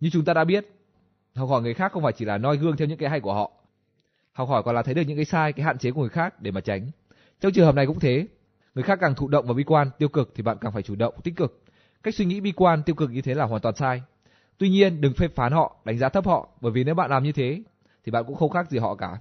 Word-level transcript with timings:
Như 0.00 0.10
chúng 0.12 0.24
ta 0.24 0.34
đã 0.34 0.44
biết, 0.44 0.66
học 1.34 1.48
hỏi 1.48 1.62
người 1.62 1.74
khác 1.74 1.92
không 1.92 2.02
phải 2.02 2.12
chỉ 2.12 2.24
là 2.24 2.38
noi 2.38 2.56
gương 2.56 2.76
theo 2.76 2.88
những 2.88 2.98
cái 2.98 3.10
hay 3.10 3.20
của 3.20 3.34
họ. 3.34 3.52
Học 4.32 4.48
hỏi 4.48 4.62
còn 4.62 4.74
là 4.74 4.82
thấy 4.82 4.94
được 4.94 5.02
những 5.02 5.16
cái 5.16 5.24
sai, 5.24 5.52
cái 5.52 5.66
hạn 5.66 5.78
chế 5.78 5.90
của 5.90 6.00
người 6.00 6.10
khác 6.10 6.42
để 6.42 6.50
mà 6.50 6.60
tránh. 6.60 6.90
Trong 7.40 7.52
trường 7.52 7.66
hợp 7.66 7.74
này 7.74 7.86
cũng 7.86 8.00
thế, 8.00 8.26
người 8.74 8.82
khác 8.82 8.98
càng 9.00 9.14
thụ 9.14 9.28
động 9.28 9.46
và 9.46 9.54
bi 9.54 9.64
quan, 9.64 9.90
tiêu 9.98 10.08
cực 10.08 10.32
thì 10.34 10.42
bạn 10.42 10.56
càng 10.60 10.72
phải 10.72 10.82
chủ 10.82 10.94
động, 10.94 11.14
tích 11.24 11.36
cực. 11.36 11.64
Cách 12.02 12.14
suy 12.14 12.24
nghĩ 12.24 12.40
bi 12.40 12.52
quan, 12.52 12.82
tiêu 12.82 12.94
cực 12.94 13.10
như 13.10 13.22
thế 13.22 13.34
là 13.34 13.44
hoàn 13.44 13.62
toàn 13.62 13.74
sai. 13.74 14.02
Tuy 14.58 14.68
nhiên, 14.68 15.00
đừng 15.00 15.14
phê 15.14 15.28
phán 15.28 15.52
họ, 15.52 15.76
đánh 15.84 15.98
giá 15.98 16.08
thấp 16.08 16.26
họ, 16.26 16.48
bởi 16.60 16.72
vì 16.72 16.84
nếu 16.84 16.94
bạn 16.94 17.10
làm 17.10 17.24
như 17.24 17.32
thế 17.32 17.62
thì 18.04 18.12
bạn 18.12 18.24
cũng 18.26 18.36
không 18.36 18.50
khác 18.50 18.70
gì 18.70 18.78
họ 18.78 18.94
cả. 18.94 19.18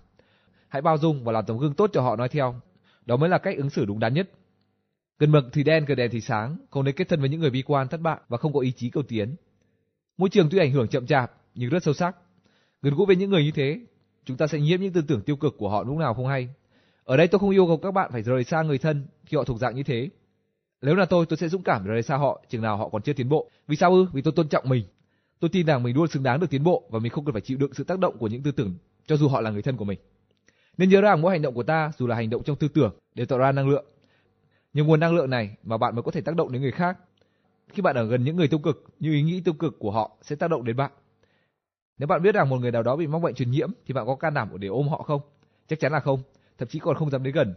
Hãy 0.68 0.82
bao 0.82 0.98
dung 0.98 1.24
và 1.24 1.32
làm 1.32 1.46
tấm 1.46 1.58
gương 1.58 1.74
tốt 1.74 1.90
cho 1.94 2.02
họ 2.02 2.16
nói 2.16 2.30
theo. 2.30 2.56
Đó 3.06 3.18
mới 3.18 3.30
là 3.30 3.38
cách 3.38 3.58
ứng 3.58 3.70
xử 3.70 3.86
đúng 3.86 4.00
đắn 4.00 4.14
nhất. 4.14 4.30
Gần 5.20 5.32
mực 5.32 5.44
thì 5.54 5.64
đen, 5.64 5.86
gần 5.86 5.98
đèn 5.98 6.12
thì 6.12 6.22
sáng, 6.22 6.58
không 6.70 6.86
nên 6.86 6.96
kết 6.96 7.10
thân 7.10 7.20
với 7.20 7.30
những 7.30 7.40
người 7.40 7.50
bi 7.50 7.62
quan, 7.62 7.88
thất 7.88 8.02
bại 8.02 8.18
và 8.30 8.38
không 8.38 8.54
có 8.54 8.60
ý 8.60 8.72
chí 8.72 8.90
cầu 8.90 9.04
tiến. 9.08 9.36
Môi 10.18 10.30
trường 10.30 10.50
tuy 10.50 10.58
ảnh 10.58 10.72
hưởng 10.72 10.88
chậm 10.88 11.08
chạp 11.08 11.32
nhưng 11.56 11.70
rất 11.70 11.84
sâu 11.84 11.94
sắc. 11.94 12.16
Gần 12.82 12.94
gũi 12.96 13.06
với 13.06 13.16
những 13.16 13.30
người 13.30 13.44
như 13.44 13.52
thế, 13.52 13.80
chúng 14.26 14.38
ta 14.38 14.48
sẽ 14.48 14.60
nhiễm 14.60 14.82
những 14.82 14.94
tư 14.94 15.02
tưởng 15.08 15.22
tiêu 15.22 15.36
cực 15.36 15.58
của 15.58 15.70
họ 15.70 15.84
lúc 15.84 15.98
nào 15.98 16.14
không 16.14 16.28
hay. 16.28 16.50
Ở 17.04 17.18
đây 17.18 17.28
tôi 17.28 17.40
không 17.40 17.50
yêu 17.50 17.68
cầu 17.68 17.78
các 17.78 17.92
bạn 17.92 18.12
phải 18.12 18.22
rời 18.22 18.44
xa 18.44 18.62
người 18.62 18.78
thân 18.78 19.08
khi 19.26 19.38
họ 19.38 19.44
thuộc 19.44 19.60
dạng 19.60 19.76
như 19.76 19.84
thế. 19.84 20.10
Nếu 20.82 20.96
là 20.96 21.06
tôi, 21.06 21.26
tôi 21.26 21.38
sẽ 21.38 21.48
dũng 21.48 21.64
cảm 21.64 21.86
rời 21.86 22.02
xa 22.04 22.18
họ 22.18 22.44
chừng 22.50 22.62
nào 22.62 22.78
họ 22.78 22.90
còn 22.90 23.02
chưa 23.02 23.14
tiến 23.14 23.30
bộ. 23.30 23.50
Vì 23.68 23.76
sao 23.76 23.92
ư? 23.92 24.06
Vì 24.14 24.22
tôi 24.22 24.34
tôn 24.36 24.48
trọng 24.48 24.70
mình. 24.70 24.84
Tôi 25.40 25.50
tin 25.50 25.66
rằng 25.66 25.84
mình 25.84 25.96
luôn 25.96 26.08
xứng 26.08 26.24
đáng 26.24 26.40
được 26.40 26.50
tiến 26.50 26.64
bộ 26.64 26.84
và 26.90 27.00
mình 27.00 27.12
không 27.12 27.26
cần 27.26 27.34
phải 27.34 27.42
chịu 27.42 27.58
đựng 27.58 27.74
sự 27.74 27.84
tác 27.84 28.00
động 28.00 28.18
của 28.18 28.28
những 28.28 28.44
tư 28.44 28.52
tưởng 28.52 28.76
cho 29.06 29.18
dù 29.18 29.28
họ 29.28 29.42
là 29.42 29.50
người 29.50 29.62
thân 29.62 29.78
của 29.78 29.86
mình. 29.86 30.00
Nên 30.78 30.90
nhớ 30.90 31.02
rằng 31.02 31.22
mỗi 31.22 31.32
hành 31.32 31.42
động 31.42 31.54
của 31.54 31.64
ta, 31.64 31.92
dù 31.98 32.08
là 32.08 32.16
hành 32.16 32.30
động 32.30 32.44
trong 32.44 32.56
tư 32.56 32.68
tưởng, 32.68 32.96
đều 33.16 33.26
tạo 33.26 33.40
ra 33.40 33.52
năng 33.52 33.70
lượng. 33.70 33.86
Nhưng 34.74 34.88
nguồn 34.88 35.00
năng 35.00 35.16
lượng 35.16 35.30
này 35.30 35.56
mà 35.64 35.78
bạn 35.78 35.96
mới 35.96 36.04
có 36.04 36.12
thể 36.12 36.22
tác 36.22 36.36
động 36.36 36.52
đến 36.52 36.62
người 36.62 36.72
khác. 36.72 36.98
Khi 37.74 37.82
bạn 37.82 37.96
ở 37.96 38.06
gần 38.06 38.24
những 38.24 38.36
người 38.36 38.48
tiêu 38.48 38.60
cực, 38.60 38.86
những 39.00 39.14
ý 39.14 39.22
nghĩ 39.22 39.42
tiêu 39.42 39.54
cực 39.54 39.80
của 39.80 39.92
họ 39.92 40.18
sẽ 40.22 40.36
tác 40.36 40.50
động 40.50 40.64
đến 40.64 40.76
bạn. 40.76 40.92
Nếu 41.98 42.08
bạn 42.08 42.22
biết 42.22 42.36
rằng 42.36 42.50
một 42.50 42.58
người 42.58 42.72
nào 42.72 42.84
đó 42.84 42.96
bị 42.96 43.08
mắc 43.08 43.20
bệnh 43.20 43.36
truyền 43.36 43.52
nhiễm 43.52 43.70
thì 43.86 43.94
bạn 43.94 44.06
có 44.06 44.16
can 44.16 44.34
đảm 44.34 44.50
để 44.60 44.68
ôm 44.68 44.88
họ 44.88 45.04
không? 45.04 45.22
Chắc 45.68 45.80
chắn 45.80 45.92
là 45.92 46.00
không, 46.00 46.22
thậm 46.58 46.68
chí 46.68 46.80
còn 46.80 46.96
không 46.96 47.10
dám 47.10 47.24
đến 47.24 47.34
gần. 47.34 47.54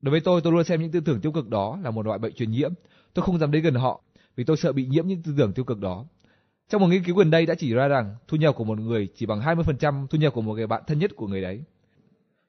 Đối 0.00 0.10
với 0.10 0.20
tôi, 0.20 0.40
tôi 0.44 0.52
luôn 0.52 0.64
xem 0.64 0.80
những 0.80 0.90
tư 0.90 1.00
tưởng 1.00 1.20
tiêu 1.20 1.32
cực 1.32 1.48
đó 1.48 1.78
là 1.82 1.90
một 1.90 2.06
loại 2.06 2.18
bệnh 2.18 2.34
truyền 2.34 2.50
nhiễm. 2.50 2.72
Tôi 3.14 3.24
không 3.24 3.38
dám 3.38 3.50
đến 3.50 3.62
gần 3.62 3.74
họ 3.74 4.02
vì 4.36 4.44
tôi 4.44 4.56
sợ 4.56 4.72
bị 4.72 4.86
nhiễm 4.86 5.06
những 5.06 5.22
tư 5.22 5.34
tưởng 5.38 5.52
tiêu 5.52 5.64
cực 5.64 5.80
đó. 5.80 6.04
Trong 6.68 6.80
một 6.80 6.88
nghiên 6.88 7.04
cứu 7.04 7.16
gần 7.16 7.30
đây 7.30 7.46
đã 7.46 7.54
chỉ 7.58 7.74
ra 7.74 7.88
rằng 7.88 8.16
thu 8.28 8.36
nhập 8.36 8.54
của 8.56 8.64
một 8.64 8.78
người 8.78 9.08
chỉ 9.14 9.26
bằng 9.26 9.40
20% 9.40 10.06
thu 10.06 10.18
nhập 10.18 10.34
của 10.34 10.42
một 10.42 10.54
người 10.54 10.66
bạn 10.66 10.82
thân 10.86 10.98
nhất 10.98 11.10
của 11.16 11.26
người 11.26 11.42
đấy. 11.42 11.64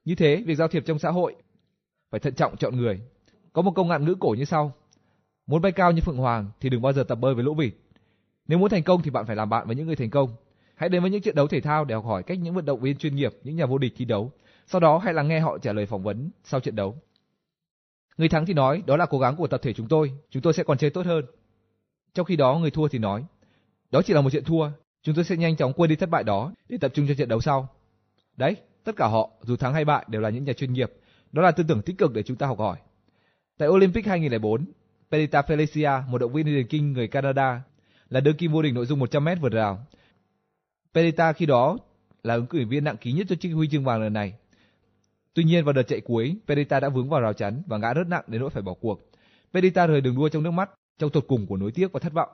Như 0.05 0.15
thế, 0.15 0.43
việc 0.45 0.55
giao 0.55 0.67
thiệp 0.67 0.83
trong 0.85 0.99
xã 0.99 1.09
hội 1.09 1.35
phải 2.09 2.19
thận 2.19 2.35
trọng 2.35 2.57
chọn 2.57 2.77
người. 2.77 3.01
Có 3.53 3.61
một 3.61 3.71
câu 3.75 3.85
ngạn 3.85 4.05
ngữ 4.05 4.15
cổ 4.19 4.35
như 4.37 4.45
sau: 4.45 4.73
Muốn 5.47 5.61
bay 5.61 5.71
cao 5.71 5.91
như 5.91 6.01
phượng 6.01 6.17
hoàng 6.17 6.51
thì 6.59 6.69
đừng 6.69 6.81
bao 6.81 6.93
giờ 6.93 7.03
tập 7.03 7.15
bơi 7.15 7.35
với 7.35 7.43
lỗ 7.43 7.53
vịt. 7.53 7.73
Nếu 8.47 8.59
muốn 8.59 8.69
thành 8.69 8.83
công 8.83 9.01
thì 9.01 9.09
bạn 9.09 9.25
phải 9.25 9.35
làm 9.35 9.49
bạn 9.49 9.67
với 9.67 9.75
những 9.75 9.87
người 9.87 9.95
thành 9.95 10.09
công. 10.09 10.29
Hãy 10.75 10.89
đến 10.89 11.01
với 11.01 11.11
những 11.11 11.21
trận 11.21 11.35
đấu 11.35 11.47
thể 11.47 11.61
thao 11.61 11.85
để 11.85 11.95
học 11.95 12.05
hỏi 12.05 12.23
cách 12.23 12.37
những 12.41 12.53
vận 12.53 12.65
động 12.65 12.79
viên 12.79 12.97
chuyên 12.97 13.15
nghiệp, 13.15 13.33
những 13.43 13.55
nhà 13.55 13.65
vô 13.65 13.77
địch 13.77 13.93
thi 13.97 14.05
đấu. 14.05 14.31
Sau 14.67 14.81
đó 14.81 14.97
hãy 14.97 15.13
lắng 15.13 15.27
nghe 15.27 15.39
họ 15.39 15.57
trả 15.57 15.73
lời 15.73 15.85
phỏng 15.85 16.03
vấn 16.03 16.29
sau 16.43 16.59
trận 16.59 16.75
đấu. 16.75 16.95
Người 18.17 18.29
thắng 18.29 18.45
thì 18.45 18.53
nói, 18.53 18.83
đó 18.85 18.97
là 18.97 19.05
cố 19.05 19.19
gắng 19.19 19.35
của 19.35 19.47
tập 19.47 19.59
thể 19.63 19.73
chúng 19.73 19.87
tôi, 19.87 20.11
chúng 20.29 20.41
tôi 20.41 20.53
sẽ 20.53 20.63
còn 20.63 20.77
chơi 20.77 20.89
tốt 20.89 21.05
hơn. 21.05 21.25
Trong 22.13 22.25
khi 22.25 22.35
đó 22.35 22.57
người 22.59 22.71
thua 22.71 22.87
thì 22.87 22.99
nói, 22.99 23.25
đó 23.91 24.01
chỉ 24.05 24.13
là 24.13 24.21
một 24.21 24.29
trận 24.29 24.43
thua, 24.43 24.69
chúng 25.01 25.15
tôi 25.15 25.23
sẽ 25.23 25.37
nhanh 25.37 25.55
chóng 25.55 25.73
quên 25.73 25.89
đi 25.89 25.95
thất 25.95 26.09
bại 26.09 26.23
đó 26.23 26.53
để 26.69 26.77
tập 26.81 26.91
trung 26.93 27.07
cho 27.07 27.13
trận 27.13 27.29
đấu 27.29 27.41
sau. 27.41 27.69
Đấy, 28.37 28.55
tất 28.83 28.95
cả 28.95 29.07
họ, 29.07 29.29
dù 29.41 29.55
thắng 29.55 29.73
hay 29.73 29.85
bại 29.85 30.05
đều 30.07 30.21
là 30.21 30.29
những 30.29 30.43
nhà 30.43 30.53
chuyên 30.53 30.73
nghiệp, 30.73 30.91
đó 31.31 31.41
là 31.41 31.51
tư 31.51 31.63
tưởng 31.67 31.81
tích 31.81 31.97
cực 31.97 32.13
để 32.13 32.23
chúng 32.23 32.37
ta 32.37 32.47
học 32.47 32.59
hỏi. 32.59 32.77
Tại 33.57 33.69
Olympic 33.69 34.05
2004, 34.05 34.65
Perita 35.13 35.41
Felicia, 35.41 36.01
một 36.07 36.17
động 36.17 36.33
viên 36.33 36.45
điền 36.45 36.67
kinh 36.67 36.93
người 36.93 37.07
Canada, 37.07 37.61
là 38.09 38.19
đương 38.19 38.37
kim 38.37 38.51
vô 38.51 38.61
địch 38.61 38.73
nội 38.73 38.85
dung 38.85 38.99
100m 38.99 39.35
vượt 39.39 39.53
rào. 39.53 39.85
Perita 40.93 41.33
khi 41.33 41.45
đó 41.45 41.77
là 42.23 42.33
ứng 42.33 42.47
cử 42.47 42.65
viên 42.69 42.83
nặng 42.83 42.97
ký 42.97 43.11
nhất 43.11 43.27
cho 43.29 43.35
chiếc 43.35 43.49
huy 43.49 43.67
chương 43.67 43.83
vàng 43.83 44.01
lần 44.01 44.13
này. 44.13 44.33
Tuy 45.33 45.43
nhiên 45.43 45.65
vào 45.65 45.73
đợt 45.73 45.83
chạy 45.83 46.01
cuối, 46.01 46.35
Perita 46.47 46.79
đã 46.79 46.89
vướng 46.89 47.09
vào 47.09 47.21
rào 47.21 47.33
chắn 47.33 47.63
và 47.67 47.77
ngã 47.77 47.93
rất 47.93 48.07
nặng 48.07 48.23
đến 48.27 48.41
nỗi 48.41 48.49
phải 48.49 48.61
bỏ 48.61 48.73
cuộc. 48.73 48.99
Perita 49.53 49.87
rời 49.87 50.01
đường 50.01 50.15
đua 50.15 50.29
trong 50.29 50.43
nước 50.43 50.51
mắt, 50.51 50.69
trong 50.99 51.09
tột 51.09 51.25
cùng 51.27 51.47
của 51.47 51.57
nối 51.57 51.71
tiếc 51.71 51.91
và 51.91 51.99
thất 51.99 52.13
vọng. 52.13 52.29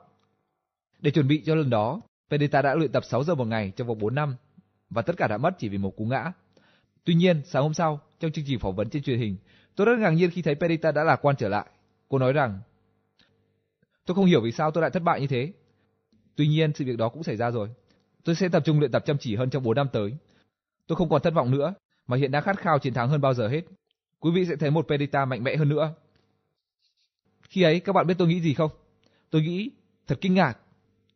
Để 0.98 1.10
chuẩn 1.10 1.28
bị 1.28 1.42
cho 1.46 1.54
lần 1.54 1.70
đó, 1.70 2.00
Perita 2.30 2.62
đã 2.62 2.74
luyện 2.74 2.92
tập 2.92 3.04
6 3.04 3.24
giờ 3.24 3.34
một 3.34 3.46
ngày 3.46 3.72
trong 3.76 3.88
vòng 3.88 3.98
4 3.98 4.14
năm 4.14 4.36
và 4.90 5.02
tất 5.02 5.16
cả 5.16 5.26
đã 5.26 5.36
mất 5.36 5.58
chỉ 5.58 5.68
vì 5.68 5.78
một 5.78 5.96
cú 5.96 6.04
ngã. 6.04 6.32
Tuy 7.04 7.14
nhiên, 7.14 7.42
sáng 7.44 7.62
hôm 7.62 7.74
sau, 7.74 8.00
trong 8.20 8.32
chương 8.32 8.44
trình 8.48 8.58
phỏng 8.58 8.76
vấn 8.76 8.90
trên 8.90 9.02
truyền 9.02 9.18
hình, 9.18 9.36
tôi 9.76 9.86
rất 9.86 9.98
ngạc 9.98 10.10
nhiên 10.10 10.30
khi 10.30 10.42
thấy 10.42 10.54
Perita 10.54 10.92
đã 10.92 11.04
lạc 11.04 11.16
quan 11.22 11.36
trở 11.36 11.48
lại. 11.48 11.66
Cô 12.08 12.18
nói 12.18 12.32
rằng, 12.32 12.60
tôi 14.10 14.14
không 14.14 14.24
hiểu 14.24 14.40
vì 14.40 14.52
sao 14.52 14.70
tôi 14.70 14.82
lại 14.82 14.90
thất 14.90 15.02
bại 15.02 15.20
như 15.20 15.26
thế. 15.26 15.52
Tuy 16.36 16.48
nhiên, 16.48 16.72
sự 16.74 16.84
việc 16.84 16.96
đó 16.96 17.08
cũng 17.08 17.22
xảy 17.22 17.36
ra 17.36 17.50
rồi. 17.50 17.68
Tôi 18.24 18.34
sẽ 18.34 18.48
tập 18.48 18.62
trung 18.64 18.78
luyện 18.78 18.92
tập 18.92 19.02
chăm 19.06 19.18
chỉ 19.18 19.36
hơn 19.36 19.50
trong 19.50 19.62
4 19.62 19.76
năm 19.76 19.88
tới. 19.92 20.16
Tôi 20.86 20.96
không 20.96 21.08
còn 21.08 21.22
thất 21.22 21.34
vọng 21.34 21.50
nữa, 21.50 21.74
mà 22.06 22.16
hiện 22.16 22.30
đang 22.30 22.42
khát 22.42 22.58
khao 22.58 22.78
chiến 22.78 22.94
thắng 22.94 23.08
hơn 23.08 23.20
bao 23.20 23.34
giờ 23.34 23.48
hết. 23.48 23.60
Quý 24.20 24.30
vị 24.34 24.46
sẽ 24.46 24.56
thấy 24.56 24.70
một 24.70 24.88
Perita 24.88 25.24
mạnh 25.24 25.44
mẽ 25.44 25.56
hơn 25.56 25.68
nữa. 25.68 25.94
Khi 27.42 27.62
ấy, 27.62 27.80
các 27.80 27.92
bạn 27.92 28.06
biết 28.06 28.14
tôi 28.18 28.28
nghĩ 28.28 28.40
gì 28.40 28.54
không? 28.54 28.70
Tôi 29.30 29.42
nghĩ, 29.42 29.70
thật 30.06 30.18
kinh 30.20 30.34
ngạc. 30.34 30.58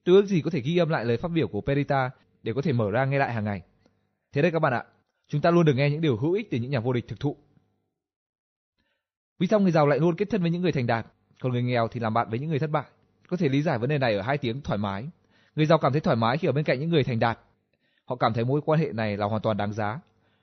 Tôi 0.05 0.17
ước 0.17 0.27
gì 0.27 0.41
có 0.41 0.51
thể 0.51 0.61
ghi 0.61 0.77
âm 0.77 0.89
lại 0.89 1.05
lời 1.05 1.17
phát 1.17 1.31
biểu 1.31 1.49
của 1.49 1.61
Perita 1.61 2.11
để 2.43 2.53
có 2.53 2.63
thể 2.63 2.73
mở 2.73 2.91
ra 2.91 3.05
nghe 3.05 3.19
lại 3.19 3.33
hàng 3.33 3.45
ngày. 3.45 3.63
Thế 4.33 4.43
đây 4.43 4.51
các 4.51 4.59
bạn 4.59 4.73
ạ, 4.73 4.85
chúng 5.29 5.41
ta 5.41 5.51
luôn 5.51 5.65
được 5.65 5.75
nghe 5.75 5.91
những 5.91 6.01
điều 6.01 6.17
hữu 6.17 6.33
ích 6.33 6.51
từ 6.51 6.59
những 6.59 6.71
nhà 6.71 6.81
vô 6.81 6.93
địch 6.93 7.09
thực 7.09 7.21
thụ. 7.21 7.37
Vì 9.39 9.47
sao 9.47 9.61
người 9.61 9.73
giàu 9.73 9.87
lại 9.87 9.99
luôn 9.99 10.17
kết 10.17 10.31
thân 10.31 10.43
với 10.43 10.51
những 10.51 10.63
người 10.63 10.73
thành 10.73 10.87
đạt, 10.87 11.07
còn 11.41 11.53
người 11.53 11.63
nghèo 11.63 11.89
thì 11.89 12.01
làm 12.01 12.15
bạn 12.15 12.31
với 12.31 12.39
những 12.39 12.51
người 12.51 12.59
thất 12.59 12.71
bại? 12.71 12.85
Có 13.29 13.37
thể 13.37 13.49
lý 13.49 13.63
giải 13.63 13.79
vấn 13.79 13.91
đề 13.91 13.99
này 13.99 14.17
ở 14.17 14.23
hai 14.23 14.39
tiếng 14.39 14.61
thoải 14.61 14.79
mái. 14.79 15.07
Người 15.57 15.67
giàu 15.67 15.79
cảm 15.79 15.93
thấy 15.93 16.01
thoải 16.01 16.17
mái 16.17 16.39
khi 16.39 16.49
ở 16.49 16.53
bên 16.53 16.65
cạnh 16.65 16.81
những 16.81 16.91
người 16.91 17.05
thành 17.05 17.19
đạt. 17.19 17.39
Họ 18.05 18.17
cảm 18.17 18.33
thấy 18.33 18.45
mối 18.45 18.61
quan 18.65 18.81
hệ 18.81 18.93
này 18.93 19.17
là 19.17 19.27
hoàn 19.27 19.43
toàn 19.43 19.57
đáng 19.57 19.73
giá. 19.73 20.01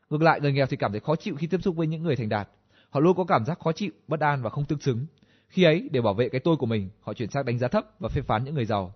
Ngược 0.10 0.22
lại, 0.22 0.42
người 0.42 0.54
nghèo 0.54 0.66
thì 0.66 0.78
cảm 0.78 0.92
thấy 0.92 1.00
khó 1.00 1.16
chịu 1.16 1.36
khi 1.36 1.48
tiếp 1.48 1.62
xúc 1.64 1.76
với 1.76 1.88
những 1.88 2.04
người 2.04 2.16
thành 2.16 2.30
đạt. 2.30 2.50
Họ 2.90 3.00
luôn 3.00 3.18
có 3.18 3.24
cảm 3.24 3.46
giác 3.46 3.60
khó 3.60 3.72
chịu, 3.72 3.92
bất 4.08 4.20
an 4.20 4.42
và 4.42 4.50
không 4.50 4.66
tương 4.66 4.80
xứng. 4.80 5.06
Khi 5.48 5.64
ấy, 5.64 5.90
để 5.92 6.02
bảo 6.02 6.14
vệ 6.14 6.30
cái 6.30 6.42
tôi 6.44 6.58
của 6.58 6.66
mình, 6.66 6.90
họ 7.02 7.14
chuyển 7.14 7.30
sang 7.30 7.46
đánh 7.46 7.58
giá 7.58 7.68
thấp 7.68 7.86
và 8.00 8.10
phê 8.10 8.22
phán 8.22 8.44
những 8.44 8.56
người 8.56 8.66
giàu. 8.66 8.94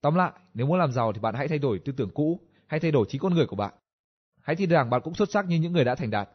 Tóm 0.00 0.14
lại, 0.14 0.32
nếu 0.54 0.66
muốn 0.66 0.78
làm 0.78 0.92
giàu 0.92 1.12
thì 1.12 1.20
bạn 1.20 1.34
hãy 1.34 1.48
thay 1.48 1.58
đổi 1.58 1.78
tư 1.78 1.92
tưởng 1.92 2.10
cũ, 2.14 2.40
hãy 2.66 2.80
thay 2.80 2.90
đổi 2.90 3.06
trí 3.08 3.18
con 3.18 3.34
người 3.34 3.46
của 3.46 3.56
bạn. 3.56 3.74
Hãy 4.42 4.56
tin 4.56 4.70
rằng 4.70 4.90
bạn 4.90 5.00
cũng 5.04 5.14
xuất 5.14 5.30
sắc 5.30 5.46
như 5.46 5.56
những 5.56 5.72
người 5.72 5.84
đã 5.84 5.94
thành 5.94 6.10
đạt. 6.10 6.28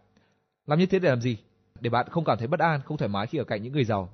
Làm 0.66 0.80
như 0.80 0.86
thế 0.86 1.00
để 1.00 1.10
làm 1.10 1.22
gì? 1.22 1.38
Để 1.80 1.90
bạn 1.90 2.08
không 2.10 2.24
cảm 2.24 2.38
thấy 2.38 2.48
bất 2.48 2.60
an, 2.60 2.82
không 2.86 2.98
thoải 2.98 3.10
mái 3.10 3.28
khi 3.28 3.38
ở 3.38 3.44
cạnh 3.44 3.64
những 3.64 3.74
người 3.74 3.86
giàu. 3.86 4.14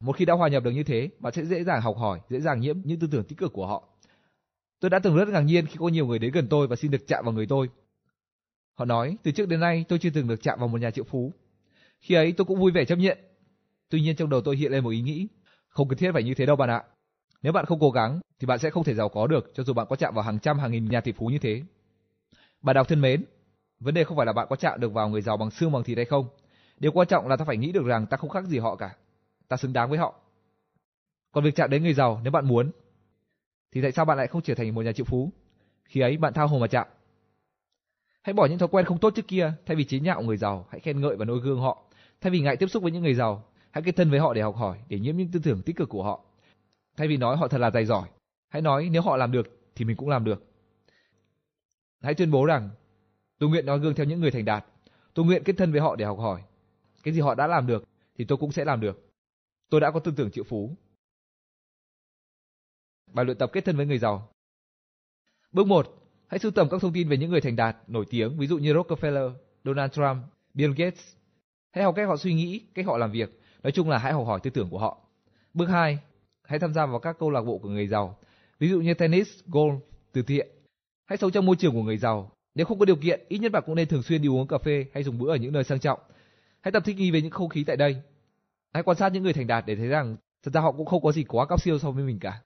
Một 0.00 0.16
khi 0.16 0.24
đã 0.24 0.34
hòa 0.34 0.48
nhập 0.48 0.64
được 0.64 0.70
như 0.70 0.82
thế, 0.82 1.08
bạn 1.18 1.32
sẽ 1.32 1.44
dễ 1.44 1.64
dàng 1.64 1.80
học 1.80 1.96
hỏi, 1.96 2.20
dễ 2.28 2.40
dàng 2.40 2.60
nhiễm 2.60 2.76
những 2.84 2.98
tư 2.98 3.08
tưởng 3.10 3.24
tích 3.24 3.38
cực 3.38 3.52
của 3.52 3.66
họ. 3.66 3.88
Tôi 4.80 4.90
đã 4.90 4.98
từng 4.98 5.16
rất 5.16 5.28
ngạc 5.28 5.40
nhiên 5.40 5.66
khi 5.66 5.76
có 5.78 5.88
nhiều 5.88 6.06
người 6.06 6.18
đến 6.18 6.32
gần 6.32 6.46
tôi 6.48 6.66
và 6.66 6.76
xin 6.76 6.90
được 6.90 7.06
chạm 7.06 7.24
vào 7.24 7.34
người 7.34 7.46
tôi. 7.46 7.68
Họ 8.78 8.84
nói, 8.84 9.16
từ 9.22 9.30
trước 9.30 9.48
đến 9.48 9.60
nay 9.60 9.84
tôi 9.88 9.98
chưa 9.98 10.10
từng 10.10 10.28
được 10.28 10.42
chạm 10.42 10.58
vào 10.58 10.68
một 10.68 10.80
nhà 10.80 10.90
triệu 10.90 11.04
phú. 11.04 11.32
Khi 12.00 12.14
ấy 12.14 12.32
tôi 12.32 12.44
cũng 12.44 12.60
vui 12.60 12.72
vẻ 12.72 12.84
chấp 12.84 12.96
nhận. 12.96 13.18
Tuy 13.88 14.00
nhiên 14.00 14.16
trong 14.16 14.30
đầu 14.30 14.40
tôi 14.40 14.56
hiện 14.56 14.72
lên 14.72 14.84
một 14.84 14.90
ý 14.90 15.00
nghĩ, 15.00 15.28
không 15.68 15.88
cần 15.88 15.98
thiết 15.98 16.10
phải 16.12 16.22
như 16.22 16.34
thế 16.34 16.46
đâu 16.46 16.56
bạn 16.56 16.70
ạ. 16.70 16.82
Nếu 17.42 17.52
bạn 17.52 17.66
không 17.66 17.80
cố 17.80 17.90
gắng 17.90 18.20
thì 18.40 18.46
bạn 18.46 18.58
sẽ 18.58 18.70
không 18.70 18.84
thể 18.84 18.94
giàu 18.94 19.08
có 19.08 19.26
được 19.26 19.52
cho 19.54 19.62
dù 19.62 19.72
bạn 19.72 19.86
có 19.90 19.96
chạm 19.96 20.14
vào 20.14 20.24
hàng 20.24 20.38
trăm 20.38 20.58
hàng 20.58 20.72
nghìn 20.72 20.84
nhà 20.84 21.00
tỷ 21.00 21.12
phú 21.12 21.26
như 21.26 21.38
thế. 21.38 21.62
Bà 22.62 22.72
đọc 22.72 22.88
thân 22.88 23.00
mến, 23.00 23.24
vấn 23.80 23.94
đề 23.94 24.04
không 24.04 24.16
phải 24.16 24.26
là 24.26 24.32
bạn 24.32 24.46
có 24.50 24.56
chạm 24.56 24.80
được 24.80 24.92
vào 24.92 25.08
người 25.08 25.22
giàu 25.22 25.36
bằng 25.36 25.50
xương 25.50 25.72
bằng 25.72 25.84
thịt 25.84 25.96
hay 25.96 26.04
không. 26.04 26.28
Điều 26.78 26.92
quan 26.92 27.08
trọng 27.08 27.28
là 27.28 27.36
ta 27.36 27.44
phải 27.44 27.56
nghĩ 27.56 27.72
được 27.72 27.86
rằng 27.86 28.06
ta 28.06 28.16
không 28.16 28.30
khác 28.30 28.44
gì 28.44 28.58
họ 28.58 28.76
cả. 28.76 28.94
Ta 29.48 29.56
xứng 29.56 29.72
đáng 29.72 29.90
với 29.90 29.98
họ. 29.98 30.14
Còn 31.32 31.44
việc 31.44 31.54
chạm 31.54 31.70
đến 31.70 31.82
người 31.82 31.94
giàu 31.94 32.20
nếu 32.22 32.32
bạn 32.32 32.48
muốn 32.48 32.70
thì 33.72 33.82
tại 33.82 33.92
sao 33.92 34.04
bạn 34.04 34.18
lại 34.18 34.26
không 34.26 34.42
trở 34.42 34.54
thành 34.54 34.74
một 34.74 34.82
nhà 34.82 34.92
triệu 34.92 35.04
phú? 35.04 35.32
Khi 35.84 36.00
ấy 36.00 36.16
bạn 36.16 36.32
thao 36.32 36.48
hồ 36.48 36.58
mà 36.58 36.66
chạm. 36.66 36.86
Hãy 38.22 38.32
bỏ 38.32 38.46
những 38.46 38.58
thói 38.58 38.68
quen 38.68 38.84
không 38.84 38.98
tốt 38.98 39.12
trước 39.16 39.28
kia, 39.28 39.52
thay 39.66 39.76
vì 39.76 39.84
chế 39.84 39.98
nhạo 40.00 40.22
người 40.22 40.36
giàu, 40.36 40.66
hãy 40.70 40.80
khen 40.80 41.00
ngợi 41.00 41.16
và 41.16 41.24
noi 41.24 41.40
gương 41.40 41.60
họ. 41.60 41.82
Thay 42.20 42.30
vì 42.30 42.40
ngại 42.40 42.56
tiếp 42.56 42.66
xúc 42.66 42.82
với 42.82 42.92
những 42.92 43.02
người 43.02 43.14
giàu, 43.14 43.44
hãy 43.70 43.82
kết 43.82 43.96
thân 43.96 44.10
với 44.10 44.20
họ 44.20 44.34
để 44.34 44.42
học 44.42 44.56
hỏi, 44.56 44.78
để 44.88 44.98
nhiễm 44.98 45.16
những 45.16 45.28
tư 45.32 45.40
tưởng 45.42 45.62
tích 45.62 45.76
cực 45.76 45.88
của 45.88 46.02
họ. 46.02 46.20
Thay 46.96 47.08
vì 47.08 47.16
nói 47.16 47.36
họ 47.36 47.48
thật 47.48 47.58
là 47.58 47.70
tài 47.70 47.84
giỏi, 47.84 48.08
hãy 48.48 48.62
nói 48.62 48.88
nếu 48.92 49.02
họ 49.02 49.16
làm 49.16 49.32
được 49.32 49.46
thì 49.74 49.84
mình 49.84 49.96
cũng 49.96 50.08
làm 50.08 50.24
được. 50.24 50.44
Hãy 52.02 52.14
tuyên 52.14 52.30
bố 52.30 52.44
rằng 52.44 52.70
tôi 53.38 53.50
nguyện 53.50 53.66
nói 53.66 53.78
gương 53.78 53.94
theo 53.94 54.06
những 54.06 54.20
người 54.20 54.30
thành 54.30 54.44
đạt, 54.44 54.64
tôi 55.14 55.26
nguyện 55.26 55.44
kết 55.44 55.54
thân 55.58 55.72
với 55.72 55.80
họ 55.80 55.96
để 55.96 56.04
học 56.04 56.18
hỏi. 56.18 56.42
Cái 57.02 57.14
gì 57.14 57.20
họ 57.20 57.34
đã 57.34 57.46
làm 57.46 57.66
được 57.66 57.84
thì 58.18 58.24
tôi 58.24 58.38
cũng 58.38 58.52
sẽ 58.52 58.64
làm 58.64 58.80
được. 58.80 59.05
Tôi 59.70 59.80
đã 59.80 59.90
có 59.90 60.00
tư 60.00 60.12
tưởng 60.16 60.30
triệu 60.30 60.44
phú. 60.44 60.76
Bài 63.12 63.24
luyện 63.24 63.38
tập 63.38 63.50
kết 63.52 63.64
thân 63.64 63.76
với 63.76 63.86
người 63.86 63.98
giàu. 63.98 64.28
Bước 65.52 65.66
1. 65.66 65.86
Hãy 66.26 66.38
sưu 66.38 66.50
tầm 66.50 66.68
các 66.70 66.80
thông 66.80 66.92
tin 66.92 67.08
về 67.08 67.16
những 67.16 67.30
người 67.30 67.40
thành 67.40 67.56
đạt, 67.56 67.76
nổi 67.86 68.04
tiếng, 68.10 68.38
ví 68.38 68.46
dụ 68.46 68.58
như 68.58 68.74
Rockefeller, 68.74 69.32
Donald 69.64 69.92
Trump, 69.92 70.24
Bill 70.54 70.72
Gates. 70.76 71.14
Hãy 71.72 71.84
học 71.84 71.94
cách 71.96 72.08
họ 72.08 72.16
suy 72.16 72.34
nghĩ, 72.34 72.66
cách 72.74 72.86
họ 72.86 72.96
làm 72.98 73.12
việc. 73.12 73.40
Nói 73.62 73.72
chung 73.72 73.90
là 73.90 73.98
hãy 73.98 74.12
học 74.12 74.26
hỏi 74.26 74.40
tư 74.42 74.50
tưởng 74.50 74.70
của 74.70 74.78
họ. 74.78 74.98
Bước 75.54 75.66
2. 75.66 75.98
Hãy 76.42 76.58
tham 76.58 76.72
gia 76.72 76.86
vào 76.86 76.98
các 76.98 77.16
câu 77.18 77.30
lạc 77.30 77.42
bộ 77.42 77.58
của 77.58 77.68
người 77.68 77.86
giàu, 77.86 78.18
ví 78.58 78.68
dụ 78.68 78.80
như 78.80 78.94
tennis, 78.94 79.28
golf, 79.46 79.80
từ 80.12 80.22
thiện. 80.22 80.48
Hãy 81.06 81.16
sống 81.16 81.30
trong 81.30 81.46
môi 81.46 81.56
trường 81.56 81.74
của 81.74 81.82
người 81.82 81.96
giàu. 81.96 82.32
Nếu 82.54 82.66
không 82.66 82.78
có 82.78 82.84
điều 82.84 82.96
kiện, 82.96 83.20
ít 83.28 83.38
nhất 83.38 83.52
bạn 83.52 83.62
cũng 83.66 83.74
nên 83.74 83.88
thường 83.88 84.02
xuyên 84.02 84.22
đi 84.22 84.28
uống 84.28 84.48
cà 84.48 84.58
phê 84.58 84.86
hay 84.94 85.02
dùng 85.02 85.18
bữa 85.18 85.30
ở 85.30 85.36
những 85.36 85.52
nơi 85.52 85.64
sang 85.64 85.80
trọng. 85.80 86.00
Hãy 86.60 86.72
tập 86.72 86.82
thích 86.86 86.96
nghi 86.96 87.10
với 87.10 87.22
những 87.22 87.30
không 87.30 87.48
khí 87.48 87.64
tại 87.64 87.76
đây. 87.76 88.02
Hãy 88.76 88.82
quan 88.82 88.96
sát 88.96 89.12
những 89.12 89.22
người 89.22 89.32
thành 89.32 89.46
đạt 89.46 89.64
để 89.66 89.76
thấy 89.76 89.88
rằng 89.88 90.16
thật 90.42 90.50
ra 90.54 90.60
họ 90.60 90.72
cũng 90.72 90.86
không 90.86 91.02
có 91.02 91.12
gì 91.12 91.24
quá 91.24 91.46
cao 91.46 91.58
siêu 91.58 91.78
so 91.78 91.90
với 91.90 92.04
mình 92.04 92.18
cả. 92.18 92.40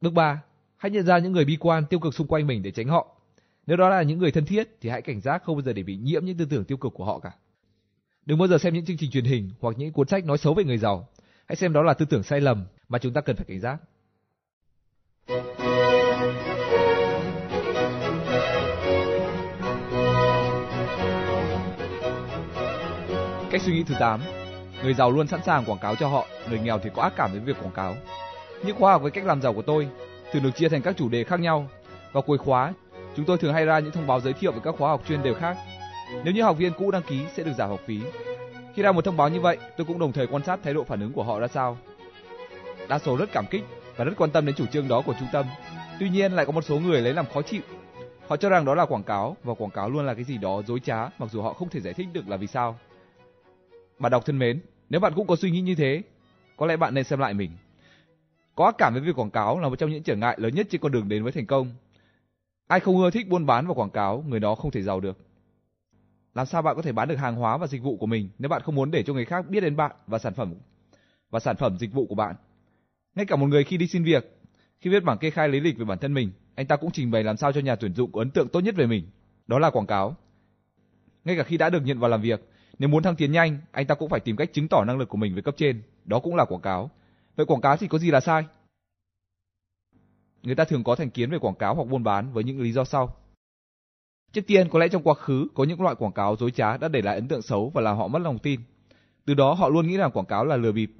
Bước 0.00 0.10
3. 0.10 0.42
Hãy 0.76 0.90
nhận 0.90 1.06
ra 1.06 1.18
những 1.18 1.32
người 1.32 1.44
bi 1.44 1.56
quan, 1.60 1.86
tiêu 1.86 2.00
cực 2.00 2.14
xung 2.14 2.26
quanh 2.26 2.46
mình 2.46 2.62
để 2.62 2.70
tránh 2.70 2.88
họ. 2.88 3.16
Nếu 3.66 3.76
đó 3.76 3.88
là 3.88 4.02
những 4.02 4.18
người 4.18 4.32
thân 4.32 4.44
thiết 4.44 4.76
thì 4.80 4.88
hãy 4.88 5.02
cảnh 5.02 5.20
giác 5.20 5.42
không 5.44 5.56
bao 5.56 5.62
giờ 5.62 5.72
để 5.72 5.82
bị 5.82 5.96
nhiễm 5.96 6.24
những 6.24 6.36
tư 6.36 6.44
tưởng 6.50 6.64
tiêu 6.64 6.78
cực 6.78 6.94
của 6.94 7.04
họ 7.04 7.18
cả. 7.18 7.32
Đừng 8.26 8.38
bao 8.38 8.48
giờ 8.48 8.58
xem 8.58 8.74
những 8.74 8.84
chương 8.84 8.96
trình 8.96 9.10
truyền 9.10 9.24
hình 9.24 9.50
hoặc 9.60 9.74
những 9.78 9.92
cuốn 9.92 10.08
sách 10.08 10.24
nói 10.24 10.38
xấu 10.38 10.54
về 10.54 10.64
người 10.64 10.78
giàu. 10.78 11.08
Hãy 11.46 11.56
xem 11.56 11.72
đó 11.72 11.82
là 11.82 11.94
tư 11.94 12.06
tưởng 12.10 12.22
sai 12.22 12.40
lầm 12.40 12.64
mà 12.88 12.98
chúng 12.98 13.12
ta 13.12 13.20
cần 13.20 13.36
phải 13.36 13.44
cảnh 13.48 13.60
giác. 13.60 13.78
Cách 23.50 23.62
suy 23.62 23.72
nghĩ 23.72 23.84
thứ 23.84 23.94
8 24.00 24.20
Người 24.82 24.94
giàu 24.94 25.10
luôn 25.10 25.26
sẵn 25.26 25.42
sàng 25.42 25.64
quảng 25.64 25.78
cáo 25.78 25.96
cho 25.96 26.08
họ, 26.08 26.26
người 26.50 26.58
nghèo 26.58 26.78
thì 26.78 26.90
có 26.94 27.02
ác 27.02 27.12
cảm 27.16 27.30
với 27.30 27.40
việc 27.40 27.56
quảng 27.62 27.74
cáo. 27.74 27.96
Những 28.64 28.76
khóa 28.76 28.92
học 28.92 29.02
với 29.02 29.10
cách 29.10 29.24
làm 29.24 29.42
giàu 29.42 29.52
của 29.52 29.62
tôi 29.62 29.88
thường 30.32 30.42
được 30.42 30.50
chia 30.50 30.68
thành 30.68 30.82
các 30.82 30.96
chủ 30.96 31.08
đề 31.08 31.24
khác 31.24 31.40
nhau. 31.40 31.68
Vào 32.12 32.22
cuối 32.22 32.38
khóa, 32.38 32.72
chúng 33.16 33.24
tôi 33.24 33.38
thường 33.38 33.54
hay 33.54 33.64
ra 33.64 33.78
những 33.78 33.92
thông 33.92 34.06
báo 34.06 34.20
giới 34.20 34.32
thiệu 34.32 34.52
về 34.52 34.60
các 34.64 34.74
khóa 34.78 34.90
học 34.90 35.02
chuyên 35.08 35.22
đề 35.22 35.34
khác. 35.34 35.56
Nếu 36.24 36.34
như 36.34 36.42
học 36.42 36.56
viên 36.58 36.72
cũ 36.72 36.90
đăng 36.90 37.02
ký 37.02 37.20
sẽ 37.36 37.42
được 37.42 37.52
giảm 37.58 37.70
học 37.70 37.80
phí. 37.86 38.00
Khi 38.74 38.82
ra 38.82 38.92
một 38.92 39.04
thông 39.04 39.16
báo 39.16 39.28
như 39.28 39.40
vậy, 39.40 39.58
tôi 39.76 39.84
cũng 39.84 39.98
đồng 39.98 40.12
thời 40.12 40.26
quan 40.26 40.44
sát 40.44 40.60
thái 40.62 40.74
độ 40.74 40.84
phản 40.84 41.00
ứng 41.00 41.12
của 41.12 41.22
họ 41.22 41.40
ra 41.40 41.48
sao. 41.48 41.78
Đa 42.88 42.98
số 42.98 43.16
rất 43.16 43.32
cảm 43.32 43.46
kích 43.50 43.64
và 43.96 44.04
rất 44.04 44.12
quan 44.16 44.30
tâm 44.30 44.46
đến 44.46 44.54
chủ 44.54 44.66
trương 44.66 44.88
đó 44.88 45.02
của 45.06 45.14
trung 45.18 45.28
tâm. 45.32 45.46
Tuy 46.00 46.08
nhiên 46.08 46.32
lại 46.32 46.46
có 46.46 46.52
một 46.52 46.64
số 46.64 46.78
người 46.78 47.00
lấy 47.00 47.14
làm 47.14 47.26
khó 47.34 47.42
chịu. 47.42 47.62
Họ 48.28 48.36
cho 48.36 48.48
rằng 48.48 48.64
đó 48.64 48.74
là 48.74 48.86
quảng 48.86 49.02
cáo 49.02 49.36
và 49.44 49.54
quảng 49.54 49.70
cáo 49.70 49.90
luôn 49.90 50.06
là 50.06 50.14
cái 50.14 50.24
gì 50.24 50.38
đó 50.38 50.62
dối 50.66 50.80
trá 50.80 51.08
mặc 51.18 51.30
dù 51.30 51.42
họ 51.42 51.52
không 51.52 51.68
thể 51.68 51.80
giải 51.80 51.94
thích 51.94 52.08
được 52.12 52.28
là 52.28 52.36
vì 52.36 52.46
sao. 52.46 52.78
Bạn 53.98 54.12
đọc 54.12 54.26
thân 54.26 54.38
mến, 54.38 54.60
nếu 54.92 55.00
bạn 55.00 55.12
cũng 55.16 55.26
có 55.26 55.36
suy 55.36 55.50
nghĩ 55.50 55.60
như 55.60 55.74
thế, 55.74 56.02
có 56.56 56.66
lẽ 56.66 56.76
bạn 56.76 56.94
nên 56.94 57.04
xem 57.04 57.18
lại 57.18 57.34
mình. 57.34 57.50
Có 58.54 58.64
ác 58.64 58.74
cảm 58.78 58.92
với 58.92 59.02
việc 59.02 59.16
quảng 59.16 59.30
cáo 59.30 59.60
là 59.60 59.68
một 59.68 59.76
trong 59.76 59.90
những 59.90 60.02
trở 60.02 60.16
ngại 60.16 60.36
lớn 60.40 60.54
nhất 60.54 60.66
trên 60.70 60.80
con 60.80 60.92
đường 60.92 61.08
đến 61.08 61.22
với 61.22 61.32
thành 61.32 61.46
công. 61.46 61.70
Ai 62.66 62.80
không 62.80 63.02
ưa 63.02 63.10
thích 63.10 63.28
buôn 63.28 63.46
bán 63.46 63.66
và 63.66 63.74
quảng 63.74 63.90
cáo, 63.90 64.24
người 64.28 64.40
đó 64.40 64.54
không 64.54 64.70
thể 64.70 64.82
giàu 64.82 65.00
được. 65.00 65.18
Làm 66.34 66.46
sao 66.46 66.62
bạn 66.62 66.76
có 66.76 66.82
thể 66.82 66.92
bán 66.92 67.08
được 67.08 67.16
hàng 67.16 67.36
hóa 67.36 67.56
và 67.56 67.66
dịch 67.66 67.82
vụ 67.82 67.96
của 67.96 68.06
mình 68.06 68.28
nếu 68.38 68.48
bạn 68.48 68.62
không 68.62 68.74
muốn 68.74 68.90
để 68.90 69.02
cho 69.02 69.12
người 69.12 69.24
khác 69.24 69.48
biết 69.48 69.60
đến 69.60 69.76
bạn 69.76 69.92
và 70.06 70.18
sản 70.18 70.34
phẩm 70.34 70.54
và 71.30 71.40
sản 71.40 71.56
phẩm 71.56 71.78
dịch 71.78 71.92
vụ 71.92 72.06
của 72.06 72.14
bạn? 72.14 72.36
Ngay 73.14 73.26
cả 73.26 73.36
một 73.36 73.46
người 73.46 73.64
khi 73.64 73.76
đi 73.76 73.86
xin 73.86 74.04
việc, 74.04 74.40
khi 74.80 74.90
viết 74.90 75.04
bảng 75.04 75.18
kê 75.18 75.30
khai 75.30 75.48
lý 75.48 75.60
lịch 75.60 75.78
về 75.78 75.84
bản 75.84 75.98
thân 75.98 76.14
mình, 76.14 76.30
anh 76.54 76.66
ta 76.66 76.76
cũng 76.76 76.90
trình 76.90 77.10
bày 77.10 77.24
làm 77.24 77.36
sao 77.36 77.52
cho 77.52 77.60
nhà 77.60 77.76
tuyển 77.76 77.94
dụng 77.94 78.12
có 78.12 78.20
ấn 78.20 78.30
tượng 78.30 78.48
tốt 78.48 78.60
nhất 78.60 78.74
về 78.76 78.86
mình. 78.86 79.06
Đó 79.46 79.58
là 79.58 79.70
quảng 79.70 79.86
cáo. 79.86 80.16
Ngay 81.24 81.36
cả 81.36 81.42
khi 81.42 81.56
đã 81.56 81.70
được 81.70 81.82
nhận 81.84 81.98
vào 81.98 82.10
làm 82.10 82.22
việc, 82.22 82.51
nếu 82.78 82.88
muốn 82.88 83.02
thăng 83.02 83.16
tiến 83.16 83.32
nhanh, 83.32 83.58
anh 83.72 83.86
ta 83.86 83.94
cũng 83.94 84.08
phải 84.08 84.20
tìm 84.20 84.36
cách 84.36 84.52
chứng 84.52 84.68
tỏ 84.68 84.84
năng 84.84 84.98
lực 84.98 85.08
của 85.08 85.18
mình 85.18 85.34
với 85.34 85.42
cấp 85.42 85.54
trên, 85.56 85.82
đó 86.04 86.18
cũng 86.18 86.36
là 86.36 86.44
quảng 86.44 86.60
cáo. 86.60 86.90
Vậy 87.36 87.46
quảng 87.46 87.60
cáo 87.60 87.76
thì 87.76 87.88
có 87.88 87.98
gì 87.98 88.10
là 88.10 88.20
sai? 88.20 88.44
Người 90.42 90.54
ta 90.54 90.64
thường 90.64 90.84
có 90.84 90.94
thành 90.94 91.10
kiến 91.10 91.30
về 91.30 91.38
quảng 91.38 91.54
cáo 91.54 91.74
hoặc 91.74 91.84
buôn 91.88 92.04
bán 92.04 92.32
với 92.32 92.44
những 92.44 92.60
lý 92.60 92.72
do 92.72 92.84
sau. 92.84 93.14
Trước 94.32 94.46
tiên, 94.46 94.68
có 94.68 94.78
lẽ 94.78 94.88
trong 94.88 95.02
quá 95.02 95.14
khứ 95.14 95.48
có 95.54 95.64
những 95.64 95.82
loại 95.82 95.94
quảng 95.94 96.12
cáo 96.12 96.36
dối 96.36 96.50
trá 96.50 96.76
đã 96.76 96.88
để 96.88 97.02
lại 97.02 97.14
ấn 97.14 97.28
tượng 97.28 97.42
xấu 97.42 97.70
và 97.74 97.82
làm 97.82 97.96
họ 97.96 98.08
mất 98.08 98.18
lòng 98.18 98.38
tin. 98.38 98.60
Từ 99.24 99.34
đó 99.34 99.54
họ 99.54 99.68
luôn 99.68 99.86
nghĩ 99.86 99.96
rằng 99.96 100.10
quảng 100.10 100.26
cáo 100.26 100.44
là 100.44 100.56
lừa 100.56 100.72
bịp. 100.72 100.90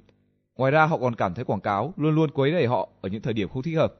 Ngoài 0.57 0.71
ra 0.71 0.85
họ 0.85 0.97
còn 0.97 1.15
cảm 1.15 1.33
thấy 1.33 1.45
quảng 1.45 1.61
cáo 1.61 1.93
luôn 1.97 2.15
luôn 2.15 2.31
quấy 2.31 2.51
rầy 2.51 2.67
họ 2.67 2.89
ở 3.01 3.09
những 3.09 3.21
thời 3.21 3.33
điểm 3.33 3.49
không 3.49 3.63
thích 3.63 3.75
hợp. 3.75 3.93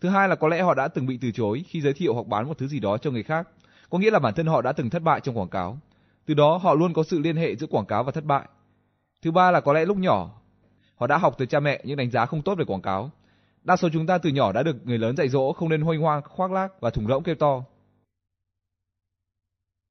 Thứ 0.00 0.08
hai 0.08 0.28
là 0.28 0.34
có 0.34 0.48
lẽ 0.48 0.62
họ 0.62 0.74
đã 0.74 0.88
từng 0.88 1.06
bị 1.06 1.18
từ 1.22 1.30
chối 1.30 1.64
khi 1.68 1.80
giới 1.80 1.92
thiệu 1.92 2.14
hoặc 2.14 2.26
bán 2.26 2.48
một 2.48 2.58
thứ 2.58 2.66
gì 2.66 2.80
đó 2.80 2.98
cho 2.98 3.10
người 3.10 3.22
khác, 3.22 3.48
có 3.90 3.98
nghĩa 3.98 4.10
là 4.10 4.18
bản 4.18 4.34
thân 4.34 4.46
họ 4.46 4.62
đã 4.62 4.72
từng 4.72 4.90
thất 4.90 5.02
bại 5.02 5.20
trong 5.20 5.38
quảng 5.38 5.48
cáo. 5.48 5.78
Từ 6.28 6.34
đó 6.34 6.56
họ 6.56 6.74
luôn 6.74 6.92
có 6.92 7.02
sự 7.02 7.18
liên 7.18 7.36
hệ 7.36 7.56
giữa 7.56 7.66
quảng 7.66 7.86
cáo 7.86 8.04
và 8.04 8.12
thất 8.12 8.24
bại. 8.24 8.48
Thứ 9.22 9.30
ba 9.30 9.50
là 9.50 9.60
có 9.60 9.72
lẽ 9.72 9.84
lúc 9.84 9.96
nhỏ 9.96 10.40
họ 10.96 11.06
đã 11.06 11.18
học 11.18 11.34
từ 11.38 11.46
cha 11.46 11.60
mẹ 11.60 11.82
những 11.84 11.96
đánh 11.96 12.10
giá 12.10 12.26
không 12.26 12.42
tốt 12.42 12.54
về 12.58 12.64
quảng 12.64 12.82
cáo. 12.82 13.10
Đa 13.64 13.76
số 13.76 13.88
chúng 13.92 14.06
ta 14.06 14.18
từ 14.18 14.30
nhỏ 14.30 14.52
đã 14.52 14.62
được 14.62 14.86
người 14.86 14.98
lớn 14.98 15.16
dạy 15.16 15.28
dỗ 15.28 15.52
không 15.52 15.68
nên 15.68 15.80
hoanh 15.80 16.00
hoang, 16.00 16.22
khoác 16.22 16.52
lác 16.52 16.80
và 16.80 16.90
thùng 16.90 17.06
rỗng 17.06 17.22
kêu 17.22 17.34
to. 17.34 17.64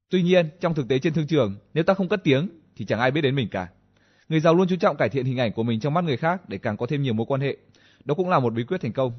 Tuy 0.10 0.24
nhiên, 0.24 0.50
trong 0.60 0.74
thực 0.74 0.88
tế 0.88 1.00
trên 1.00 1.14
thương 1.14 1.28
trường, 1.28 1.56
nếu 1.74 1.84
ta 1.84 1.94
không 1.94 2.10
cất 2.10 2.24
tiếng 2.24 2.50
thì 2.76 2.86
chẳng 2.86 3.00
ai 3.00 3.12
biết 3.12 3.22
đến 3.22 3.36
mình 3.36 3.48
cả. 3.52 3.68
Người 4.30 4.40
giàu 4.40 4.56
luôn 4.56 4.68
chú 4.68 4.76
trọng 4.76 4.98
cải 4.98 5.10
thiện 5.10 5.26
hình 5.26 5.40
ảnh 5.40 5.54
của 5.54 5.64
mình 5.64 5.80
trong 5.80 5.94
mắt 5.94 6.04
người 6.04 6.18
khác 6.18 6.50
để 6.50 6.58
càng 6.58 6.78
có 6.78 6.86
thêm 6.86 7.02
nhiều 7.02 7.14
mối 7.14 7.26
quan 7.30 7.42
hệ. 7.42 7.58
Đó 8.06 8.16
cũng 8.16 8.30
là 8.30 8.40
một 8.40 8.54
bí 8.54 8.64
quyết 8.64 8.82
thành 8.82 8.94
công. 8.94 9.12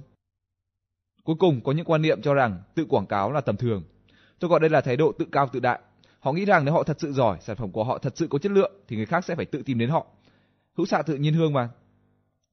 Cuối 1.24 1.36
cùng 1.38 1.60
có 1.60 1.72
những 1.72 1.84
quan 1.84 2.02
niệm 2.02 2.22
cho 2.22 2.34
rằng 2.34 2.62
tự 2.74 2.84
quảng 2.88 3.06
cáo 3.06 3.32
là 3.32 3.40
tầm 3.40 3.56
thường. 3.56 3.82
Tôi 4.38 4.50
gọi 4.50 4.60
đây 4.60 4.70
là 4.70 4.80
thái 4.80 4.96
độ 4.96 5.12
tự 5.12 5.26
cao 5.32 5.48
tự 5.52 5.60
đại. 5.60 5.80
Họ 6.18 6.32
nghĩ 6.32 6.44
rằng 6.44 6.64
nếu 6.64 6.74
họ 6.74 6.82
thật 6.82 7.00
sự 7.00 7.12
giỏi, 7.12 7.38
sản 7.40 7.56
phẩm 7.56 7.72
của 7.72 7.84
họ 7.84 7.98
thật 7.98 8.16
sự 8.16 8.26
có 8.30 8.38
chất 8.38 8.52
lượng 8.52 8.72
thì 8.88 8.96
người 8.96 9.06
khác 9.06 9.24
sẽ 9.24 9.34
phải 9.34 9.44
tự 9.44 9.62
tìm 9.62 9.78
đến 9.78 9.90
họ. 9.90 10.06
Hữu 10.76 10.86
xạ 10.86 11.02
tự 11.02 11.16
nhiên 11.16 11.34
hương 11.34 11.52
mà. 11.52 11.68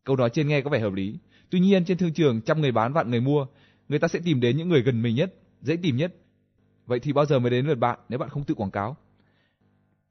Câu 0.04 0.16
nói 0.16 0.30
trên 0.30 0.48
nghe 0.48 0.62
có 0.62 0.70
vẻ 0.70 0.80
hợp 0.80 0.94
lý. 0.94 1.20
Tuy 1.50 1.60
nhiên 1.60 1.86
trên 1.86 1.98
thương 1.98 2.14
trường 2.14 2.42
trăm 2.42 2.62
người 2.62 2.72
bán 2.72 2.94
vạn 2.94 3.12
người 3.12 3.22
mua, 3.22 3.46
người 3.90 4.00
ta 4.00 4.08
sẽ 4.08 4.20
tìm 4.26 4.40
đến 4.40 4.58
những 4.58 4.70
người 4.70 4.82
gần 4.82 5.02
mình 5.02 5.16
nhất, 5.16 5.34
dễ 5.62 5.78
tìm 5.82 5.98
nhất. 5.98 6.16
Vậy 6.86 7.00
thì 7.00 7.14
bao 7.14 7.26
giờ 7.26 7.40
mới 7.40 7.52
đến 7.52 7.66
lượt 7.66 7.76
bạn 7.76 8.00
nếu 8.10 8.20
bạn 8.20 8.30
không 8.30 8.44
tự 8.44 8.54
quảng 8.54 8.72
cáo? 8.72 8.98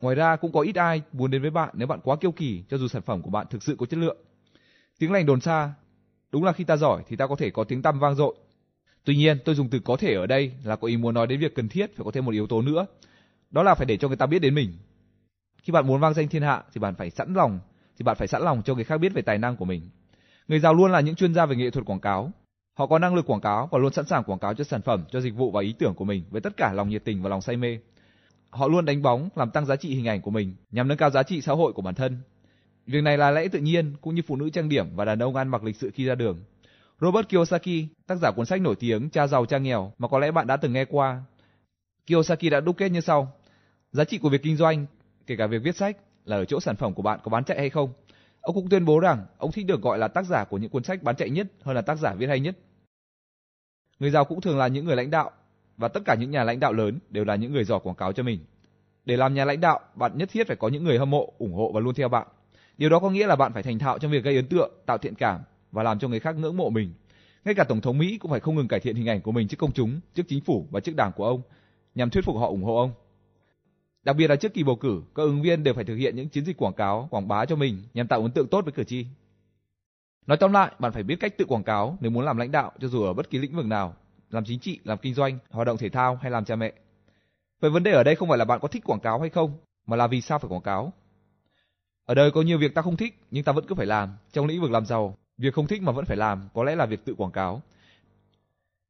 Ngoài 0.01 0.17
ra 0.17 0.37
cũng 0.37 0.53
có 0.53 0.61
ít 0.61 0.77
ai 0.77 1.03
muốn 1.13 1.31
đến 1.31 1.43
với 1.43 1.51
bạn 1.51 1.71
nếu 1.75 1.89
bạn 1.89 2.01
quá 2.03 2.17
kiêu 2.17 2.33
kỳ 2.33 2.65
cho 2.69 2.79
dù 2.79 2.89
sản 2.89 3.03
phẩm 3.03 3.23
của 3.23 3.31
bạn 3.31 3.47
thực 3.51 3.63
sự 3.63 3.77
có 3.79 3.87
chất 3.87 3.97
lượng. 3.97 4.17
Tiếng 4.99 5.13
lành 5.13 5.27
đồn 5.27 5.41
xa, 5.41 5.75
đúng 6.33 6.45
là 6.45 6.53
khi 6.53 6.65
ta 6.65 6.77
giỏi 6.77 7.03
thì 7.09 7.17
ta 7.17 7.27
có 7.27 7.37
thể 7.37 7.51
có 7.51 7.65
tiếng 7.65 7.83
tăm 7.83 7.99
vang 7.99 8.15
dội. 8.15 8.35
Tuy 9.05 9.17
nhiên, 9.17 9.39
tôi 9.45 9.55
dùng 9.55 9.69
từ 9.69 9.79
có 9.79 9.97
thể 9.97 10.15
ở 10.15 10.27
đây 10.27 10.53
là 10.65 10.77
có 10.77 10.89
ý 10.89 10.97
muốn 10.97 11.15
nói 11.15 11.27
đến 11.27 11.41
việc 11.41 11.55
cần 11.55 11.69
thiết 11.69 11.97
phải 11.97 12.05
có 12.05 12.11
thêm 12.11 12.25
một 12.25 12.33
yếu 12.33 12.47
tố 12.47 12.63
nữa, 12.63 12.87
đó 13.55 13.63
là 13.63 13.75
phải 13.75 13.87
để 13.87 13.97
cho 13.97 14.09
người 14.09 14.17
ta 14.17 14.27
biết 14.27 14.39
đến 14.39 14.55
mình. 14.55 14.73
Khi 15.63 15.73
bạn 15.73 15.87
muốn 15.87 16.01
vang 16.01 16.15
danh 16.15 16.29
thiên 16.29 16.43
hạ 16.43 16.63
thì 16.73 16.79
bạn 16.79 16.95
phải 16.95 17.11
sẵn 17.11 17.35
lòng, 17.35 17.61
thì 17.99 18.03
bạn 18.03 18.17
phải 18.17 18.29
sẵn 18.29 18.43
lòng 18.43 18.63
cho 18.63 18.75
người 18.75 18.85
khác 18.85 18.99
biết 18.99 19.15
về 19.15 19.23
tài 19.23 19.39
năng 19.39 19.57
của 19.57 19.65
mình. 19.65 19.83
Người 20.49 20.61
giàu 20.61 20.75
luôn 20.75 20.93
là 20.93 21.01
những 21.01 21.15
chuyên 21.15 21.35
gia 21.35 21.47
về 21.47 21.57
nghệ 21.57 21.71
thuật 21.71 21.87
quảng 21.87 22.01
cáo. 22.01 22.31
Họ 22.79 22.87
có 22.87 22.99
năng 22.99 23.15
lực 23.15 23.27
quảng 23.27 23.41
cáo 23.41 23.69
và 23.73 23.79
luôn 23.79 23.93
sẵn 23.93 24.07
sàng 24.07 24.25
quảng 24.25 24.39
cáo 24.39 24.55
cho 24.55 24.65
sản 24.65 24.83
phẩm, 24.83 25.05
cho 25.11 25.21
dịch 25.21 25.35
vụ 25.35 25.51
và 25.51 25.63
ý 25.63 25.75
tưởng 25.79 25.95
của 25.95 26.05
mình 26.05 26.25
với 26.31 26.41
tất 26.41 26.57
cả 26.57 26.73
lòng 26.73 26.89
nhiệt 26.89 27.05
tình 27.05 27.23
và 27.23 27.31
lòng 27.31 27.41
say 27.41 27.57
mê. 27.57 27.79
Họ 28.51 28.69
luôn 28.69 28.85
đánh 28.85 29.03
bóng 29.03 29.29
làm 29.35 29.51
tăng 29.51 29.67
giá 29.67 29.77
trị 29.77 29.95
hình 29.95 30.09
ảnh 30.09 30.21
của 30.21 30.31
mình 30.31 30.55
nhằm 30.71 30.89
nâng 30.89 30.99
cao 30.99 31.11
giá 31.11 31.23
trị 31.23 31.41
xã 31.41 31.53
hội 31.53 31.73
của 31.73 31.83
bản 31.83 31.95
thân. 31.95 32.19
Việc 32.87 33.01
này 33.01 33.19
là 33.19 33.31
lẽ 33.31 33.49
tự 33.49 33.59
nhiên 33.59 33.97
cũng 34.01 34.15
như 34.15 34.23
phụ 34.27 34.37
nữ 34.37 34.51
trang 34.51 34.69
điểm 34.69 34.97
và 34.97 35.05
đàn 35.05 35.23
ông 35.23 35.37
ăn 35.37 35.49
mặc 35.49 35.65
lịch 35.65 35.77
sự 35.77 35.91
khi 35.95 36.05
ra 36.05 36.15
đường. 36.15 36.45
Robert 37.01 37.29
Kiyosaki, 37.29 37.87
tác 38.07 38.15
giả 38.15 38.31
cuốn 38.31 38.47
sách 38.47 38.61
nổi 38.61 38.75
tiếng 38.77 39.11
Cha 39.11 39.27
giàu 39.27 39.47
cha 39.47 39.59
nghèo 39.59 39.93
mà 39.99 40.09
có 40.09 40.19
lẽ 40.19 40.31
bạn 40.31 40.47
đã 40.47 40.57
từng 40.57 40.73
nghe 40.73 40.85
qua. 40.85 41.23
Kiyosaki 42.07 42.51
đã 42.51 42.61
đúc 42.61 42.77
kết 42.79 42.89
như 42.89 43.01
sau: 43.01 43.33
Giá 43.95 44.05
trị 44.05 44.19
của 44.19 44.29
việc 44.29 44.43
kinh 44.43 44.57
doanh, 44.57 44.87
kể 45.27 45.37
cả 45.37 45.47
việc 45.47 45.63
viết 45.63 45.77
sách, 45.77 45.97
là 46.25 46.37
ở 46.37 46.45
chỗ 46.45 46.61
sản 46.61 46.77
phẩm 46.77 46.95
của 46.95 47.03
bạn 47.03 47.21
có 47.23 47.31
bán 47.31 47.45
chạy 47.45 47.59
hay 47.59 47.71
không. 47.71 47.93
Ông 48.41 48.55
cũng 48.55 48.69
tuyên 48.69 48.85
bố 48.85 48.99
rằng 48.99 49.27
ông 49.39 49.53
thích 49.53 49.67
được 49.67 49.83
gọi 49.83 49.99
là 49.99 50.09
tác 50.09 50.27
giả 50.27 50.45
của 50.45 50.59
những 50.59 50.71
cuốn 50.71 50.83
sách 50.83 51.03
bán 51.03 51.17
chạy 51.17 51.31
nhất 51.31 51.47
hơn 51.63 51.77
là 51.77 51.83
tác 51.83 51.99
giả 51.99 52.15
viết 52.15 52.27
hay 52.27 52.41
nhất. 52.41 52.59
Người 53.99 54.11
giàu 54.11 54.25
cũng 54.25 54.41
thường 54.41 54.59
là 54.59 54.69
những 54.69 54.85
người 54.85 54.97
lãnh 54.97 55.11
đạo 55.11 55.31
và 55.77 55.89
tất 55.89 56.01
cả 56.05 56.15
những 56.15 56.31
nhà 56.31 56.45
lãnh 56.45 56.61
đạo 56.61 56.73
lớn 56.73 56.99
đều 57.11 57.25
là 57.25 57.35
những 57.35 57.53
người 57.53 57.65
giỏi 57.65 57.81
quảng 57.83 57.97
cáo 57.97 58.13
cho 58.13 58.23
mình. 58.23 58.41
Để 59.05 59.17
làm 59.17 59.35
nhà 59.35 59.45
lãnh 59.45 59.61
đạo, 59.61 59.81
bạn 59.95 60.19
nhất 60.19 60.29
thiết 60.33 60.47
phải 60.47 60.57
có 60.57 60.69
những 60.69 60.85
người 60.85 60.99
hâm 60.99 61.11
mộ, 61.11 61.33
ủng 61.39 61.55
hộ 61.55 61.73
và 61.73 61.81
luôn 61.81 61.95
theo 61.95 62.09
bạn. 62.09 62.27
Điều 62.79 62.91
đó 62.91 62.99
có 62.99 63.11
nghĩa 63.11 63.27
là 63.27 63.37
bạn 63.37 63.53
phải 63.53 63.63
thành 63.63 63.79
thạo 63.79 63.99
trong 63.99 64.11
việc 64.11 64.25
gây 64.25 64.37
ấn 64.37 64.47
tượng, 64.47 64.73
tạo 64.87 64.99
thiện 64.99 65.15
cảm 65.15 65.41
và 65.73 65.83
làm 65.83 65.99
cho 65.99 66.09
người 66.09 66.21
khác 66.21 66.37
ngưỡng 66.37 66.57
mộ 66.57 66.71
mình. 66.71 66.95
Ngay 67.45 67.55
cả 67.55 67.65
tổng 67.65 67.81
thống 67.81 67.99
Mỹ 67.99 68.19
cũng 68.19 68.31
phải 68.31 68.41
không 68.41 68.55
ngừng 68.55 68.69
cải 68.69 68.81
thiện 68.81 68.97
hình 68.97 69.09
ảnh 69.09 69.21
của 69.21 69.33
mình 69.33 69.49
trước 69.49 69.59
công 69.59 69.73
chúng, 69.73 70.01
trước 70.15 70.23
chính 70.29 70.41
phủ 70.41 70.67
và 70.71 70.81
trước 70.81 70.97
đảng 70.97 71.13
của 71.17 71.27
ông 71.27 71.43
nhằm 71.95 72.11
thuyết 72.11 72.25
phục 72.25 72.37
họ 72.37 72.47
ủng 72.47 72.65
hộ 72.65 72.77
ông. 72.77 72.93
Đặc 74.05 74.17
biệt 74.17 74.29
là 74.29 74.37
trước 74.37 74.55
kỳ 74.55 74.63
bầu 74.63 74.77
cử, 74.77 75.03
các 75.15 75.23
ứng 75.23 75.43
viên 75.43 75.63
đều 75.63 75.75
phải 75.75 75.85
thực 75.85 75.95
hiện 75.95 76.17
những 76.17 76.29
chiến 76.29 76.45
dịch 76.45 76.57
quảng 76.57 76.73
cáo, 76.73 77.09
quảng 77.11 77.29
bá 77.29 77.45
cho 77.45 77.57
mình 77.57 77.83
nhằm 77.95 78.09
tạo 78.09 78.23
ấn 78.23 78.31
tượng 78.31 78.49
tốt 78.49 78.65
với 78.65 78.73
cử 78.73 78.85
tri. 78.85 79.07
Nói 80.27 80.37
tóm 80.37 80.53
lại, 80.53 80.73
bạn 80.79 80.93
phải 80.93 81.03
biết 81.03 81.17
cách 81.21 81.39
tự 81.39 81.45
quảng 81.45 81.65
cáo 81.65 81.99
nếu 82.01 82.11
muốn 82.11 82.25
làm 82.25 82.37
lãnh 82.37 82.51
đạo 82.51 82.73
cho 82.81 82.89
dù 82.89 83.03
ở 83.03 83.13
bất 83.13 83.31
kỳ 83.31 83.39
lĩnh 83.39 83.57
vực 83.57 83.67
nào, 83.67 83.95
làm 84.31 84.45
chính 84.45 84.61
trị, 84.61 84.81
làm 84.85 84.99
kinh 84.99 85.15
doanh, 85.15 85.39
hoạt 85.51 85.67
động 85.67 85.77
thể 85.77 85.89
thao 85.89 86.19
hay 86.23 86.31
làm 86.31 86.45
cha 86.45 86.57
mẹ. 86.57 86.73
Vậy 87.61 87.71
vấn 87.71 87.83
đề 87.83 87.93
ở 87.93 88.03
đây 88.03 88.15
không 88.15 88.29
phải 88.29 88.39
là 88.39 88.45
bạn 88.45 88.61
có 88.61 88.69
thích 88.69 88.85
quảng 88.85 89.01
cáo 89.01 89.21
hay 89.21 89.31
không, 89.31 89.59
mà 89.87 89.97
là 89.97 90.07
vì 90.07 90.21
sao 90.21 90.39
phải 90.39 90.49
quảng 90.49 90.63
cáo. 90.63 90.93
Ở 92.05 92.15
đời 92.15 92.31
có 92.31 92.43
nhiều 92.43 92.59
việc 92.59 92.75
ta 92.75 92.83
không 92.83 92.97
thích 92.97 93.21
nhưng 93.31 93.45
ta 93.45 93.53
vẫn 93.53 93.65
cứ 93.69 93.75
phải 93.75 93.87
làm. 93.87 94.17
Trong 94.33 94.47
lĩnh 94.47 94.61
vực 94.61 94.71
làm 94.71 94.87
giàu, 94.87 95.17
việc 95.39 95.55
không 95.55 95.67
thích 95.67 95.83
mà 95.83 95.93
vẫn 95.93 96.05
phải 96.05 96.17
làm 96.17 96.49
có 96.55 96.65
lẽ 96.65 96.77
là 96.77 96.87
việc 96.87 97.05
tự 97.05 97.15
quảng 97.15 97.33
cáo. 97.33 97.63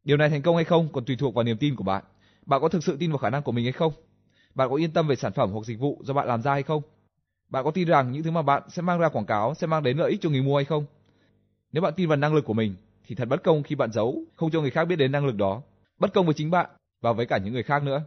Điều 0.05 0.17
này 0.17 0.29
thành 0.29 0.43
công 0.43 0.57
hay 0.57 0.65
không 0.65 0.89
còn 0.93 1.05
tùy 1.05 1.17
thuộc 1.17 1.35
vào 1.35 1.45
niềm 1.45 1.57
tin 1.57 1.77
của 1.77 1.85
bạn. 1.85 2.05
Bạn 2.47 2.61
có 2.61 2.69
thực 2.69 2.85
sự 2.85 2.97
tin 2.97 3.11
vào 3.11 3.19
khả 3.19 3.31
năng 3.31 3.43
của 3.43 3.53
mình 3.53 3.65
hay 3.65 3.73
không? 3.73 3.93
Bạn 4.55 4.71
có 4.71 4.77
yên 4.77 4.91
tâm 4.91 5.09
về 5.09 5.17
sản 5.17 5.33
phẩm 5.33 5.51
hoặc 5.53 5.65
dịch 5.65 5.81
vụ 5.81 6.01
do 6.05 6.15
bạn 6.15 6.27
làm 6.27 6.43
ra 6.43 6.53
hay 6.53 6.63
không? 6.63 6.83
Bạn 7.49 7.65
có 7.65 7.71
tin 7.71 7.89
rằng 7.89 8.13
những 8.13 8.23
thứ 8.23 8.31
mà 8.31 8.43
bạn 8.43 8.63
sẽ 8.69 8.83
mang 8.83 8.99
ra 8.99 9.09
quảng 9.09 9.27
cáo 9.27 9.55
sẽ 9.55 9.67
mang 9.67 9.83
đến 9.83 9.99
lợi 9.99 10.11
ích 10.11 10.21
cho 10.21 10.31
người 10.31 10.43
mua 10.43 10.57
hay 10.57 10.65
không? 10.65 10.87
Nếu 11.73 11.83
bạn 11.83 11.95
tin 11.97 12.09
vào 12.09 12.17
năng 12.17 12.35
lực 12.35 12.45
của 12.45 12.55
mình 12.55 12.75
thì 13.07 13.15
thật 13.15 13.29
bất 13.29 13.43
công 13.43 13.63
khi 13.63 13.75
bạn 13.75 13.93
giấu, 13.93 14.23
không 14.37 14.51
cho 14.51 14.61
người 14.61 14.71
khác 14.71 14.85
biết 14.85 14.97
đến 14.97 15.13
năng 15.13 15.27
lực 15.27 15.37
đó. 15.37 15.63
Bất 15.99 16.15
công 16.15 16.27
với 16.27 16.35
chính 16.35 16.51
bạn 16.51 16.71
và 17.01 17.13
với 17.13 17.27
cả 17.27 17.39
những 17.39 17.53
người 17.53 17.63
khác 17.63 17.83
nữa. 17.83 18.03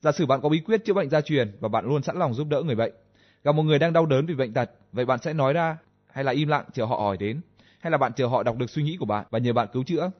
Giả 0.00 0.12
sử 0.12 0.26
bạn 0.26 0.40
có 0.40 0.48
bí 0.48 0.60
quyết 0.60 0.84
chữa 0.84 0.94
bệnh 0.94 1.10
gia 1.10 1.20
truyền 1.20 1.56
và 1.60 1.68
bạn 1.68 1.84
luôn 1.86 2.02
sẵn 2.02 2.16
lòng 2.16 2.34
giúp 2.34 2.48
đỡ 2.48 2.62
người 2.62 2.76
bệnh. 2.76 2.92
Gặp 3.44 3.52
một 3.54 3.62
người 3.62 3.78
đang 3.78 3.92
đau 3.92 4.06
đớn 4.06 4.26
vì 4.26 4.34
bệnh 4.34 4.52
tật, 4.52 4.70
vậy 4.92 5.04
bạn 5.04 5.18
sẽ 5.22 5.32
nói 5.32 5.52
ra 5.52 5.78
hay 6.12 6.24
là 6.24 6.32
im 6.32 6.48
lặng 6.48 6.64
chờ 6.72 6.84
họ 6.84 6.96
hỏi 6.96 7.16
đến, 7.16 7.40
hay 7.80 7.90
là 7.90 7.98
bạn 7.98 8.12
chờ 8.12 8.26
họ 8.26 8.42
đọc 8.42 8.56
được 8.56 8.70
suy 8.70 8.82
nghĩ 8.82 8.96
của 9.00 9.06
bạn 9.06 9.26
và 9.30 9.38
nhờ 9.38 9.52
bạn 9.52 9.68
cứu 9.72 9.84
chữa. 9.84 10.10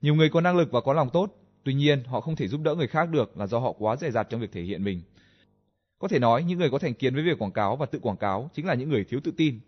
Nhiều 0.00 0.14
người 0.14 0.30
có 0.32 0.40
năng 0.40 0.56
lực 0.56 0.72
và 0.72 0.80
có 0.80 0.92
lòng 0.92 1.10
tốt, 1.12 1.34
Tuy 1.66 1.74
nhiên, 1.74 2.04
họ 2.04 2.20
không 2.20 2.36
thể 2.36 2.48
giúp 2.48 2.60
đỡ 2.62 2.74
người 2.74 2.86
khác 2.86 3.08
được 3.10 3.38
là 3.38 3.46
do 3.46 3.58
họ 3.58 3.72
quá 3.72 3.96
dè 3.96 4.10
dặt 4.10 4.26
trong 4.30 4.40
việc 4.40 4.52
thể 4.52 4.62
hiện 4.62 4.84
mình. 4.84 5.02
Có 5.98 6.08
thể 6.08 6.18
nói, 6.18 6.42
những 6.42 6.58
người 6.58 6.70
có 6.70 6.78
thành 6.78 6.94
kiến 6.94 7.14
với 7.14 7.24
việc 7.24 7.38
quảng 7.38 7.52
cáo 7.52 7.76
và 7.76 7.86
tự 7.86 7.98
quảng 7.98 8.16
cáo 8.16 8.50
chính 8.54 8.66
là 8.66 8.74
những 8.74 8.88
người 8.88 9.04
thiếu 9.04 9.20
tự 9.24 9.32
tin. 9.36 9.60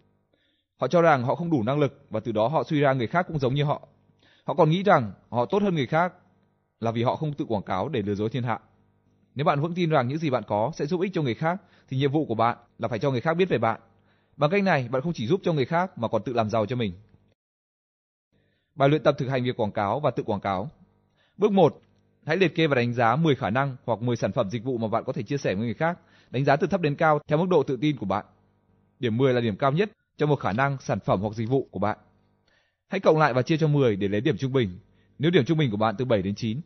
Họ 0.80 0.88
cho 0.88 1.02
rằng 1.02 1.24
họ 1.24 1.34
không 1.34 1.50
đủ 1.50 1.62
năng 1.62 1.78
lực 1.78 2.06
và 2.10 2.20
từ 2.20 2.32
đó 2.32 2.48
họ 2.48 2.64
suy 2.64 2.80
ra 2.80 2.92
người 2.92 3.06
khác 3.06 3.26
cũng 3.28 3.38
giống 3.38 3.54
như 3.54 3.64
họ. 3.64 3.88
Họ 4.44 4.54
còn 4.54 4.70
nghĩ 4.70 4.82
rằng 4.82 5.12
họ 5.28 5.46
tốt 5.46 5.62
hơn 5.62 5.74
người 5.74 5.86
khác 5.86 6.12
là 6.80 6.90
vì 6.90 7.02
họ 7.02 7.16
không 7.16 7.32
tự 7.32 7.44
quảng 7.44 7.62
cáo 7.62 7.88
để 7.88 8.02
lừa 8.02 8.14
dối 8.14 8.30
thiên 8.30 8.42
hạ. 8.42 8.58
Nếu 9.34 9.44
bạn 9.44 9.60
vững 9.60 9.74
tin 9.74 9.90
rằng 9.90 10.08
những 10.08 10.18
gì 10.18 10.30
bạn 10.30 10.42
có 10.46 10.72
sẽ 10.74 10.86
giúp 10.86 11.00
ích 11.00 11.10
cho 11.14 11.22
người 11.22 11.34
khác 11.34 11.62
thì 11.88 11.96
nhiệm 11.96 12.12
vụ 12.12 12.26
của 12.26 12.34
bạn 12.34 12.58
là 12.78 12.88
phải 12.88 12.98
cho 12.98 13.10
người 13.10 13.20
khác 13.20 13.34
biết 13.34 13.48
về 13.48 13.58
bạn. 13.58 13.80
Bằng 14.36 14.50
cách 14.50 14.62
này, 14.62 14.88
bạn 14.88 15.02
không 15.02 15.12
chỉ 15.12 15.26
giúp 15.26 15.40
cho 15.44 15.52
người 15.52 15.64
khác 15.64 15.98
mà 15.98 16.08
còn 16.08 16.22
tự 16.22 16.32
làm 16.32 16.50
giàu 16.50 16.66
cho 16.66 16.76
mình. 16.76 16.92
Bài 18.74 18.88
luyện 18.88 19.02
tập 19.02 19.14
thực 19.18 19.28
hành 19.28 19.44
việc 19.44 19.60
quảng 19.60 19.72
cáo 19.72 20.00
và 20.00 20.10
tự 20.10 20.22
quảng 20.22 20.40
cáo. 20.40 20.70
Bước 21.36 21.52
1. 21.52 21.80
Hãy 22.28 22.36
liệt 22.36 22.54
kê 22.54 22.66
và 22.66 22.74
đánh 22.74 22.92
giá 22.92 23.16
10 23.16 23.34
khả 23.34 23.50
năng 23.50 23.76
hoặc 23.84 24.02
10 24.02 24.16
sản 24.16 24.32
phẩm 24.32 24.50
dịch 24.50 24.64
vụ 24.64 24.78
mà 24.78 24.88
bạn 24.88 25.04
có 25.04 25.12
thể 25.12 25.22
chia 25.22 25.36
sẻ 25.36 25.54
với 25.54 25.64
người 25.64 25.74
khác, 25.74 25.98
đánh 26.30 26.44
giá 26.44 26.56
từ 26.56 26.66
thấp 26.66 26.80
đến 26.80 26.94
cao 26.94 27.18
theo 27.28 27.38
mức 27.38 27.46
độ 27.50 27.62
tự 27.62 27.76
tin 27.80 27.96
của 27.96 28.06
bạn. 28.06 28.24
Điểm 29.00 29.16
10 29.16 29.34
là 29.34 29.40
điểm 29.40 29.56
cao 29.56 29.72
nhất 29.72 29.90
cho 30.16 30.26
một 30.26 30.36
khả 30.36 30.52
năng, 30.52 30.76
sản 30.80 31.00
phẩm 31.00 31.20
hoặc 31.20 31.34
dịch 31.34 31.48
vụ 31.48 31.68
của 31.70 31.78
bạn. 31.78 31.98
Hãy 32.88 33.00
cộng 33.00 33.18
lại 33.18 33.34
và 33.34 33.42
chia 33.42 33.56
cho 33.56 33.68
10 33.68 33.96
để 33.96 34.08
lấy 34.08 34.20
điểm 34.20 34.36
trung 34.36 34.52
bình. 34.52 34.78
Nếu 35.18 35.30
điểm 35.30 35.44
trung 35.44 35.58
bình 35.58 35.70
của 35.70 35.76
bạn 35.76 35.94
từ 35.98 36.04
7 36.04 36.22
đến 36.22 36.34
9, 36.34 36.60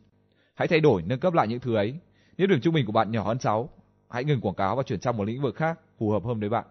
hãy 0.55 0.67
thay 0.67 0.79
đổi 0.79 1.01
nâng 1.01 1.19
cấp 1.19 1.33
lại 1.33 1.47
những 1.47 1.59
thứ 1.59 1.75
ấy. 1.75 1.95
Nếu 2.37 2.47
điểm 2.47 2.61
trung 2.61 2.73
bình 2.73 2.85
của 2.85 2.91
bạn 2.91 3.11
nhỏ 3.11 3.23
hơn 3.23 3.39
6, 3.39 3.69
hãy 4.09 4.23
ngừng 4.23 4.41
quảng 4.41 4.55
cáo 4.55 4.75
và 4.75 4.83
chuyển 4.83 5.01
sang 5.01 5.17
một 5.17 5.23
lĩnh 5.23 5.41
vực 5.41 5.55
khác 5.55 5.79
phù 5.99 6.11
hợp 6.11 6.23
hơn 6.23 6.39
với 6.39 6.49
bạn. 6.49 6.65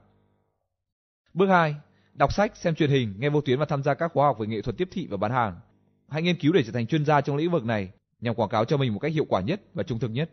Bước 1.35 1.47
2. 1.47 1.75
Đọc 2.15 2.33
sách, 2.33 2.57
xem 2.57 2.75
truyền 2.75 2.91
hình, 2.91 3.15
nghe 3.19 3.31
vô 3.31 3.41
tuyến 3.41 3.59
và 3.59 3.65
tham 3.65 3.83
gia 3.83 3.95
các 3.95 4.13
khóa 4.13 4.27
học 4.27 4.39
về 4.39 4.47
nghệ 4.47 4.63
thuật 4.63 4.77
tiếp 4.77 4.89
thị 4.91 5.07
và 5.11 5.17
bán 5.17 5.33
hàng. 5.33 5.61
Hãy 6.09 6.23
nghiên 6.23 6.39
cứu 6.41 6.53
để 6.53 6.63
trở 6.63 6.73
thành 6.73 6.87
chuyên 6.87 7.05
gia 7.05 7.21
trong 7.21 7.37
lĩnh 7.37 7.51
vực 7.51 7.65
này 7.65 7.93
nhằm 8.23 8.35
quảng 8.35 8.49
cáo 8.49 8.65
cho 8.65 8.77
mình 8.77 8.93
một 8.93 8.99
cách 8.99 9.13
hiệu 9.13 9.25
quả 9.29 9.41
nhất 9.41 9.61
và 9.75 9.83
trung 9.83 9.99
thực 9.99 10.11
nhất. 10.11 10.31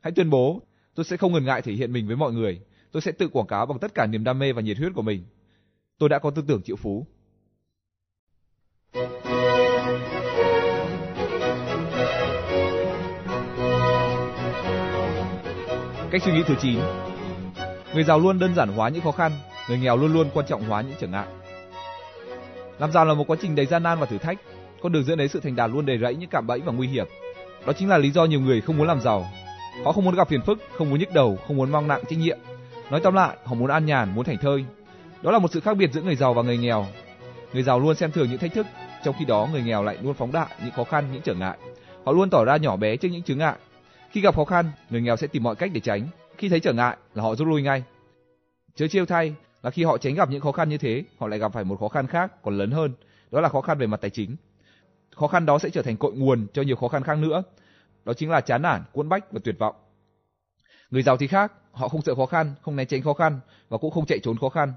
Hãy 0.00 0.12
tuyên 0.12 0.30
bố, 0.30 0.62
tôi 0.94 1.04
sẽ 1.04 1.16
không 1.16 1.32
ngần 1.32 1.44
ngại 1.44 1.62
thể 1.62 1.72
hiện 1.72 1.92
mình 1.92 2.06
với 2.06 2.16
mọi 2.16 2.32
người. 2.32 2.60
Tôi 2.92 3.02
sẽ 3.02 3.12
tự 3.12 3.28
quảng 3.28 3.46
cáo 3.46 3.66
bằng 3.66 3.78
tất 3.78 3.94
cả 3.94 4.06
niềm 4.06 4.24
đam 4.24 4.38
mê 4.38 4.52
và 4.52 4.62
nhiệt 4.62 4.78
huyết 4.78 4.92
của 4.94 5.02
mình. 5.02 5.24
Tôi 5.98 6.08
đã 6.08 6.18
có 6.18 6.30
tư 6.30 6.44
tưởng 6.48 6.62
triệu 6.62 6.76
phú. 6.76 7.06
Cách 16.10 16.22
suy 16.24 16.32
nghĩ 16.32 16.42
thứ 16.46 16.54
9 16.62 16.78
Người 17.94 18.04
giàu 18.04 18.20
luôn 18.20 18.38
đơn 18.38 18.54
giản 18.54 18.68
hóa 18.68 18.88
những 18.88 19.02
khó 19.02 19.12
khăn, 19.12 19.32
người 19.68 19.78
nghèo 19.78 19.96
luôn 19.96 20.12
luôn 20.12 20.30
quan 20.34 20.46
trọng 20.46 20.64
hóa 20.64 20.80
những 20.80 20.96
trở 21.00 21.06
ngại. 21.06 21.26
Làm 22.78 22.92
giàu 22.92 23.04
là 23.04 23.14
một 23.14 23.24
quá 23.26 23.36
trình 23.40 23.54
đầy 23.54 23.66
gian 23.66 23.82
nan 23.82 23.98
và 23.98 24.06
thử 24.06 24.18
thách, 24.18 24.38
con 24.82 24.92
đường 24.92 25.04
dẫn 25.04 25.18
đến 25.18 25.28
sự 25.28 25.40
thành 25.40 25.56
đạt 25.56 25.70
luôn 25.70 25.86
đầy 25.86 25.98
rẫy 25.98 26.14
những 26.14 26.30
cạm 26.30 26.46
bẫy 26.46 26.60
và 26.60 26.72
nguy 26.72 26.88
hiểm. 26.88 27.06
Đó 27.66 27.72
chính 27.72 27.88
là 27.88 27.98
lý 27.98 28.10
do 28.10 28.24
nhiều 28.24 28.40
người 28.40 28.60
không 28.60 28.78
muốn 28.78 28.86
làm 28.86 29.00
giàu. 29.00 29.26
Họ 29.84 29.92
không 29.92 30.04
muốn 30.04 30.14
gặp 30.14 30.28
phiền 30.28 30.42
phức, 30.42 30.58
không 30.78 30.90
muốn 30.90 30.98
nhức 30.98 31.14
đầu, 31.14 31.38
không 31.46 31.56
muốn 31.56 31.70
mang 31.70 31.88
nặng 31.88 32.02
trách 32.08 32.18
nhiệm. 32.18 32.38
Nói 32.90 33.00
tóm 33.00 33.14
lại, 33.14 33.36
họ 33.44 33.54
muốn 33.54 33.70
an 33.70 33.86
nhàn, 33.86 34.14
muốn 34.14 34.24
thảnh 34.24 34.38
thơi. 34.38 34.64
Đó 35.22 35.30
là 35.30 35.38
một 35.38 35.50
sự 35.52 35.60
khác 35.60 35.76
biệt 35.76 35.90
giữa 35.92 36.02
người 36.02 36.16
giàu 36.16 36.34
và 36.34 36.42
người 36.42 36.58
nghèo. 36.58 36.86
Người 37.52 37.62
giàu 37.62 37.80
luôn 37.80 37.94
xem 37.94 38.12
thường 38.12 38.28
những 38.30 38.38
thách 38.38 38.54
thức, 38.54 38.66
trong 39.04 39.14
khi 39.18 39.24
đó 39.24 39.48
người 39.52 39.62
nghèo 39.62 39.82
lại 39.82 39.98
luôn 40.02 40.14
phóng 40.14 40.32
đại 40.32 40.46
những 40.64 40.74
khó 40.74 40.84
khăn, 40.84 41.04
những 41.12 41.22
trở 41.22 41.34
ngại. 41.34 41.58
Họ 42.04 42.12
luôn 42.12 42.30
tỏ 42.30 42.44
ra 42.44 42.56
nhỏ 42.56 42.76
bé 42.76 42.96
trước 42.96 43.08
những 43.08 43.22
chướng 43.22 43.38
ngại. 43.38 43.56
Khi 44.10 44.20
gặp 44.20 44.36
khó 44.36 44.44
khăn, 44.44 44.70
người 44.90 45.00
nghèo 45.00 45.16
sẽ 45.16 45.26
tìm 45.26 45.42
mọi 45.42 45.56
cách 45.56 45.70
để 45.74 45.80
tránh. 45.80 46.08
Khi 46.38 46.48
thấy 46.48 46.60
trở 46.60 46.72
ngại 46.72 46.96
là 47.14 47.22
họ 47.22 47.34
rút 47.34 47.48
lui 47.48 47.62
ngay. 47.62 47.82
Chớ 48.74 48.88
chiêu 48.88 49.06
thay 49.06 49.34
là 49.62 49.70
khi 49.70 49.84
họ 49.84 49.98
tránh 49.98 50.14
gặp 50.14 50.30
những 50.30 50.40
khó 50.40 50.52
khăn 50.52 50.68
như 50.68 50.78
thế, 50.78 51.04
họ 51.18 51.26
lại 51.26 51.38
gặp 51.38 51.52
phải 51.52 51.64
một 51.64 51.80
khó 51.80 51.88
khăn 51.88 52.06
khác 52.06 52.42
còn 52.42 52.58
lớn 52.58 52.70
hơn, 52.70 52.92
đó 53.30 53.40
là 53.40 53.48
khó 53.48 53.60
khăn 53.60 53.78
về 53.78 53.86
mặt 53.86 54.00
tài 54.00 54.10
chính. 54.10 54.36
Khó 55.16 55.26
khăn 55.26 55.46
đó 55.46 55.58
sẽ 55.58 55.70
trở 55.70 55.82
thành 55.82 55.96
cội 55.96 56.12
nguồn 56.12 56.46
cho 56.52 56.62
nhiều 56.62 56.76
khó 56.76 56.88
khăn 56.88 57.02
khác 57.02 57.18
nữa. 57.18 57.42
Đó 58.04 58.12
chính 58.12 58.30
là 58.30 58.40
chán 58.40 58.62
nản, 58.62 58.82
cuốn 58.92 59.08
bách 59.08 59.32
và 59.32 59.40
tuyệt 59.44 59.58
vọng. 59.58 59.76
Người 60.90 61.02
giàu 61.02 61.16
thì 61.16 61.26
khác, 61.26 61.52
họ 61.72 61.88
không 61.88 62.02
sợ 62.02 62.14
khó 62.14 62.26
khăn, 62.26 62.54
không 62.62 62.76
né 62.76 62.84
tránh 62.84 63.02
khó 63.02 63.12
khăn 63.12 63.40
và 63.68 63.78
cũng 63.78 63.90
không 63.90 64.06
chạy 64.06 64.18
trốn 64.18 64.38
khó 64.38 64.48
khăn. 64.48 64.72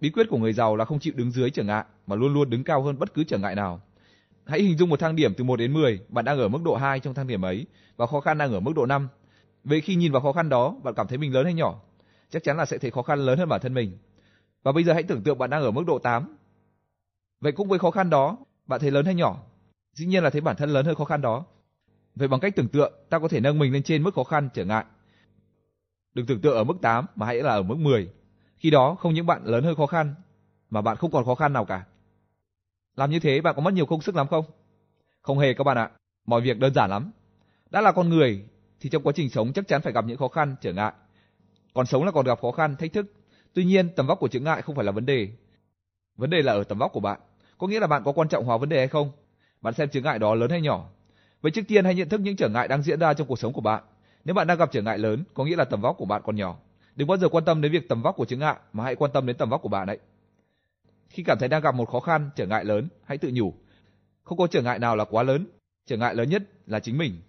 Bí 0.00 0.10
quyết 0.10 0.26
của 0.30 0.38
người 0.38 0.52
giàu 0.52 0.76
là 0.76 0.84
không 0.84 0.98
chịu 0.98 1.12
đứng 1.16 1.30
dưới 1.30 1.50
trở 1.50 1.62
ngại 1.62 1.84
mà 2.06 2.16
luôn 2.16 2.34
luôn 2.34 2.50
đứng 2.50 2.64
cao 2.64 2.82
hơn 2.82 2.98
bất 2.98 3.14
cứ 3.14 3.24
trở 3.24 3.38
ngại 3.38 3.54
nào. 3.54 3.80
Hãy 4.46 4.62
hình 4.62 4.78
dung 4.78 4.88
một 4.88 5.00
thang 5.00 5.16
điểm 5.16 5.34
từ 5.34 5.44
1 5.44 5.56
đến 5.56 5.72
10, 5.72 6.00
bạn 6.08 6.24
đang 6.24 6.38
ở 6.38 6.48
mức 6.48 6.58
độ 6.64 6.76
2 6.76 7.00
trong 7.00 7.14
thang 7.14 7.26
điểm 7.26 7.44
ấy 7.44 7.66
và 7.96 8.06
khó 8.06 8.20
khăn 8.20 8.38
đang 8.38 8.52
ở 8.52 8.60
mức 8.60 8.72
độ 8.76 8.86
5. 8.86 9.08
Vậy 9.64 9.80
khi 9.80 9.94
nhìn 9.94 10.12
vào 10.12 10.22
khó 10.22 10.32
khăn 10.32 10.48
đó, 10.48 10.76
bạn 10.82 10.94
cảm 10.94 11.06
thấy 11.06 11.18
mình 11.18 11.34
lớn 11.34 11.44
hay 11.44 11.54
nhỏ? 11.54 11.80
Chắc 12.30 12.44
chắn 12.44 12.56
là 12.56 12.64
sẽ 12.64 12.78
thấy 12.78 12.90
khó 12.90 13.02
khăn 13.02 13.18
lớn 13.18 13.38
hơn 13.38 13.48
bản 13.48 13.60
thân 13.60 13.74
mình. 13.74 13.98
Và 14.62 14.72
bây 14.72 14.84
giờ 14.84 14.92
hãy 14.92 15.02
tưởng 15.02 15.22
tượng 15.22 15.38
bạn 15.38 15.50
đang 15.50 15.62
ở 15.62 15.70
mức 15.70 15.82
độ 15.86 15.98
8. 15.98 16.36
Vậy 17.40 17.52
cũng 17.52 17.68
với 17.68 17.78
khó 17.78 17.90
khăn 17.90 18.10
đó, 18.10 18.36
bạn 18.66 18.80
thấy 18.80 18.90
lớn 18.90 19.04
hay 19.04 19.14
nhỏ? 19.14 19.38
Dĩ 19.92 20.06
nhiên 20.06 20.24
là 20.24 20.30
thấy 20.30 20.40
bản 20.40 20.56
thân 20.56 20.70
lớn 20.70 20.86
hơn 20.86 20.94
khó 20.94 21.04
khăn 21.04 21.20
đó. 21.20 21.44
Vậy 22.14 22.28
bằng 22.28 22.40
cách 22.40 22.56
tưởng 22.56 22.68
tượng, 22.68 22.92
ta 23.10 23.18
có 23.18 23.28
thể 23.28 23.40
nâng 23.40 23.58
mình 23.58 23.72
lên 23.72 23.82
trên 23.82 24.02
mức 24.02 24.14
khó 24.14 24.24
khăn 24.24 24.48
trở 24.54 24.64
ngại. 24.64 24.84
Đừng 26.14 26.26
tưởng 26.26 26.40
tượng 26.40 26.56
ở 26.56 26.64
mức 26.64 26.74
8 26.82 27.06
mà 27.16 27.26
hãy 27.26 27.36
là 27.36 27.52
ở 27.52 27.62
mức 27.62 27.78
10. 27.78 28.12
Khi 28.56 28.70
đó 28.70 28.94
không 28.94 29.14
những 29.14 29.26
bạn 29.26 29.44
lớn 29.44 29.64
hơn 29.64 29.76
khó 29.76 29.86
khăn 29.86 30.14
mà 30.70 30.80
bạn 30.80 30.96
không 30.96 31.10
còn 31.10 31.24
khó 31.24 31.34
khăn 31.34 31.52
nào 31.52 31.64
cả. 31.64 31.84
Làm 32.96 33.10
như 33.10 33.18
thế 33.18 33.40
bạn 33.40 33.54
có 33.56 33.62
mất 33.62 33.74
nhiều 33.74 33.86
công 33.86 34.00
sức 34.00 34.16
lắm 34.16 34.26
không? 34.26 34.44
Không 35.22 35.38
hề 35.38 35.54
các 35.54 35.64
bạn 35.64 35.76
ạ, 35.76 35.90
mọi 36.26 36.40
việc 36.40 36.58
đơn 36.58 36.74
giản 36.74 36.90
lắm. 36.90 37.10
Đã 37.70 37.80
là 37.80 37.92
con 37.92 38.08
người 38.08 38.44
thì 38.80 38.90
trong 38.90 39.02
quá 39.02 39.12
trình 39.16 39.30
sống 39.30 39.52
chắc 39.52 39.68
chắn 39.68 39.82
phải 39.82 39.92
gặp 39.92 40.04
những 40.04 40.16
khó 40.16 40.28
khăn, 40.28 40.56
trở 40.60 40.72
ngại. 40.72 40.92
Còn 41.74 41.86
sống 41.86 42.04
là 42.04 42.10
còn 42.10 42.26
gặp 42.26 42.40
khó 42.40 42.50
khăn, 42.52 42.76
thách 42.76 42.92
thức. 42.92 43.06
Tuy 43.54 43.64
nhiên, 43.64 43.88
tầm 43.96 44.06
vóc 44.06 44.18
của 44.20 44.28
chướng 44.28 44.44
ngại 44.44 44.62
không 44.62 44.76
phải 44.76 44.84
là 44.84 44.92
vấn 44.92 45.06
đề. 45.06 45.28
Vấn 46.16 46.30
đề 46.30 46.42
là 46.42 46.52
ở 46.52 46.64
tầm 46.64 46.78
vóc 46.78 46.92
của 46.92 47.00
bạn. 47.00 47.20
Có 47.58 47.66
nghĩa 47.66 47.80
là 47.80 47.86
bạn 47.86 48.02
có 48.04 48.12
quan 48.12 48.28
trọng 48.28 48.44
hóa 48.44 48.56
vấn 48.56 48.68
đề 48.68 48.78
hay 48.78 48.88
không? 48.88 49.10
Bạn 49.62 49.74
xem 49.74 49.88
chướng 49.88 50.02
ngại 50.02 50.18
đó 50.18 50.34
lớn 50.34 50.50
hay 50.50 50.60
nhỏ. 50.60 50.88
Vậy 51.42 51.52
trước 51.52 51.62
tiên 51.68 51.84
hãy 51.84 51.94
nhận 51.94 52.08
thức 52.08 52.20
những 52.20 52.36
trở 52.36 52.48
ngại 52.48 52.68
đang 52.68 52.82
diễn 52.82 53.00
ra 53.00 53.14
trong 53.14 53.26
cuộc 53.26 53.38
sống 53.38 53.52
của 53.52 53.60
bạn. 53.60 53.84
Nếu 54.24 54.34
bạn 54.34 54.46
đang 54.46 54.58
gặp 54.58 54.68
trở 54.72 54.82
ngại 54.82 54.98
lớn, 54.98 55.24
có 55.34 55.44
nghĩa 55.44 55.56
là 55.56 55.64
tầm 55.64 55.80
vóc 55.80 55.96
của 55.98 56.04
bạn 56.04 56.22
còn 56.24 56.36
nhỏ. 56.36 56.56
Đừng 56.96 57.08
bao 57.08 57.18
giờ 57.18 57.28
quan 57.28 57.44
tâm 57.44 57.60
đến 57.60 57.72
việc 57.72 57.88
tầm 57.88 58.02
vóc 58.02 58.16
của 58.16 58.24
chướng 58.24 58.38
ngại, 58.38 58.56
mà 58.72 58.84
hãy 58.84 58.96
quan 58.96 59.10
tâm 59.12 59.26
đến 59.26 59.36
tầm 59.36 59.50
vóc 59.50 59.62
của 59.62 59.68
bạn 59.68 59.86
đấy. 59.86 59.98
Khi 61.08 61.22
cảm 61.22 61.38
thấy 61.38 61.48
đang 61.48 61.62
gặp 61.62 61.74
một 61.74 61.88
khó 61.88 62.00
khăn, 62.00 62.30
trở 62.36 62.46
ngại 62.46 62.64
lớn, 62.64 62.88
hãy 63.04 63.18
tự 63.18 63.30
nhủ, 63.34 63.54
không 64.24 64.38
có 64.38 64.46
trở 64.46 64.62
ngại 64.62 64.78
nào 64.78 64.96
là 64.96 65.04
quá 65.04 65.22
lớn, 65.22 65.46
trở 65.86 65.96
ngại 65.96 66.14
lớn 66.14 66.28
nhất 66.28 66.42
là 66.66 66.80
chính 66.80 66.98
mình. 66.98 67.20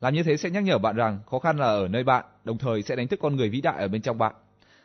Làm 0.00 0.14
như 0.14 0.22
thế 0.22 0.36
sẽ 0.36 0.50
nhắc 0.50 0.62
nhở 0.62 0.78
bạn 0.78 0.96
rằng 0.96 1.20
khó 1.30 1.38
khăn 1.38 1.56
là 1.56 1.66
ở 1.66 1.88
nơi 1.88 2.04
bạn, 2.04 2.24
đồng 2.44 2.58
thời 2.58 2.82
sẽ 2.82 2.96
đánh 2.96 3.08
thức 3.08 3.20
con 3.22 3.36
người 3.36 3.48
vĩ 3.48 3.60
đại 3.60 3.78
ở 3.78 3.88
bên 3.88 4.02
trong 4.02 4.18
bạn. 4.18 4.34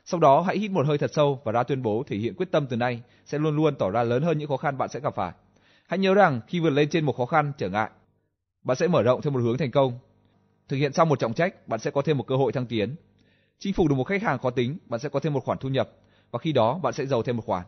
Sau 0.05 0.19
đó 0.19 0.41
hãy 0.41 0.58
hít 0.58 0.72
một 0.72 0.86
hơi 0.88 0.98
thật 0.98 1.12
sâu 1.13 1.41
và 1.43 1.51
ra 1.51 1.63
tuyên 1.63 1.84
bố 1.84 2.03
thể 2.08 2.17
hiện 2.17 2.34
quyết 2.34 2.51
tâm 2.51 2.67
từ 2.67 2.77
nay 2.77 3.01
sẽ 3.25 3.39
luôn 3.39 3.55
luôn 3.55 3.75
tỏ 3.75 3.89
ra 3.89 4.03
lớn 4.03 4.24
hơn 4.24 4.38
những 4.38 4.50
khó 4.50 4.58
khăn 4.58 4.77
bạn 4.77 4.89
sẽ 4.89 5.00
gặp 5.00 5.15
phải. 5.15 5.31
Hãy 5.89 6.00
nhớ 6.00 6.13
rằng 6.13 6.41
khi 6.48 6.60
vượt 6.60 6.69
lên 6.69 6.89
trên 6.89 7.05
một 7.05 7.17
khó 7.17 7.25
khăn 7.25 7.51
trở 7.58 7.69
ngại, 7.69 7.89
bạn 8.63 8.77
sẽ 8.77 8.88
mở 8.88 9.03
rộng 9.03 9.22
theo 9.22 9.31
một 9.31 9.39
hướng 9.39 9.58
thành 9.58 9.72
công. 9.72 10.00
Thực 10.67 10.77
hiện 10.77 10.93
xong 10.93 11.10
một 11.10 11.19
trọng 11.19 11.34
trách, 11.34 11.67
bạn 11.67 11.79
sẽ 11.79 11.91
có 11.91 12.01
thêm 12.01 12.17
một 12.17 12.27
cơ 12.27 12.36
hội 12.36 12.51
thăng 12.51 12.65
tiến. 12.65 12.96
Chinh 13.60 13.74
phục 13.74 13.88
được 13.88 13.96
một 13.96 14.03
khách 14.03 14.24
hàng 14.24 14.39
khó 14.39 14.50
tính, 14.50 14.77
bạn 14.86 15.00
sẽ 15.00 15.10
có 15.10 15.19
thêm 15.19 15.34
một 15.34 15.43
khoản 15.46 15.58
thu 15.58 15.69
nhập 15.69 15.89
và 16.31 16.39
khi 16.39 16.51
đó 16.51 16.79
bạn 16.84 16.93
sẽ 16.93 17.05
giàu 17.05 17.24
thêm 17.24 17.38
một 17.38 17.43
khoản. 17.46 17.65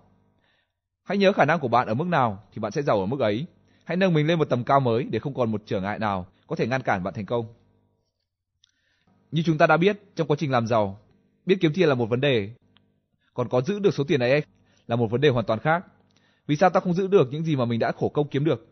Hãy 1.03 1.17
nhớ 1.17 1.33
khả 1.33 1.45
năng 1.45 1.59
của 1.59 1.67
bạn 1.67 1.87
ở 1.87 1.93
mức 1.93 2.07
nào 2.07 2.43
thì 2.53 2.59
bạn 2.59 2.71
sẽ 2.71 2.81
giàu 2.81 2.99
ở 2.99 3.05
mức 3.05 3.19
ấy. 3.19 3.45
Hãy 3.83 3.97
nâng 3.97 4.13
mình 4.13 4.27
lên 4.27 4.39
một 4.39 4.49
tầm 4.49 4.63
cao 4.63 4.79
mới 4.79 5.03
để 5.03 5.19
không 5.19 5.33
còn 5.33 5.51
một 5.51 5.61
trở 5.65 5.81
ngại 5.81 5.99
nào 5.99 6.27
có 6.47 6.55
thể 6.55 6.67
ngăn 6.67 6.81
cản 6.81 7.03
bạn 7.03 7.13
thành 7.13 7.25
công. 7.25 7.45
Như 9.31 9.43
chúng 9.45 9.57
ta 9.57 9.67
đã 9.67 9.77
biết, 9.77 9.99
trong 10.15 10.27
quá 10.27 10.37
trình 10.39 10.51
làm 10.51 10.67
giàu, 10.67 10.99
biết 11.45 11.57
kiếm 11.61 11.71
tiền 11.75 11.89
là 11.89 11.95
một 11.95 12.05
vấn 12.05 12.21
đề, 12.21 12.49
còn 13.33 13.49
có 13.49 13.61
giữ 13.61 13.79
được 13.79 13.93
số 13.93 14.03
tiền 14.03 14.19
ấy 14.19 14.43
là 14.87 14.95
một 14.95 15.11
vấn 15.11 15.21
đề 15.21 15.29
hoàn 15.29 15.45
toàn 15.45 15.59
khác. 15.59 15.85
Vì 16.51 16.57
sao 16.57 16.69
ta 16.69 16.79
không 16.79 16.93
giữ 16.93 17.07
được 17.07 17.27
những 17.31 17.43
gì 17.43 17.55
mà 17.55 17.65
mình 17.65 17.79
đã 17.79 17.91
khổ 17.91 18.09
công 18.09 18.27
kiếm 18.27 18.45
được? 18.45 18.67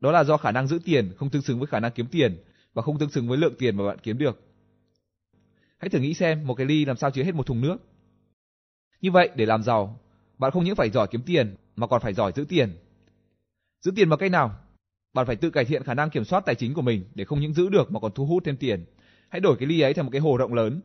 Đó 0.00 0.12
là 0.12 0.24
do 0.24 0.36
khả 0.36 0.50
năng 0.50 0.66
giữ 0.66 0.78
tiền 0.84 1.12
không 1.16 1.30
tương 1.30 1.42
xứng 1.42 1.58
với 1.58 1.66
khả 1.66 1.80
năng 1.80 1.92
kiếm 1.92 2.06
tiền 2.06 2.42
và 2.74 2.82
không 2.82 2.98
tương 2.98 3.10
xứng 3.10 3.28
với 3.28 3.38
lượng 3.38 3.54
tiền 3.58 3.76
mà 3.76 3.86
bạn 3.86 3.98
kiếm 4.02 4.18
được. 4.18 4.40
Hãy 5.78 5.88
thử 5.88 5.98
nghĩ 5.98 6.14
xem 6.14 6.46
một 6.46 6.54
cái 6.54 6.66
ly 6.66 6.84
làm 6.84 6.96
sao 6.96 7.10
chứa 7.10 7.22
hết 7.22 7.34
một 7.34 7.46
thùng 7.46 7.60
nước. 7.60 7.76
Như 9.00 9.10
vậy, 9.10 9.30
để 9.34 9.46
làm 9.46 9.62
giàu, 9.62 10.00
bạn 10.38 10.50
không 10.50 10.64
những 10.64 10.76
phải 10.76 10.90
giỏi 10.90 11.06
kiếm 11.10 11.22
tiền 11.22 11.56
mà 11.76 11.86
còn 11.86 12.00
phải 12.00 12.14
giỏi 12.14 12.32
giữ 12.36 12.44
tiền. 12.48 12.76
Giữ 13.80 13.92
tiền 13.96 14.08
bằng 14.08 14.18
cách 14.18 14.30
nào? 14.30 14.56
Bạn 15.14 15.26
phải 15.26 15.36
tự 15.36 15.50
cải 15.50 15.64
thiện 15.64 15.84
khả 15.84 15.94
năng 15.94 16.10
kiểm 16.10 16.24
soát 16.24 16.40
tài 16.46 16.54
chính 16.54 16.74
của 16.74 16.82
mình 16.82 17.04
để 17.14 17.24
không 17.24 17.40
những 17.40 17.54
giữ 17.54 17.68
được 17.68 17.92
mà 17.92 18.00
còn 18.00 18.12
thu 18.14 18.26
hút 18.26 18.42
thêm 18.44 18.56
tiền. 18.56 18.84
Hãy 19.28 19.40
đổi 19.40 19.56
cái 19.56 19.68
ly 19.68 19.80
ấy 19.80 19.94
thành 19.94 20.04
một 20.04 20.10
cái 20.12 20.20
hồ 20.20 20.36
rộng 20.36 20.54
lớn. 20.54 20.80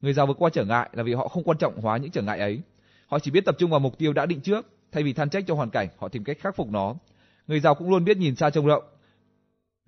Người 0.00 0.12
giàu 0.12 0.26
vượt 0.26 0.36
qua 0.38 0.50
trở 0.52 0.64
ngại 0.64 0.90
là 0.92 1.02
vì 1.02 1.12
họ 1.12 1.28
không 1.28 1.44
quan 1.44 1.58
trọng 1.58 1.80
hóa 1.80 1.96
những 1.96 2.10
trở 2.10 2.22
ngại 2.22 2.38
ấy. 2.38 2.62
Họ 3.06 3.18
chỉ 3.18 3.30
biết 3.30 3.44
tập 3.44 3.56
trung 3.58 3.70
vào 3.70 3.80
mục 3.80 3.98
tiêu 3.98 4.12
đã 4.12 4.26
định 4.26 4.40
trước, 4.40 4.66
thay 4.92 5.02
vì 5.02 5.12
than 5.12 5.30
trách 5.30 5.44
cho 5.46 5.54
hoàn 5.54 5.70
cảnh, 5.70 5.88
họ 5.98 6.08
tìm 6.08 6.24
cách 6.24 6.36
khắc 6.40 6.56
phục 6.56 6.70
nó. 6.70 6.94
Người 7.46 7.60
giàu 7.60 7.74
cũng 7.74 7.90
luôn 7.90 8.04
biết 8.04 8.16
nhìn 8.16 8.36
xa 8.36 8.50
trông 8.50 8.66
rộng. 8.66 8.84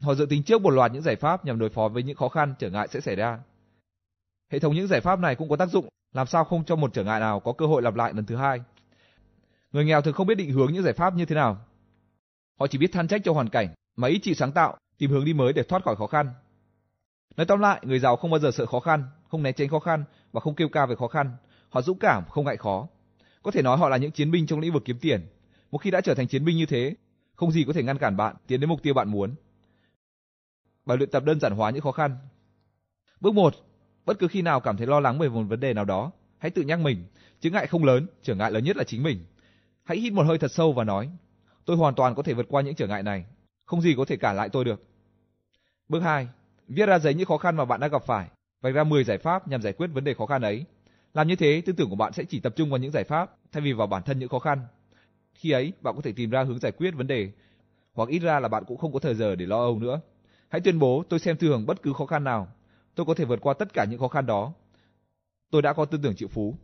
Họ 0.01 0.15
dự 0.15 0.27
tính 0.27 0.43
trước 0.43 0.63
một 0.63 0.71
loạt 0.71 0.93
những 0.93 1.03
giải 1.03 1.17
pháp 1.17 1.45
nhằm 1.45 1.59
đối 1.59 1.69
phó 1.69 1.89
với 1.89 2.03
những 2.03 2.17
khó 2.17 2.29
khăn, 2.29 2.55
trở 2.59 2.71
ngại 2.71 2.89
sẽ 2.91 3.01
xảy 3.01 3.17
ra. 3.17 3.39
Hệ 4.51 4.59
thống 4.59 4.75
những 4.75 4.87
giải 4.87 5.01
pháp 5.01 5.19
này 5.19 5.35
cũng 5.35 5.49
có 5.49 5.57
tác 5.57 5.69
dụng 5.69 5.89
làm 6.15 6.27
sao 6.27 6.45
không 6.45 6.65
cho 6.65 6.77
một 6.77 6.93
trở 6.95 7.05
ngại 7.05 7.21
nào 7.21 7.41
có 7.41 7.53
cơ 7.53 7.67
hội 7.67 7.83
lặp 7.83 7.95
lại 7.95 8.13
lần 8.15 8.27
thứ 8.27 8.37
hai. 8.37 8.61
Người 9.73 9.85
nghèo 9.85 10.03
thường 10.03 10.15
không 10.15 10.27
biết 10.27 10.35
định 10.35 10.51
hướng 10.51 10.73
những 10.73 10.83
giải 10.83 10.93
pháp 10.93 11.15
như 11.15 11.25
thế 11.25 11.35
nào. 11.35 11.59
Họ 12.61 12.67
chỉ 12.67 12.79
biết 12.79 12.93
than 12.93 13.09
trách 13.09 13.21
cho 13.25 13.33
hoàn 13.33 13.49
cảnh, 13.49 13.69
mà 13.97 14.09
ít 14.09 14.19
chịu 14.23 14.35
sáng 14.35 14.53
tạo, 14.53 14.77
tìm 14.99 15.11
hướng 15.11 15.25
đi 15.25 15.33
mới 15.33 15.53
để 15.53 15.63
thoát 15.63 15.85
khỏi 15.85 15.97
khó 15.97 16.07
khăn. 16.07 16.31
Nói 17.37 17.47
tóm 17.47 17.61
lại, 17.61 17.81
người 17.83 17.99
giàu 17.99 18.17
không 18.17 18.31
bao 18.31 18.41
giờ 18.41 18.51
sợ 18.51 18.67
khó 18.67 18.81
khăn, 18.81 19.05
không 19.29 19.43
né 19.43 19.53
tránh 19.53 19.69
khó 19.69 19.79
khăn 19.79 20.05
và 20.33 20.41
không 20.41 20.55
kêu 20.55 20.69
ca 20.69 20.87
về 20.87 20.97
khó 20.97 21.09
khăn. 21.09 21.37
Họ 21.69 21.83
dũng 21.83 21.99
cảm, 21.99 22.25
không 22.29 22.45
ngại 22.45 22.57
khó. 22.57 22.87
Có 23.43 23.51
thể 23.51 23.63
nói 23.63 23.79
họ 23.79 23.89
là 23.89 23.97
những 23.97 24.11
chiến 24.11 24.31
binh 24.31 24.47
trong 24.47 24.61
lĩnh 24.61 24.73
vực 24.73 24.83
kiếm 24.85 24.99
tiền. 24.99 25.27
Một 25.71 25.79
khi 25.79 25.91
đã 25.91 26.01
trở 26.01 26.15
thành 26.15 26.29
chiến 26.29 26.45
binh 26.45 26.57
như 26.57 26.67
thế, 26.67 26.95
không 27.35 27.53
gì 27.53 27.65
có 27.65 27.73
thể 27.73 27.83
ngăn 27.83 27.99
cản 27.99 28.17
bạn 28.17 28.37
tiến 28.47 28.61
đến 28.61 28.71
mục 28.71 28.83
tiêu 28.83 28.95
bạn 28.95 29.09
muốn. 29.09 29.35
Bài 30.87 30.97
luyện 30.97 31.11
tập 31.11 31.25
đơn 31.25 31.41
giản 31.41 31.53
hóa 31.53 31.71
những 31.71 31.83
khó 31.83 31.93
khăn. 31.93 32.17
Bước 33.21 33.35
1. 33.35 33.55
Bất 34.07 34.19
cứ 34.19 34.29
khi 34.29 34.43
nào 34.43 34.61
cảm 34.61 34.77
thấy 34.77 34.87
lo 34.87 35.01
lắng 35.01 35.19
về 35.19 35.29
một 35.29 35.43
vấn 35.43 35.61
đề 35.61 35.75
nào 35.75 35.85
đó, 35.85 36.13
hãy 36.39 36.51
tự 36.51 36.63
nhắc 36.63 36.81
mình, 36.81 37.05
chướng 37.41 37.53
ngại 37.53 37.67
không 37.67 37.85
lớn, 37.85 38.07
trở 38.23 38.35
ngại 38.35 38.51
lớn 38.51 38.65
nhất 38.65 38.77
là 38.77 38.85
chính 38.85 39.03
mình. 39.03 39.25
Hãy 39.85 39.99
hít 39.99 40.13
một 40.13 40.27
hơi 40.27 40.39
thật 40.39 40.53
sâu 40.53 40.73
và 40.73 40.85
nói, 40.85 41.11
Tôi 41.69 41.77
hoàn 41.77 41.95
toàn 41.95 42.15
có 42.15 42.23
thể 42.23 42.35
vượt 42.35 42.47
qua 42.49 42.63
những 42.63 42.75
trở 42.75 42.87
ngại 42.87 43.03
này, 43.03 43.25
không 43.65 43.81
gì 43.81 43.95
có 43.97 44.05
thể 44.05 44.17
cản 44.17 44.37
lại 44.37 44.49
tôi 44.49 44.65
được. 44.65 44.83
Bước 45.89 46.01
2. 46.01 46.29
Viết 46.69 46.87
ra 46.87 46.99
giấy 46.99 47.15
những 47.15 47.27
khó 47.27 47.39
khăn 47.39 47.57
mà 47.57 47.65
bạn 47.65 47.81
đã 47.81 47.89
gặp 47.89 48.03
phải, 48.07 48.29
vạch 48.61 48.75
ra 48.75 48.85
10 48.85 49.05
giải 49.05 49.19
pháp 49.19 49.49
nhằm 49.49 49.63
giải 49.63 49.73
quyết 49.73 49.87
vấn 49.87 50.05
đề 50.05 50.15
khó 50.15 50.27
khăn 50.27 50.43
ấy. 50.43 50.65
Làm 51.19 51.29
như 51.29 51.37
thế, 51.37 51.63
tư 51.67 51.73
tưởng 51.73 51.91
của 51.91 51.97
bạn 51.97 52.13
sẽ 52.13 52.25
chỉ 52.25 52.41
tập 52.41 52.53
trung 52.57 52.71
vào 52.71 52.79
những 52.79 52.91
giải 52.91 53.05
pháp 53.05 53.31
thay 53.53 53.61
vì 53.61 53.73
vào 53.73 53.87
bản 53.87 54.03
thân 54.03 54.19
những 54.19 54.29
khó 54.29 54.39
khăn. 54.39 54.67
Khi 55.35 55.51
ấy, 55.51 55.73
bạn 55.81 55.97
có 55.97 56.03
thể 56.03 56.13
tìm 56.13 56.31
ra 56.31 56.43
hướng 56.43 56.59
giải 56.59 56.73
quyết 56.73 56.95
vấn 56.95 57.07
đề, 57.07 57.31
hoặc 57.93 58.09
ít 58.09 58.19
ra 58.19 58.41
là 58.41 58.49
bạn 58.49 58.65
cũng 58.65 58.79
không 58.79 58.93
có 58.93 58.99
thời 58.99 59.15
giờ 59.15 59.35
để 59.37 59.47
lo 59.47 59.57
âu 59.57 59.79
nữa. 59.79 60.01
Hãy 60.49 60.61
tuyên 60.61 60.79
bố 60.79 61.03
tôi 61.09 61.21
xem 61.21 61.37
thường 61.37 61.67
bất 61.67 61.83
cứ 61.83 61.93
khó 61.93 62.07
khăn 62.07 62.25
nào, 62.25 62.49
tôi 62.95 63.07
có 63.07 63.15
thể 63.15 63.25
vượt 63.25 63.41
qua 63.41 63.55
tất 63.55 63.73
cả 63.73 63.85
những 63.91 63.99
khó 64.01 64.09
khăn 64.09 64.27
đó. 64.27 64.53
Tôi 65.51 65.63
đã 65.63 65.73
có 65.73 65.85
tư 65.85 65.99
tưởng 66.03 66.15
chịu 66.17 66.29
phú. 66.29 66.55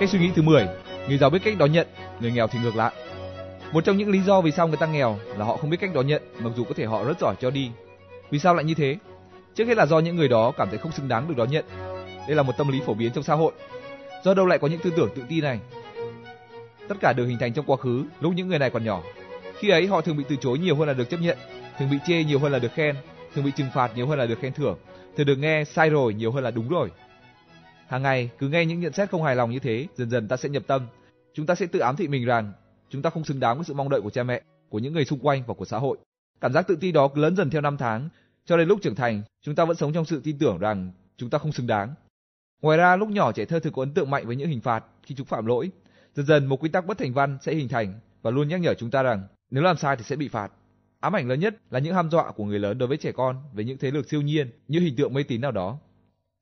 Cách 0.00 0.08
suy 0.10 0.18
nghĩ 0.18 0.30
thứ 0.34 0.42
10, 0.42 0.68
người 1.08 1.18
giàu 1.18 1.30
biết 1.30 1.40
cách 1.44 1.54
đón 1.58 1.72
nhận, 1.72 1.86
người 2.20 2.32
nghèo 2.32 2.46
thì 2.46 2.58
ngược 2.58 2.76
lại. 2.76 3.05
Một 3.72 3.84
trong 3.84 3.96
những 3.96 4.10
lý 4.10 4.20
do 4.20 4.40
vì 4.40 4.50
sao 4.50 4.68
người 4.68 4.76
ta 4.76 4.86
nghèo 4.86 5.18
là 5.36 5.44
họ 5.44 5.56
không 5.56 5.70
biết 5.70 5.80
cách 5.80 5.94
đón 5.94 6.06
nhận, 6.06 6.22
mặc 6.38 6.52
dù 6.56 6.64
có 6.64 6.74
thể 6.74 6.84
họ 6.84 7.04
rất 7.04 7.20
giỏi 7.20 7.34
cho 7.40 7.50
đi. 7.50 7.70
Vì 8.30 8.38
sao 8.38 8.54
lại 8.54 8.64
như 8.64 8.74
thế? 8.74 8.96
Trước 9.54 9.64
hết 9.64 9.76
là 9.76 9.86
do 9.86 9.98
những 9.98 10.16
người 10.16 10.28
đó 10.28 10.52
cảm 10.56 10.68
thấy 10.68 10.78
không 10.78 10.92
xứng 10.92 11.08
đáng 11.08 11.28
được 11.28 11.34
đón 11.36 11.50
nhận. 11.50 11.64
Đây 12.26 12.36
là 12.36 12.42
một 12.42 12.52
tâm 12.58 12.68
lý 12.68 12.80
phổ 12.86 12.94
biến 12.94 13.12
trong 13.12 13.24
xã 13.24 13.34
hội. 13.34 13.52
Do 14.24 14.34
đâu 14.34 14.46
lại 14.46 14.58
có 14.58 14.68
những 14.68 14.80
tư 14.80 14.92
tưởng 14.96 15.08
tự 15.14 15.22
ti 15.28 15.40
này? 15.40 15.60
Tất 16.88 16.94
cả 17.00 17.12
đều 17.12 17.26
hình 17.26 17.38
thành 17.38 17.52
trong 17.52 17.64
quá 17.64 17.76
khứ, 17.76 18.04
lúc 18.20 18.32
những 18.36 18.48
người 18.48 18.58
này 18.58 18.70
còn 18.70 18.84
nhỏ. 18.84 19.02
Khi 19.58 19.68
ấy 19.68 19.86
họ 19.86 20.00
thường 20.00 20.16
bị 20.16 20.24
từ 20.28 20.36
chối 20.36 20.58
nhiều 20.58 20.76
hơn 20.76 20.88
là 20.88 20.94
được 20.94 21.10
chấp 21.10 21.20
nhận, 21.20 21.38
thường 21.78 21.90
bị 21.90 21.96
chê 22.06 22.24
nhiều 22.24 22.38
hơn 22.38 22.52
là 22.52 22.58
được 22.58 22.72
khen, 22.72 22.96
thường 23.34 23.44
bị 23.44 23.50
trừng 23.56 23.70
phạt 23.74 23.96
nhiều 23.96 24.06
hơn 24.06 24.18
là 24.18 24.26
được 24.26 24.38
khen 24.40 24.52
thưởng, 24.52 24.78
thường 25.16 25.26
được 25.26 25.36
nghe 25.36 25.64
sai 25.64 25.90
rồi 25.90 26.14
nhiều 26.14 26.32
hơn 26.32 26.44
là 26.44 26.50
đúng 26.50 26.68
rồi. 26.68 26.90
Hàng 27.88 28.02
ngày 28.02 28.30
cứ 28.38 28.48
nghe 28.48 28.64
những 28.64 28.80
nhận 28.80 28.92
xét 28.92 29.10
không 29.10 29.22
hài 29.22 29.36
lòng 29.36 29.50
như 29.50 29.58
thế, 29.58 29.86
dần 29.94 30.10
dần 30.10 30.28
ta 30.28 30.36
sẽ 30.36 30.48
nhập 30.48 30.62
tâm. 30.66 30.86
Chúng 31.34 31.46
ta 31.46 31.54
sẽ 31.54 31.66
tự 31.66 31.78
ám 31.78 31.96
thị 31.96 32.08
mình 32.08 32.24
rằng 32.24 32.52
chúng 32.90 33.02
ta 33.02 33.10
không 33.10 33.24
xứng 33.24 33.40
đáng 33.40 33.56
với 33.56 33.64
sự 33.64 33.74
mong 33.74 33.88
đợi 33.88 34.00
của 34.00 34.10
cha 34.10 34.22
mẹ, 34.22 34.42
của 34.68 34.78
những 34.78 34.92
người 34.92 35.04
xung 35.04 35.18
quanh 35.18 35.42
và 35.46 35.54
của 35.54 35.64
xã 35.64 35.78
hội. 35.78 35.98
Cảm 36.40 36.52
giác 36.52 36.66
tự 36.66 36.76
ti 36.76 36.92
đó 36.92 37.08
lớn 37.14 37.36
dần 37.36 37.50
theo 37.50 37.60
năm 37.60 37.76
tháng, 37.76 38.08
cho 38.44 38.56
đến 38.56 38.68
lúc 38.68 38.78
trưởng 38.82 38.94
thành, 38.94 39.22
chúng 39.42 39.54
ta 39.54 39.64
vẫn 39.64 39.76
sống 39.76 39.92
trong 39.92 40.04
sự 40.04 40.20
tin 40.24 40.38
tưởng 40.38 40.58
rằng 40.58 40.92
chúng 41.16 41.30
ta 41.30 41.38
không 41.38 41.52
xứng 41.52 41.66
đáng. 41.66 41.94
Ngoài 42.62 42.78
ra, 42.78 42.96
lúc 42.96 43.08
nhỏ 43.08 43.32
trẻ 43.32 43.44
thơ 43.44 43.60
thường 43.60 43.72
có 43.72 43.82
ấn 43.82 43.94
tượng 43.94 44.10
mạnh 44.10 44.26
với 44.26 44.36
những 44.36 44.48
hình 44.48 44.60
phạt 44.60 44.84
khi 45.02 45.14
chúng 45.14 45.26
phạm 45.26 45.46
lỗi. 45.46 45.70
Dần 46.14 46.26
dần 46.26 46.46
một 46.46 46.62
quy 46.62 46.68
tắc 46.68 46.86
bất 46.86 46.98
thành 46.98 47.12
văn 47.12 47.38
sẽ 47.42 47.54
hình 47.54 47.68
thành 47.68 48.00
và 48.22 48.30
luôn 48.30 48.48
nhắc 48.48 48.60
nhở 48.60 48.74
chúng 48.74 48.90
ta 48.90 49.02
rằng 49.02 49.26
nếu 49.50 49.62
làm 49.62 49.76
sai 49.76 49.96
thì 49.96 50.02
sẽ 50.02 50.16
bị 50.16 50.28
phạt. 50.28 50.52
Ám 51.00 51.16
ảnh 51.16 51.28
lớn 51.28 51.40
nhất 51.40 51.56
là 51.70 51.78
những 51.78 51.94
ham 51.94 52.10
dọa 52.10 52.30
của 52.30 52.44
người 52.44 52.58
lớn 52.58 52.78
đối 52.78 52.88
với 52.88 52.96
trẻ 52.96 53.12
con 53.12 53.36
về 53.54 53.64
những 53.64 53.78
thế 53.78 53.90
lực 53.90 54.08
siêu 54.10 54.22
nhiên 54.22 54.50
như 54.68 54.80
hình 54.80 54.96
tượng 54.96 55.14
mê 55.14 55.22
tín 55.22 55.40
nào 55.40 55.52
đó. 55.52 55.78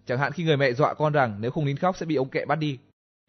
Chẳng 0.06 0.18
hạn 0.18 0.32
khi 0.32 0.44
người 0.44 0.56
mẹ 0.56 0.72
dọa 0.72 0.94
con 0.94 1.12
rằng 1.12 1.36
nếu 1.40 1.50
không 1.50 1.64
nín 1.64 1.76
khóc 1.76 1.96
sẽ 1.96 2.06
bị 2.06 2.14
ông 2.14 2.28
kẹ 2.28 2.44
bắt 2.44 2.56
đi. 2.56 2.78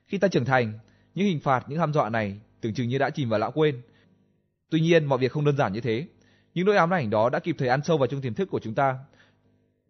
Khi 0.08 0.18
ta 0.18 0.28
trưởng 0.28 0.46
thành, 0.46 0.80
những 1.16 1.26
hình 1.26 1.40
phạt, 1.40 1.66
những 1.70 1.80
ham 1.80 1.94
dọa 1.94 2.10
này 2.10 2.40
tưởng 2.66 2.74
chừng 2.74 2.90
như 2.90 2.98
đã 2.98 3.10
chìm 3.10 3.30
vào 3.30 3.40
lãng 3.40 3.52
quên. 3.54 3.82
Tuy 4.70 4.80
nhiên, 4.80 5.06
mọi 5.06 5.20
việc 5.20 5.32
không 5.32 5.46
đơn 5.46 5.58
giản 5.58 5.74
như 5.74 5.82
thế. 5.82 6.08
Những 6.54 6.66
nỗi 6.66 6.78
ám 6.78 6.94
ảnh 6.94 7.10
đó 7.10 7.30
đã 7.30 7.40
kịp 7.40 7.56
thời 7.60 7.68
ăn 7.68 7.82
sâu 7.84 7.98
vào 7.98 8.08
trong 8.08 8.22
tiềm 8.22 8.34
thức 8.34 8.50
của 8.52 8.60
chúng 8.60 8.74
ta. 8.74 8.98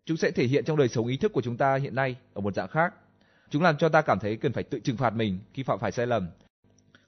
Chúng 0.06 0.18
sẽ 0.18 0.32
thể 0.32 0.48
hiện 0.48 0.66
trong 0.66 0.78
đời 0.78 0.88
sống 0.88 1.08
ý 1.08 1.18
thức 1.18 1.34
của 1.34 1.42
chúng 1.42 1.58
ta 1.58 1.76
hiện 1.76 1.96
nay 1.96 2.16
ở 2.34 2.42
một 2.42 2.56
dạng 2.56 2.68
khác. 2.68 2.94
Chúng 3.50 3.62
làm 3.62 3.78
cho 3.78 3.90
ta 3.90 4.02
cảm 4.02 4.20
thấy 4.20 4.38
cần 4.38 4.54
phải 4.54 4.64
tự 4.64 4.80
trừng 4.80 4.98
phạt 4.98 5.10
mình 5.10 5.40
khi 5.54 5.64
phạm 5.64 5.80
phải 5.80 5.92
sai 5.92 6.08
lầm. 6.08 6.28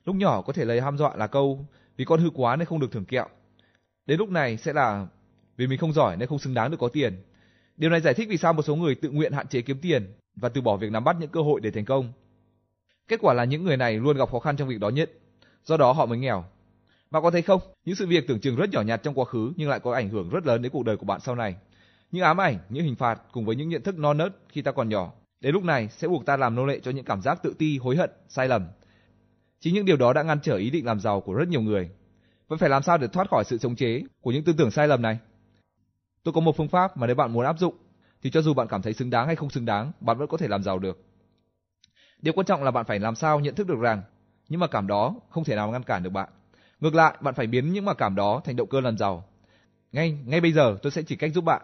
Lúc 0.06 0.16
nhỏ 0.16 0.42
có 0.42 0.54
thể 0.54 0.66
lấy 0.66 0.82
ham 0.82 0.98
dọa 0.98 1.16
là 1.16 1.28
câu 1.28 1.66
vì 1.98 2.06
con 2.06 2.20
hư 2.20 2.30
quá 2.30 2.56
nên 2.56 2.66
không 2.66 2.80
được 2.80 2.92
thưởng 2.92 3.06
kẹo. 3.06 3.28
Đến 4.06 4.20
lúc 4.20 4.30
này 4.30 4.58
sẽ 4.58 4.74
là 4.74 5.08
vì 5.58 5.68
mình 5.68 5.80
không 5.80 5.94
giỏi 5.94 6.18
nên 6.18 6.30
không 6.30 6.40
xứng 6.40 6.54
đáng 6.54 6.72
được 6.72 6.78
có 6.80 6.88
tiền. 6.88 7.24
Điều 7.78 7.90
này 7.90 8.02
giải 8.02 8.14
thích 8.14 8.28
vì 8.30 8.38
sao 8.38 8.54
một 8.54 8.62
số 8.62 8.76
người 8.76 8.96
tự 8.96 9.10
nguyện 9.10 9.34
hạn 9.34 9.48
chế 9.48 9.62
kiếm 9.62 9.80
tiền 9.82 10.14
và 10.36 10.50
từ 10.50 10.62
bỏ 10.62 10.78
việc 10.78 10.92
nắm 10.92 11.04
bắt 11.04 11.16
những 11.20 11.30
cơ 11.30 11.42
hội 11.42 11.62
để 11.62 11.72
thành 11.72 11.86
công. 11.86 12.14
Kết 13.08 13.20
quả 13.22 13.34
là 13.34 13.44
những 13.44 13.64
người 13.64 13.78
này 13.78 13.98
luôn 13.98 14.18
gặp 14.18 14.32
khó 14.32 14.40
khăn 14.40 14.58
trong 14.58 14.68
việc 14.68 14.80
đó 14.80 14.90
nhất, 14.90 15.12
do 15.68 15.78
đó 15.78 15.92
họ 15.92 16.06
mới 16.06 16.18
nghèo. 16.18 16.46
Bạn 17.12 17.24
có 17.24 17.32
thấy 17.32 17.42
không, 17.42 17.62
những 17.86 17.96
sự 17.96 18.08
việc 18.08 18.28
tưởng 18.28 18.40
chừng 18.40 18.56
rất 18.56 18.70
nhỏ 18.70 18.82
nhặt 18.82 19.00
trong 19.04 19.14
quá 19.14 19.26
khứ 19.26 19.54
nhưng 19.56 19.70
lại 19.70 19.80
có 19.80 19.94
ảnh 19.94 20.10
hưởng 20.10 20.30
rất 20.30 20.46
lớn 20.46 20.62
đến 20.62 20.72
cuộc 20.72 20.84
đời 20.84 20.98
của 20.98 21.06
bạn 21.06 21.20
sau 21.20 21.36
này. 21.36 21.56
Những 22.12 22.24
ám 22.24 22.42
ảnh, 22.42 22.58
những 22.70 22.84
hình 22.84 22.96
phạt 22.96 23.22
cùng 23.32 23.46
với 23.46 23.56
những 23.56 23.70
nhận 23.70 23.82
thức 23.82 23.98
non 23.98 24.18
nớt 24.18 24.36
khi 24.50 24.62
ta 24.62 24.72
còn 24.72 24.90
nhỏ, 24.90 25.12
đến 25.42 25.54
lúc 25.54 25.64
này 25.64 25.90
sẽ 25.92 26.08
buộc 26.08 26.26
ta 26.26 26.38
làm 26.38 26.56
nô 26.56 26.66
lệ 26.66 26.80
cho 26.84 26.92
những 26.92 27.06
cảm 27.06 27.22
giác 27.22 27.44
tự 27.44 27.54
ti, 27.58 27.78
hối 27.78 27.96
hận, 27.96 28.10
sai 28.30 28.48
lầm. 28.48 28.68
Chính 29.60 29.74
những 29.74 29.86
điều 29.86 29.98
đó 29.98 30.14
đã 30.14 30.24
ngăn 30.24 30.40
trở 30.42 30.56
ý 30.56 30.70
định 30.70 30.86
làm 30.86 31.00
giàu 31.00 31.22
của 31.22 31.34
rất 31.34 31.48
nhiều 31.48 31.62
người. 31.62 31.90
Vậy 32.48 32.58
phải 32.58 32.70
làm 32.70 32.84
sao 32.84 32.98
để 32.98 33.08
thoát 33.08 33.30
khỏi 33.30 33.44
sự 33.44 33.58
chống 33.58 33.76
chế 33.76 34.02
của 34.22 34.32
những 34.32 34.44
tư 34.44 34.54
tưởng 34.58 34.72
sai 34.72 34.88
lầm 34.88 35.02
này? 35.02 35.20
Tôi 36.24 36.34
có 36.34 36.42
một 36.42 36.58
phương 36.58 36.68
pháp 36.68 36.98
mà 36.98 37.08
nếu 37.08 37.16
bạn 37.16 37.34
muốn 37.34 37.46
áp 37.46 37.60
dụng 37.60 37.76
thì 38.24 38.32
cho 38.32 38.42
dù 38.42 38.54
bạn 38.54 38.68
cảm 38.68 38.82
thấy 38.82 38.94
xứng 38.94 39.10
đáng 39.10 39.28
hay 39.28 39.36
không 39.36 39.50
xứng 39.50 39.66
đáng, 39.66 39.92
bạn 40.00 40.18
vẫn 40.18 40.28
có 40.28 40.38
thể 40.38 40.48
làm 40.48 40.64
giàu 40.64 40.80
được. 40.80 41.04
Điều 42.22 42.34
quan 42.34 42.46
trọng 42.46 42.64
là 42.64 42.72
bạn 42.72 42.86
phải 42.86 43.00
làm 43.00 43.16
sao 43.16 43.40
nhận 43.40 43.56
thức 43.56 43.68
được 43.68 43.80
rằng 43.82 44.02
những 44.50 44.60
mặc 44.60 44.70
cảm 44.72 44.88
đó 44.88 45.16
không 45.30 45.44
thể 45.44 45.56
nào 45.56 45.72
ngăn 45.72 45.84
cản 45.84 46.04
được 46.04 46.10
bạn. 46.10 46.30
Ngược 46.80 46.96
lại, 46.96 47.18
bạn 47.22 47.34
phải 47.34 47.48
biến 47.48 47.74
những 47.74 47.86
mặc 47.86 47.98
cảm 47.98 48.16
đó 48.16 48.42
thành 48.46 48.56
động 48.56 48.70
cơ 48.70 48.82
làm 48.82 48.98
giàu. 48.98 49.24
Ngay 49.92 50.18
ngay 50.26 50.42
bây 50.42 50.52
giờ 50.52 50.78
tôi 50.82 50.92
sẽ 50.92 51.02
chỉ 51.02 51.16
cách 51.16 51.32
giúp 51.34 51.44
bạn. 51.44 51.62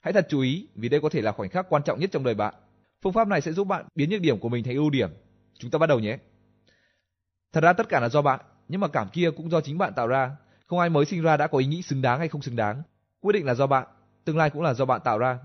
Hãy 0.00 0.12
thật 0.12 0.26
chú 0.28 0.40
ý 0.40 0.68
vì 0.74 0.88
đây 0.88 1.00
có 1.00 1.08
thể 1.08 1.22
là 1.22 1.32
khoảnh 1.32 1.50
khắc 1.50 1.66
quan 1.68 1.82
trọng 1.82 2.00
nhất 2.00 2.10
trong 2.12 2.24
đời 2.24 2.34
bạn. 2.34 2.54
Phương 3.02 3.12
pháp 3.12 3.28
này 3.28 3.40
sẽ 3.40 3.52
giúp 3.52 3.64
bạn 3.64 3.84
biến 3.94 4.10
nhược 4.10 4.20
điểm 4.20 4.38
của 4.38 4.48
mình 4.48 4.64
thành 4.64 4.74
ưu 4.74 4.90
điểm. 4.90 5.10
Chúng 5.58 5.70
ta 5.70 5.78
bắt 5.78 5.86
đầu 5.86 5.98
nhé. 5.98 6.18
Thật 7.52 7.60
ra 7.60 7.72
tất 7.72 7.88
cả 7.88 8.00
là 8.00 8.08
do 8.08 8.22
bạn, 8.22 8.40
nhưng 8.68 8.80
mà 8.80 8.88
cảm 8.88 9.08
kia 9.08 9.30
cũng 9.36 9.50
do 9.50 9.60
chính 9.60 9.78
bạn 9.78 9.92
tạo 9.94 10.06
ra. 10.06 10.36
Không 10.66 10.78
ai 10.78 10.90
mới 10.90 11.04
sinh 11.04 11.22
ra 11.22 11.36
đã 11.36 11.46
có 11.46 11.58
ý 11.58 11.66
nghĩ 11.66 11.82
xứng 11.82 12.02
đáng 12.02 12.18
hay 12.18 12.28
không 12.28 12.42
xứng 12.42 12.56
đáng. 12.56 12.82
Quyết 13.20 13.32
định 13.32 13.46
là 13.46 13.54
do 13.54 13.66
bạn, 13.66 13.86
tương 14.24 14.36
lai 14.36 14.50
cũng 14.50 14.62
là 14.62 14.74
do 14.74 14.84
bạn 14.84 15.00
tạo 15.04 15.18
ra. 15.18 15.38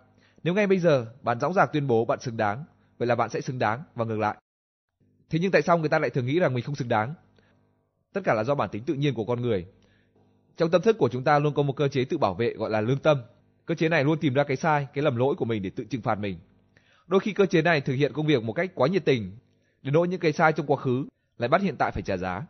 Nếu 0.44 0.54
ngay 0.54 0.68
bây 0.68 0.80
giờ 0.80 1.06
bạn 1.22 1.40
dõng 1.40 1.54
dạc 1.54 1.74
tuyên 1.74 1.88
bố 1.88 2.06
bạn 2.06 2.20
xứng 2.20 2.38
đáng, 2.38 2.64
vậy 2.98 3.08
là 3.08 3.16
bạn 3.16 3.30
sẽ 3.30 3.42
xứng 3.42 3.60
đáng 3.60 3.84
và 3.96 4.06
ngược 4.06 4.20
lại. 4.20 4.38
Thế 5.30 5.40
nhưng 5.42 5.52
tại 5.52 5.62
sao 5.62 5.78
người 5.78 5.90
ta 5.90 6.00
lại 6.00 6.10
thường 6.10 6.26
nghĩ 6.26 6.40
rằng 6.40 6.54
mình 6.54 6.63
không 6.63 6.76
xứng 6.76 6.88
đáng? 6.88 7.13
Tất 8.13 8.22
cả 8.24 8.34
là 8.34 8.44
do 8.44 8.56
bản 8.56 8.70
tính 8.70 8.84
tự 8.84 8.94
nhiên 8.94 9.13
của 9.13 9.26
con 9.26 9.42
người. 9.42 9.66
Trong 10.58 10.72
tâm 10.72 10.82
thức 10.82 10.98
của 10.98 11.10
chúng 11.10 11.24
ta 11.24 11.40
luôn 11.40 11.54
có 11.54 11.63
một 11.63 11.74
cơ 11.74 11.88
chế 11.88 12.06
tự 12.06 12.18
bảo 12.18 12.34
vệ 12.34 12.54
gọi 12.54 12.70
là 12.70 12.82
lương 12.82 13.00
tâm. 13.00 13.22
Cơ 13.66 13.76
chế 13.76 13.90
này 13.90 14.04
luôn 14.04 14.20
tìm 14.20 14.34
ra 14.34 14.44
cái 14.44 14.58
sai, 14.58 14.88
cái 14.94 15.04
lầm 15.04 15.16
lỗi 15.16 15.36
của 15.36 15.46
mình 15.46 15.62
để 15.62 15.70
tự 15.70 15.84
trừng 15.84 16.02
phạt 16.02 16.20
mình. 16.20 16.40
Đôi 17.08 17.20
khi 17.20 17.34
cơ 17.34 17.46
chế 17.46 17.62
này 17.62 17.82
thực 17.82 17.94
hiện 17.94 18.13
công 18.13 18.28
việc 18.28 18.44
một 18.44 18.54
cách 18.54 18.72
quá 18.76 18.88
nhiệt 18.88 19.06
tình, 19.06 19.32
đến 19.82 19.94
nỗi 19.94 20.08
những 20.08 20.20
cái 20.20 20.34
sai 20.34 20.54
trong 20.54 20.66
quá 20.66 20.78
khứ 20.78 21.06
lại 21.38 21.50
bắt 21.50 21.62
hiện 21.62 21.76
tại 21.76 21.92
phải 21.92 22.02
trả 22.02 22.18
giá. 22.18 22.44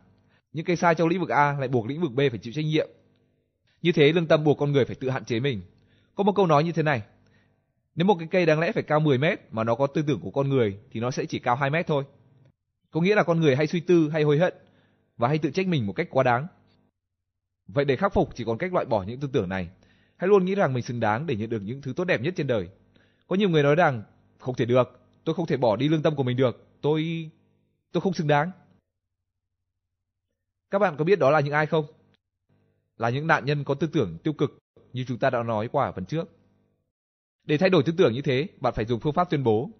Những 0.52 0.64
cái 0.64 0.76
sai 0.76 0.94
trong 0.94 1.08
lĩnh 1.08 1.20
vực 1.20 1.28
A 1.28 1.56
lại 1.58 1.68
buộc 1.68 1.86
lĩnh 1.86 2.00
vực 2.00 2.12
B 2.12 2.20
phải 2.30 2.38
chịu 2.38 2.52
trách 2.52 2.64
nhiệm. 2.64 2.88
Như 3.82 3.92
thế 3.92 4.12
lương 4.12 4.26
tâm 4.26 4.44
buộc 4.44 4.58
con 4.58 4.72
người 4.72 4.84
phải 4.84 4.96
tự 4.96 5.10
hạn 5.10 5.24
chế 5.24 5.40
mình. 5.40 5.62
Có 6.14 6.24
một 6.24 6.32
câu 6.32 6.46
nói 6.46 6.64
như 6.64 6.72
thế 6.72 6.82
này. 6.82 7.02
Nếu 7.94 8.06
một 8.06 8.16
cái 8.18 8.28
cây 8.30 8.46
đáng 8.46 8.60
lẽ 8.60 8.72
phải 8.72 8.82
cao 8.82 9.00
10 9.00 9.18
mét 9.18 9.40
mà 9.50 9.64
nó 9.64 9.74
có 9.74 9.86
tư 9.86 10.02
tưởng 10.06 10.20
của 10.20 10.30
con 10.30 10.48
người 10.48 10.78
thì 10.90 11.00
nó 11.00 11.10
sẽ 11.10 11.24
chỉ 11.24 11.38
cao 11.38 11.56
2 11.56 11.70
mét 11.70 11.86
thôi. 11.86 12.04
Có 12.90 13.00
nghĩa 13.00 13.14
là 13.14 13.22
con 13.22 13.40
người 13.40 13.56
hay 13.56 13.66
suy 13.66 13.80
tư 13.80 14.08
hay 14.08 14.22
hối 14.22 14.38
hận 14.38 14.54
và 15.16 15.28
hay 15.28 15.38
tự 15.38 15.50
trách 15.50 15.66
mình 15.66 15.86
một 15.86 15.92
cách 15.92 16.08
quá 16.10 16.22
đáng. 16.22 16.46
Vậy 17.66 17.84
để 17.84 17.96
khắc 17.96 18.12
phục 18.14 18.34
chỉ 18.34 18.44
còn 18.44 18.58
cách 18.58 18.72
loại 18.72 18.86
bỏ 18.86 19.02
những 19.02 19.20
tư 19.20 19.28
tưởng 19.32 19.48
này. 19.48 19.68
Hãy 20.16 20.28
luôn 20.28 20.44
nghĩ 20.44 20.54
rằng 20.54 20.74
mình 20.74 20.82
xứng 20.82 21.00
đáng 21.00 21.26
để 21.26 21.36
nhận 21.36 21.50
được 21.50 21.62
những 21.62 21.82
thứ 21.82 21.92
tốt 21.96 22.04
đẹp 22.04 22.20
nhất 22.20 22.34
trên 22.36 22.46
đời. 22.46 22.68
Có 23.26 23.36
nhiều 23.36 23.48
người 23.48 23.62
nói 23.62 23.74
rằng 23.74 24.02
không 24.38 24.54
thể 24.54 24.64
được, 24.64 25.00
tôi 25.24 25.34
không 25.34 25.46
thể 25.46 25.56
bỏ 25.56 25.76
đi 25.76 25.88
lương 25.88 26.02
tâm 26.02 26.16
của 26.16 26.22
mình 26.22 26.36
được, 26.36 26.66
tôi 26.80 27.30
tôi 27.92 28.00
không 28.00 28.14
xứng 28.14 28.26
đáng. 28.26 28.50
Các 30.70 30.78
bạn 30.78 30.96
có 30.96 31.04
biết 31.04 31.18
đó 31.18 31.30
là 31.30 31.40
những 31.40 31.54
ai 31.54 31.66
không? 31.66 31.86
Là 32.96 33.10
những 33.10 33.26
nạn 33.26 33.44
nhân 33.44 33.64
có 33.64 33.74
tư 33.74 33.86
tưởng 33.92 34.18
tiêu 34.18 34.32
cực 34.32 34.58
như 34.92 35.04
chúng 35.08 35.18
ta 35.18 35.30
đã 35.30 35.42
nói 35.42 35.68
qua 35.68 35.86
ở 35.86 35.92
phần 35.92 36.04
trước. 36.04 36.28
Để 37.44 37.58
thay 37.58 37.70
đổi 37.70 37.82
tư 37.82 37.92
tưởng 37.98 38.12
như 38.12 38.22
thế, 38.22 38.48
bạn 38.60 38.74
phải 38.76 38.84
dùng 38.84 39.00
phương 39.00 39.12
pháp 39.12 39.30
tuyên 39.30 39.44
bố. 39.44 39.70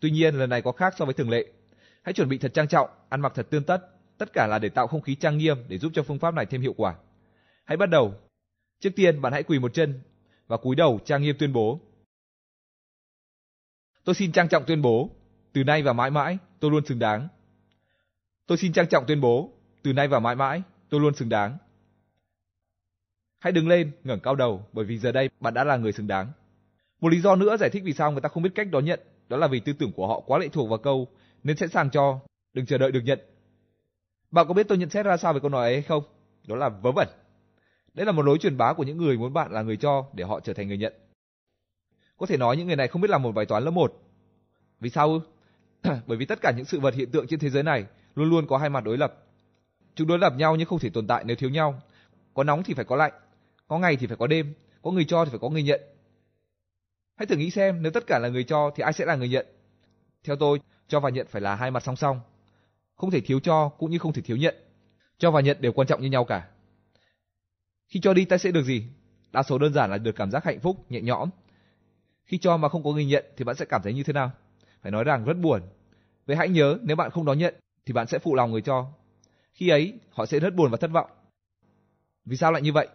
Tuy 0.00 0.10
nhiên, 0.10 0.34
lần 0.34 0.50
này 0.50 0.62
có 0.62 0.72
khác 0.72 0.94
so 0.98 1.04
với 1.04 1.14
thường 1.14 1.30
lệ. 1.30 1.52
Hãy 2.08 2.12
chuẩn 2.12 2.28
bị 2.28 2.38
thật 2.38 2.54
trang 2.54 2.68
trọng, 2.68 2.90
ăn 3.08 3.20
mặc 3.20 3.32
thật 3.34 3.46
tươm 3.50 3.64
tất, 3.64 3.80
tất 4.18 4.32
cả 4.32 4.46
là 4.46 4.58
để 4.58 4.68
tạo 4.68 4.86
không 4.86 5.00
khí 5.00 5.14
trang 5.14 5.38
nghiêm 5.38 5.56
để 5.68 5.78
giúp 5.78 5.92
cho 5.94 6.02
phương 6.02 6.18
pháp 6.18 6.34
này 6.34 6.46
thêm 6.46 6.60
hiệu 6.60 6.74
quả. 6.76 6.94
Hãy 7.64 7.76
bắt 7.76 7.86
đầu. 7.86 8.14
Trước 8.80 8.90
tiên, 8.96 9.22
bạn 9.22 9.32
hãy 9.32 9.42
quỳ 9.42 9.58
một 9.58 9.74
chân 9.74 10.00
và 10.46 10.56
cúi 10.56 10.76
đầu 10.76 11.00
trang 11.04 11.22
nghiêm 11.22 11.36
tuyên 11.38 11.52
bố. 11.52 11.80
Tôi 14.04 14.14
xin 14.14 14.32
trang 14.32 14.48
trọng 14.48 14.64
tuyên 14.66 14.82
bố, 14.82 15.10
từ 15.52 15.64
nay 15.64 15.82
và 15.82 15.92
mãi 15.92 16.10
mãi, 16.10 16.38
tôi 16.60 16.70
luôn 16.70 16.86
xứng 16.86 16.98
đáng. 16.98 17.28
Tôi 18.46 18.58
xin 18.58 18.72
trang 18.72 18.88
trọng 18.88 19.04
tuyên 19.06 19.20
bố, 19.20 19.52
từ 19.82 19.92
nay 19.92 20.08
và 20.08 20.20
mãi 20.20 20.34
mãi, 20.34 20.62
tôi 20.88 21.00
luôn 21.00 21.14
xứng 21.14 21.28
đáng. 21.28 21.58
Hãy 23.38 23.52
đứng 23.52 23.68
lên, 23.68 23.90
ngẩng 24.04 24.20
cao 24.20 24.34
đầu, 24.34 24.66
bởi 24.72 24.84
vì 24.84 24.98
giờ 24.98 25.12
đây 25.12 25.30
bạn 25.40 25.54
đã 25.54 25.64
là 25.64 25.76
người 25.76 25.92
xứng 25.92 26.06
đáng. 26.06 26.32
Một 27.00 27.08
lý 27.08 27.20
do 27.20 27.36
nữa 27.36 27.56
giải 27.56 27.70
thích 27.70 27.82
vì 27.86 27.92
sao 27.92 28.12
người 28.12 28.20
ta 28.20 28.28
không 28.28 28.42
biết 28.42 28.52
cách 28.54 28.68
đón 28.70 28.84
nhận, 28.84 29.00
đó 29.28 29.36
là 29.36 29.46
vì 29.46 29.60
tư 29.60 29.72
tưởng 29.72 29.92
của 29.92 30.06
họ 30.06 30.20
quá 30.20 30.38
lệ 30.38 30.48
thuộc 30.48 30.68
vào 30.68 30.78
câu 30.78 31.08
nên 31.42 31.56
sẵn 31.56 31.68
sàng 31.68 31.90
cho, 31.90 32.20
đừng 32.54 32.66
chờ 32.66 32.78
đợi 32.78 32.92
được 32.92 33.02
nhận. 33.04 33.20
Bạn 34.30 34.48
có 34.48 34.54
biết 34.54 34.68
tôi 34.68 34.78
nhận 34.78 34.90
xét 34.90 35.06
ra 35.06 35.16
sao 35.16 35.32
về 35.32 35.40
câu 35.40 35.50
nói 35.50 35.66
ấy 35.66 35.74
hay 35.74 35.82
không? 35.82 36.04
Đó 36.46 36.56
là 36.56 36.68
vớ 36.68 36.92
vẩn. 36.92 37.08
Đây 37.94 38.06
là 38.06 38.12
một 38.12 38.22
lối 38.22 38.38
truyền 38.38 38.56
bá 38.56 38.72
của 38.72 38.82
những 38.82 38.98
người 38.98 39.18
muốn 39.18 39.32
bạn 39.32 39.52
là 39.52 39.62
người 39.62 39.76
cho 39.76 40.06
để 40.12 40.24
họ 40.24 40.40
trở 40.40 40.52
thành 40.52 40.68
người 40.68 40.78
nhận. 40.78 40.92
Có 42.16 42.26
thể 42.26 42.36
nói 42.36 42.56
những 42.56 42.66
người 42.66 42.76
này 42.76 42.88
không 42.88 43.02
biết 43.02 43.10
làm 43.10 43.22
một 43.22 43.32
bài 43.32 43.46
toán 43.46 43.64
lớp 43.64 43.70
1. 43.70 43.92
Vì 44.80 44.90
sao 44.90 45.08
ư? 45.12 45.20
Bởi 46.06 46.18
vì 46.18 46.26
tất 46.26 46.38
cả 46.42 46.52
những 46.56 46.64
sự 46.64 46.80
vật 46.80 46.94
hiện 46.94 47.10
tượng 47.10 47.26
trên 47.26 47.40
thế 47.40 47.50
giới 47.50 47.62
này 47.62 47.86
luôn 48.14 48.30
luôn 48.30 48.46
có 48.46 48.58
hai 48.58 48.70
mặt 48.70 48.84
đối 48.84 48.98
lập. 48.98 49.14
Chúng 49.94 50.08
đối 50.08 50.18
lập 50.18 50.32
nhau 50.36 50.56
nhưng 50.56 50.68
không 50.68 50.78
thể 50.78 50.90
tồn 50.90 51.06
tại 51.06 51.24
nếu 51.26 51.36
thiếu 51.36 51.50
nhau. 51.50 51.82
Có 52.34 52.44
nóng 52.44 52.62
thì 52.62 52.74
phải 52.74 52.84
có 52.84 52.96
lạnh, 52.96 53.12
có 53.68 53.78
ngày 53.78 53.96
thì 53.96 54.06
phải 54.06 54.16
có 54.16 54.26
đêm, 54.26 54.54
có 54.82 54.90
người 54.90 55.04
cho 55.04 55.24
thì 55.24 55.30
phải 55.30 55.38
có 55.38 55.48
người 55.48 55.62
nhận. 55.62 55.80
Hãy 57.16 57.26
thử 57.26 57.36
nghĩ 57.36 57.50
xem 57.50 57.82
nếu 57.82 57.92
tất 57.92 58.06
cả 58.06 58.18
là 58.18 58.28
người 58.28 58.44
cho 58.44 58.70
thì 58.76 58.82
ai 58.82 58.92
sẽ 58.92 59.04
là 59.04 59.16
người 59.16 59.28
nhận? 59.28 59.46
Theo 60.24 60.36
tôi, 60.36 60.60
cho 60.88 61.00
và 61.00 61.10
nhận 61.10 61.26
phải 61.26 61.42
là 61.42 61.54
hai 61.54 61.70
mặt 61.70 61.82
song 61.82 61.96
song. 61.96 62.20
Không 62.94 63.10
thể 63.10 63.20
thiếu 63.20 63.40
cho 63.40 63.68
cũng 63.68 63.90
như 63.90 63.98
không 63.98 64.12
thể 64.12 64.22
thiếu 64.22 64.36
nhận. 64.36 64.54
Cho 65.18 65.30
và 65.30 65.40
nhận 65.40 65.56
đều 65.60 65.72
quan 65.72 65.88
trọng 65.88 66.02
như 66.02 66.10
nhau 66.10 66.24
cả. 66.24 66.48
Khi 67.88 68.00
cho 68.00 68.14
đi 68.14 68.24
ta 68.24 68.38
sẽ 68.38 68.50
được 68.50 68.62
gì? 68.62 68.84
Đa 69.32 69.42
số 69.42 69.58
đơn 69.58 69.72
giản 69.72 69.90
là 69.90 69.98
được 69.98 70.16
cảm 70.16 70.30
giác 70.30 70.44
hạnh 70.44 70.60
phúc, 70.60 70.90
nhẹ 70.90 71.00
nhõm. 71.00 71.30
Khi 72.24 72.38
cho 72.38 72.56
mà 72.56 72.68
không 72.68 72.84
có 72.84 72.92
người 72.92 73.04
nhận 73.04 73.24
thì 73.36 73.44
bạn 73.44 73.56
sẽ 73.56 73.64
cảm 73.64 73.82
thấy 73.82 73.94
như 73.94 74.02
thế 74.02 74.12
nào? 74.12 74.30
Phải 74.82 74.92
nói 74.92 75.04
rằng 75.04 75.24
rất 75.24 75.34
buồn. 75.34 75.62
Vậy 76.26 76.36
hãy 76.36 76.48
nhớ 76.48 76.78
nếu 76.82 76.96
bạn 76.96 77.10
không 77.10 77.24
đón 77.24 77.38
nhận 77.38 77.54
thì 77.86 77.92
bạn 77.92 78.06
sẽ 78.06 78.18
phụ 78.18 78.34
lòng 78.34 78.52
người 78.52 78.62
cho. 78.62 78.86
Khi 79.52 79.68
ấy, 79.68 79.98
họ 80.10 80.26
sẽ 80.26 80.40
rất 80.40 80.54
buồn 80.54 80.70
và 80.70 80.76
thất 80.76 80.90
vọng. 80.90 81.10
Vì 82.24 82.36
sao 82.36 82.52
lại 82.52 82.62
như 82.62 82.72
vậy? 82.72 82.88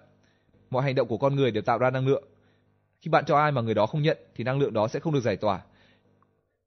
Mọi 0.70 0.84
hành 0.84 0.96
động 0.96 1.08
của 1.08 1.18
con 1.18 1.36
người 1.36 1.52
đều 1.52 1.64
tạo 1.64 1.78
ra 1.78 1.90
năng 1.90 2.08
lượng. 2.08 2.24
Khi 3.02 3.10
bạn 3.10 3.26
cho 3.26 3.38
ai 3.38 3.52
mà 3.52 3.62
người 3.62 3.74
đó 3.74 3.86
không 3.86 4.02
nhận 4.02 4.18
thì 4.36 4.44
năng 4.44 4.60
lượng 4.60 4.74
đó 4.74 4.88
sẽ 4.88 5.00
không 5.00 5.14
được 5.14 5.20
giải 5.20 5.38
tỏa. 5.38 5.62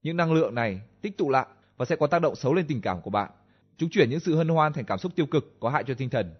Những 0.06 0.16
năng 0.16 0.32
lượng 0.32 0.54
này 0.54 0.80
tích 1.02 1.18
tụ 1.18 1.30
lại 1.30 1.46
và 1.76 1.84
sẽ 1.84 1.96
có 1.96 2.06
tác 2.06 2.18
động 2.18 2.36
xấu 2.36 2.54
lên 2.54 2.66
tình 2.68 2.80
cảm 2.80 3.00
của 3.00 3.10
bạn. 3.10 3.30
Chúng 3.76 3.90
chuyển 3.90 4.10
những 4.10 4.20
sự 4.20 4.36
hân 4.36 4.48
hoan 4.48 4.72
thành 4.72 4.84
cảm 4.84 4.98
xúc 4.98 5.12
tiêu 5.16 5.26
cực 5.26 5.60
có 5.60 5.68
hại 5.70 5.84
cho 5.86 5.94
tinh 5.94 6.10
thần. 6.10 6.34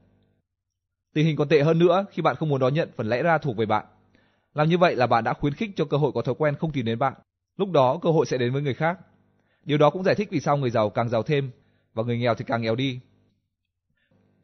Tình 1.14 1.26
hình 1.26 1.36
còn 1.36 1.48
tệ 1.48 1.62
hơn 1.62 1.78
nữa 1.78 2.06
khi 2.10 2.22
bạn 2.22 2.36
không 2.36 2.48
muốn 2.48 2.60
đón 2.60 2.74
nhận 2.74 2.90
phần 2.96 3.08
lẽ 3.08 3.22
ra 3.22 3.38
thuộc 3.38 3.56
về 3.56 3.66
bạn. 3.66 3.86
Làm 4.54 4.68
như 4.68 4.78
vậy 4.78 4.96
là 4.96 5.06
bạn 5.06 5.24
đã 5.24 5.32
khuyến 5.32 5.54
khích 5.54 5.70
cho 5.76 5.84
cơ 5.84 5.96
hội 5.96 6.12
có 6.12 6.22
thói 6.22 6.34
quen 6.38 6.54
không 6.56 6.72
tìm 6.72 6.84
đến 6.84 6.98
bạn. 6.98 7.14
Lúc 7.56 7.70
đó, 7.70 7.98
cơ 8.02 8.10
hội 8.10 8.26
sẽ 8.26 8.38
đến 8.38 8.52
với 8.52 8.62
người 8.62 8.74
khác. 8.74 8.98
Điều 9.64 9.78
đó 9.78 9.90
cũng 9.90 10.04
giải 10.04 10.14
thích 10.14 10.28
vì 10.30 10.40
sao 10.40 10.56
người 10.56 10.70
giàu 10.70 10.90
càng 10.90 11.08
giàu 11.08 11.22
thêm 11.22 11.50
và 11.94 12.02
người 12.02 12.18
nghèo 12.18 12.34
thì 12.34 12.44
càng 12.44 12.62
nghèo 12.62 12.76
đi. 12.76 13.00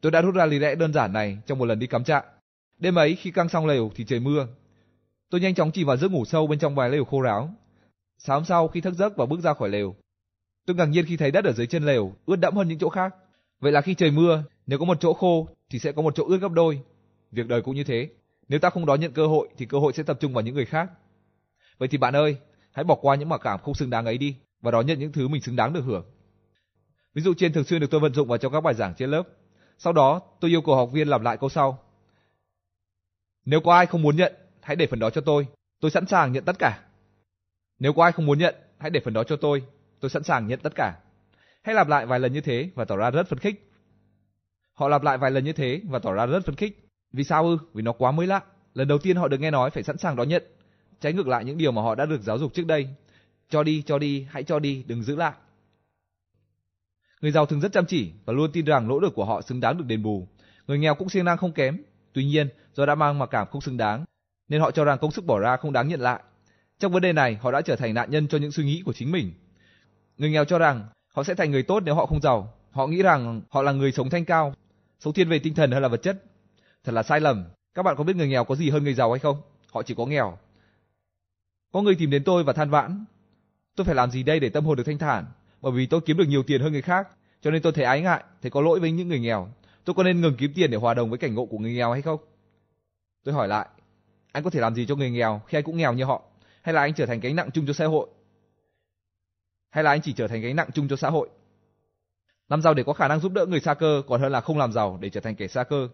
Tôi 0.01 0.11
đã 0.11 0.21
rút 0.21 0.35
ra 0.35 0.45
lý 0.45 0.59
lẽ 0.59 0.75
đơn 0.75 0.93
giản 0.93 1.13
này 1.13 1.37
trong 1.45 1.59
một 1.59 1.65
lần 1.65 1.79
đi 1.79 1.87
cắm 1.87 2.03
trại. 2.03 2.23
Đêm 2.79 2.95
ấy, 2.95 3.15
khi 3.15 3.31
căng 3.31 3.49
xong 3.49 3.65
lều 3.65 3.91
thì 3.95 4.05
trời 4.05 4.19
mưa. 4.19 4.47
Tôi 5.29 5.41
nhanh 5.41 5.55
chóng 5.55 5.71
chìm 5.71 5.87
vào 5.87 5.97
giấc 5.97 6.11
ngủ 6.11 6.25
sâu 6.25 6.47
bên 6.47 6.59
trong 6.59 6.75
vài 6.75 6.89
lều 6.89 7.05
khô 7.05 7.21
ráo. 7.21 7.53
Sáng 8.25 8.45
sau 8.45 8.67
khi 8.67 8.81
thức 8.81 8.93
giấc 8.93 9.17
và 9.17 9.25
bước 9.25 9.39
ra 9.39 9.53
khỏi 9.53 9.69
lều, 9.69 9.95
tôi 10.65 10.75
ngạc 10.75 10.85
nhiên 10.85 11.05
khi 11.05 11.17
thấy 11.17 11.31
đất 11.31 11.45
ở 11.45 11.51
dưới 11.51 11.67
chân 11.67 11.85
lều 11.85 12.13
ướt 12.25 12.35
đẫm 12.35 12.55
hơn 12.55 12.67
những 12.67 12.79
chỗ 12.79 12.89
khác. 12.89 13.15
Vậy 13.59 13.71
là 13.71 13.81
khi 13.81 13.95
trời 13.95 14.11
mưa, 14.11 14.43
nếu 14.67 14.79
có 14.79 14.85
một 14.85 14.97
chỗ 14.99 15.13
khô 15.13 15.47
thì 15.69 15.79
sẽ 15.79 15.91
có 15.91 16.01
một 16.01 16.15
chỗ 16.15 16.25
ướt 16.27 16.37
gấp 16.37 16.51
đôi. 16.51 16.81
Việc 17.31 17.47
đời 17.47 17.61
cũng 17.61 17.75
như 17.75 17.83
thế. 17.83 18.09
Nếu 18.47 18.59
ta 18.59 18.69
không 18.69 18.85
đón 18.85 18.99
nhận 18.99 19.11
cơ 19.11 19.27
hội 19.27 19.49
thì 19.57 19.65
cơ 19.65 19.79
hội 19.79 19.93
sẽ 19.93 20.03
tập 20.03 20.17
trung 20.19 20.33
vào 20.33 20.41
những 20.41 20.55
người 20.55 20.65
khác. 20.65 20.91
Vậy 21.77 21.87
thì 21.87 21.97
bạn 21.97 22.15
ơi, 22.15 22.37
hãy 22.71 22.83
bỏ 22.83 22.95
qua 22.95 23.15
những 23.15 23.29
mặc 23.29 23.41
cảm 23.43 23.59
không 23.59 23.73
xứng 23.73 23.89
đáng 23.89 24.05
ấy 24.05 24.17
đi 24.17 24.35
và 24.61 24.71
đón 24.71 24.85
nhận 24.85 24.99
những 24.99 25.11
thứ 25.11 25.27
mình 25.27 25.41
xứng 25.41 25.55
đáng 25.55 25.73
được 25.73 25.81
hưởng. 25.81 26.05
Ví 27.13 27.21
dụ 27.21 27.33
trên 27.37 27.53
thường 27.53 27.63
xuyên 27.63 27.81
được 27.81 27.87
tôi 27.91 28.01
vận 28.01 28.13
dụng 28.13 28.27
vào 28.27 28.37
trong 28.37 28.53
các 28.53 28.61
bài 28.61 28.73
giảng 28.73 28.93
trên 28.97 29.09
lớp. 29.09 29.23
Sau 29.77 29.93
đó, 29.93 30.21
tôi 30.39 30.51
yêu 30.51 30.61
cầu 30.61 30.75
học 30.75 30.89
viên 30.93 31.07
làm 31.07 31.21
lại 31.21 31.37
câu 31.37 31.49
sau. 31.49 31.79
Nếu 33.45 33.61
có 33.61 33.75
ai 33.75 33.85
không 33.85 34.01
muốn 34.01 34.15
nhận, 34.15 34.33
hãy 34.61 34.75
để 34.75 34.87
phần 34.87 34.99
đó 34.99 35.09
cho 35.09 35.21
tôi. 35.21 35.47
Tôi 35.79 35.91
sẵn 35.91 36.05
sàng 36.05 36.31
nhận 36.31 36.45
tất 36.45 36.59
cả. 36.59 36.83
Nếu 37.83 37.93
có 37.93 38.03
ai 38.03 38.11
không 38.11 38.25
muốn 38.25 38.39
nhận, 38.39 38.55
hãy 38.77 38.89
để 38.89 38.99
phần 38.99 39.13
đó 39.13 39.23
cho 39.23 39.35
tôi. 39.35 39.63
Tôi 39.99 40.09
sẵn 40.09 40.23
sàng 40.23 40.47
nhận 40.47 40.59
tất 40.59 40.73
cả. 40.75 40.95
Hãy 41.63 41.75
lặp 41.75 41.87
lại 41.87 42.05
vài 42.05 42.19
lần 42.19 42.33
như 42.33 42.41
thế 42.41 42.69
và 42.75 42.85
tỏ 42.85 42.97
ra 42.97 43.11
rất 43.11 43.27
phấn 43.27 43.39
khích. 43.39 43.71
Họ 44.73 44.87
lặp 44.87 45.03
lại 45.03 45.17
vài 45.17 45.31
lần 45.31 45.43
như 45.43 45.53
thế 45.53 45.81
và 45.89 45.99
tỏ 45.99 46.13
ra 46.13 46.25
rất 46.25 46.45
phấn 46.45 46.55
khích. 46.55 46.89
Vì 47.13 47.23
sao 47.23 47.45
ư? 47.45 47.57
Vì 47.73 47.81
nó 47.81 47.91
quá 47.91 48.11
mới 48.11 48.27
lạ. 48.27 48.41
Lần 48.73 48.87
đầu 48.87 48.97
tiên 48.97 49.17
họ 49.17 49.27
được 49.27 49.39
nghe 49.39 49.51
nói 49.51 49.69
phải 49.69 49.83
sẵn 49.83 49.97
sàng 49.97 50.15
đón 50.15 50.29
nhận. 50.29 50.43
Trái 51.01 51.13
ngược 51.13 51.27
lại 51.27 51.45
những 51.45 51.57
điều 51.57 51.71
mà 51.71 51.81
họ 51.81 51.95
đã 51.95 52.05
được 52.05 52.21
giáo 52.21 52.37
dục 52.37 52.53
trước 52.53 52.65
đây. 52.65 52.87
Cho 53.49 53.63
đi, 53.63 53.81
cho 53.81 53.99
đi, 53.99 54.27
hãy 54.29 54.43
cho 54.43 54.59
đi, 54.59 54.83
đừng 54.87 55.03
giữ 55.03 55.15
lại. 55.15 55.33
Người 57.21 57.31
giàu 57.31 57.45
thường 57.45 57.61
rất 57.61 57.71
chăm 57.71 57.85
chỉ 57.85 58.11
và 58.25 58.33
luôn 58.33 58.51
tin 58.51 58.65
rằng 58.65 58.87
nỗ 58.87 58.99
lực 58.99 59.13
của 59.15 59.25
họ 59.25 59.41
xứng 59.41 59.59
đáng 59.59 59.77
được 59.77 59.85
đền 59.87 60.03
bù. 60.03 60.27
Người 60.67 60.79
nghèo 60.79 60.95
cũng 60.95 61.09
siêng 61.09 61.25
năng 61.25 61.37
không 61.37 61.53
kém. 61.53 61.77
Tuy 62.13 62.25
nhiên, 62.25 62.49
do 62.73 62.85
đã 62.85 62.95
mang 62.95 63.19
mặc 63.19 63.29
cảm 63.31 63.47
không 63.47 63.61
xứng 63.61 63.77
đáng, 63.77 64.05
nên 64.47 64.61
họ 64.61 64.71
cho 64.71 64.85
rằng 64.85 64.97
công 65.01 65.11
sức 65.11 65.25
bỏ 65.25 65.39
ra 65.39 65.57
không 65.57 65.73
đáng 65.73 65.87
nhận 65.87 66.01
lại. 66.01 66.19
Trong 66.79 66.91
vấn 66.91 67.01
đề 67.01 67.13
này, 67.13 67.37
họ 67.41 67.51
đã 67.51 67.61
trở 67.61 67.75
thành 67.75 67.93
nạn 67.93 68.11
nhân 68.11 68.27
cho 68.27 68.37
những 68.37 68.51
suy 68.51 68.63
nghĩ 68.63 68.81
của 68.85 68.93
chính 68.93 69.11
mình. 69.11 69.33
Người 70.17 70.29
nghèo 70.29 70.45
cho 70.45 70.59
rằng 70.59 70.85
họ 71.13 71.23
sẽ 71.23 71.35
thành 71.35 71.51
người 71.51 71.63
tốt 71.63 71.83
nếu 71.85 71.95
họ 71.95 72.05
không 72.05 72.21
giàu. 72.21 72.53
Họ 72.71 72.87
nghĩ 72.87 73.01
rằng 73.01 73.41
họ 73.49 73.61
là 73.61 73.71
người 73.71 73.91
sống 73.91 74.09
thanh 74.09 74.25
cao, 74.25 74.53
sống 74.99 75.13
thiên 75.13 75.29
về 75.29 75.39
tinh 75.39 75.55
thần 75.55 75.71
hay 75.71 75.81
là 75.81 75.87
vật 75.87 76.01
chất. 76.03 76.23
Thật 76.83 76.91
là 76.91 77.03
sai 77.03 77.19
lầm. 77.19 77.45
Các 77.73 77.83
bạn 77.83 77.95
có 77.97 78.03
biết 78.03 78.15
người 78.15 78.27
nghèo 78.27 78.43
có 78.43 78.55
gì 78.55 78.69
hơn 78.69 78.83
người 78.83 78.93
giàu 78.93 79.11
hay 79.11 79.19
không? 79.19 79.41
Họ 79.71 79.83
chỉ 79.83 79.95
có 79.97 80.05
nghèo. 80.05 80.37
Có 81.71 81.81
người 81.81 81.95
tìm 81.95 82.09
đến 82.09 82.23
tôi 82.23 82.43
và 82.43 82.53
than 82.53 82.69
vãn. 82.69 83.05
Tôi 83.75 83.85
phải 83.85 83.95
làm 83.95 84.11
gì 84.11 84.23
đây 84.23 84.39
để 84.39 84.49
tâm 84.49 84.65
hồn 84.65 84.77
được 84.77 84.83
thanh 84.83 84.97
thản? 84.97 85.25
Bởi 85.61 85.71
vì 85.71 85.85
tôi 85.85 86.01
kiếm 86.01 86.17
được 86.17 86.27
nhiều 86.27 86.43
tiền 86.43 86.61
hơn 86.61 86.71
người 86.71 86.81
khác, 86.81 87.07
cho 87.41 87.51
nên 87.51 87.61
tôi 87.61 87.71
thấy 87.71 87.85
ái 87.85 88.01
ngại, 88.01 88.23
thấy 88.41 88.51
có 88.51 88.61
lỗi 88.61 88.79
với 88.79 88.91
những 88.91 89.07
người 89.07 89.19
nghèo. 89.19 89.47
Tôi 89.85 89.93
có 89.93 90.03
nên 90.03 90.21
ngừng 90.21 90.35
kiếm 90.37 90.51
tiền 90.55 90.71
để 90.71 90.77
hòa 90.77 90.93
đồng 90.93 91.09
với 91.09 91.19
cảnh 91.19 91.35
ngộ 91.35 91.45
của 91.45 91.57
người 91.57 91.73
nghèo 91.73 91.91
hay 91.91 92.01
không? 92.01 92.19
Tôi 93.23 93.33
hỏi 93.33 93.47
lại, 93.47 93.67
anh 94.31 94.43
có 94.43 94.49
thể 94.49 94.59
làm 94.59 94.75
gì 94.75 94.85
cho 94.85 94.95
người 94.95 95.11
nghèo 95.11 95.41
khi 95.47 95.57
anh 95.57 95.63
cũng 95.63 95.77
nghèo 95.77 95.93
như 95.93 96.03
họ? 96.03 96.21
Hay 96.63 96.73
là 96.73 96.81
anh 96.81 96.93
trở 96.93 97.05
thành 97.05 97.19
gánh 97.19 97.35
nặng 97.35 97.49
chung 97.53 97.65
cho 97.67 97.73
xã 97.73 97.85
hội? 97.85 98.07
Hay 99.69 99.83
là 99.83 99.91
anh 99.91 100.01
chỉ 100.01 100.13
trở 100.13 100.27
thành 100.27 100.41
gánh 100.41 100.55
nặng 100.55 100.69
chung 100.73 100.87
cho 100.87 100.95
xã 100.95 101.09
hội? 101.09 101.29
Làm 102.49 102.61
giàu 102.61 102.73
để 102.73 102.83
có 102.83 102.93
khả 102.93 103.07
năng 103.07 103.19
giúp 103.19 103.31
đỡ 103.31 103.45
người 103.45 103.59
xa 103.59 103.73
cơ 103.73 104.01
còn 104.07 104.21
hơn 104.21 104.31
là 104.31 104.41
không 104.41 104.57
làm 104.57 104.71
giàu 104.71 104.97
để 105.01 105.09
trở 105.09 105.21
thành 105.21 105.35
kẻ 105.35 105.47
xa 105.47 105.63
cơ. 105.63 105.87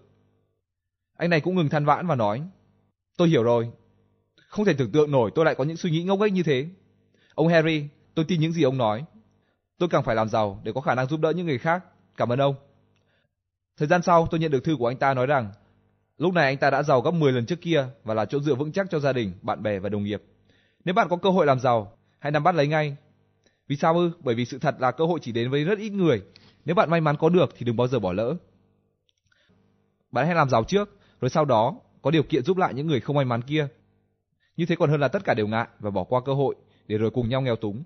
Anh 1.18 1.30
này 1.30 1.42
cũng 1.42 1.56
ngừng 1.56 1.70
than 1.70 1.86
vãn 1.86 2.08
và 2.08 2.16
nói, 2.16 2.42
tôi 3.18 3.30
hiểu 3.30 3.44
rồi. 3.44 3.72
Không 4.48 4.66
thể 4.66 4.74
tưởng 4.78 4.92
tượng 4.92 5.12
nổi 5.12 5.32
tôi 5.36 5.46
lại 5.46 5.56
có 5.56 5.64
những 5.64 5.78
suy 5.78 5.92
nghĩ 5.92 6.04
ngốc 6.04 6.20
nghếch 6.20 6.34
như 6.34 6.44
thế. 6.44 6.68
Ông 7.36 7.48
Harry, 7.48 7.88
tôi 8.16 8.26
tin 8.28 8.40
những 8.40 8.52
gì 8.52 8.64
ông 8.64 8.78
nói. 8.78 9.04
Tôi 9.78 9.90
càng 9.90 10.04
phải 10.04 10.16
làm 10.16 10.30
giàu 10.30 10.62
để 10.64 10.72
có 10.76 10.82
khả 10.82 10.96
năng 10.96 11.08
giúp 11.08 11.20
đỡ 11.20 11.32
những 11.32 11.46
người 11.46 11.58
khác. 11.58 11.84
Cảm 12.18 12.32
ơn 12.32 12.40
ông. 12.40 12.56
Thời 13.78 13.88
gian 13.88 14.02
sau, 14.02 14.28
tôi 14.32 14.40
nhận 14.40 14.52
được 14.52 14.64
thư 14.64 14.76
của 14.80 14.88
anh 14.88 14.98
ta 14.98 15.14
nói 15.14 15.26
rằng 15.26 15.52
lúc 16.18 16.34
này 16.34 16.46
anh 16.46 16.58
ta 16.58 16.70
đã 16.70 16.84
giàu 16.84 17.02
gấp 17.02 17.12
10 17.12 17.32
lần 17.32 17.46
trước 17.46 17.62
kia 17.62 17.88
và 18.04 18.14
là 18.14 18.26
chỗ 18.26 18.40
dựa 18.40 18.56
vững 18.56 18.72
chắc 18.72 18.88
cho 18.90 19.00
gia 19.00 19.14
đình, 19.14 19.34
bạn 19.42 19.64
bè 19.64 19.80
và 19.80 19.90
đồng 19.90 20.04
nghiệp. 20.04 20.22
Nếu 20.86 20.94
bạn 20.94 21.10
có 21.10 21.18
cơ 21.18 21.30
hội 21.30 21.46
làm 21.46 21.60
giàu, 21.60 21.98
hãy 22.20 22.32
nắm 22.32 22.44
bắt 22.44 22.56
lấy 22.56 22.68
ngay. 22.68 22.96
Vì 23.68 23.76
sao 23.76 23.98
ư? 23.98 24.12
Bởi 24.20 24.36
vì 24.36 24.46
sự 24.46 24.60
thật 24.60 24.76
là 24.80 24.92
cơ 24.92 25.06
hội 25.06 25.20
chỉ 25.22 25.32
đến 25.32 25.52
với 25.52 25.64
rất 25.64 25.80
ít 25.80 25.90
người. 25.90 26.22
Nếu 26.66 26.76
bạn 26.76 26.90
may 26.90 27.02
mắn 27.02 27.16
có 27.18 27.30
được 27.30 27.50
thì 27.58 27.66
đừng 27.66 27.76
bao 27.76 27.88
giờ 27.88 28.00
bỏ 28.00 28.14
lỡ. 28.14 28.36
Bạn 30.12 30.26
hãy 30.26 30.36
làm 30.36 30.50
giàu 30.50 30.64
trước, 30.64 31.00
rồi 31.22 31.30
sau 31.30 31.46
đó 31.46 31.76
có 32.02 32.12
điều 32.12 32.24
kiện 32.24 32.44
giúp 32.44 32.58
lại 32.58 32.74
những 32.74 32.88
người 32.88 33.00
không 33.00 33.16
may 33.16 33.26
mắn 33.26 33.42
kia. 33.42 33.68
Như 34.58 34.66
thế 34.66 34.76
còn 34.76 34.90
hơn 34.90 35.00
là 35.00 35.08
tất 35.08 35.24
cả 35.24 35.34
đều 35.34 35.48
ngại 35.48 35.68
và 35.80 35.90
bỏ 35.90 36.04
qua 36.04 36.22
cơ 36.26 36.34
hội 36.34 36.56
để 36.88 36.98
rồi 36.98 37.12
cùng 37.12 37.30
nhau 37.30 37.42
nghèo 37.42 37.56
túng. 37.56 37.84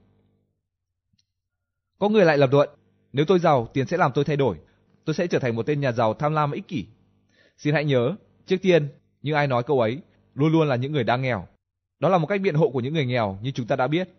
Có 1.99 2.09
người 2.09 2.25
lại 2.25 2.37
lập 2.37 2.49
luận, 2.51 2.69
nếu 3.13 3.25
tôi 3.25 3.39
giàu, 3.39 3.67
tiền 3.73 3.87
sẽ 3.87 3.97
làm 3.97 4.11
tôi 4.11 4.25
thay 4.25 4.37
đổi. 4.37 4.57
Tôi 5.05 5.13
sẽ 5.13 5.27
trở 5.27 5.39
thành 5.39 5.55
một 5.55 5.65
tên 5.65 5.79
nhà 5.79 5.91
giàu 5.91 6.13
tham 6.13 6.33
lam 6.33 6.51
và 6.51 6.55
ích 6.55 6.67
kỷ. 6.67 6.85
Xin 7.57 7.73
hãy 7.73 7.85
nhớ, 7.85 8.15
trước 8.45 8.57
tiên, 8.61 8.87
như 9.21 9.33
ai 9.33 9.47
nói 9.47 9.63
câu 9.63 9.79
ấy, 9.79 10.01
luôn 10.33 10.51
luôn 10.51 10.67
là 10.67 10.75
những 10.75 10.91
người 10.91 11.03
đang 11.03 11.21
nghèo. 11.21 11.47
Đó 12.03 12.09
là 12.09 12.17
một 12.17 12.27
cách 12.27 12.41
biện 12.41 12.55
hộ 12.55 12.69
của 12.69 12.79
những 12.79 12.93
người 12.93 13.05
nghèo 13.05 13.37
như 13.41 13.51
chúng 13.51 13.67
ta 13.67 13.75
đã 13.75 13.87
biết. 13.87 14.09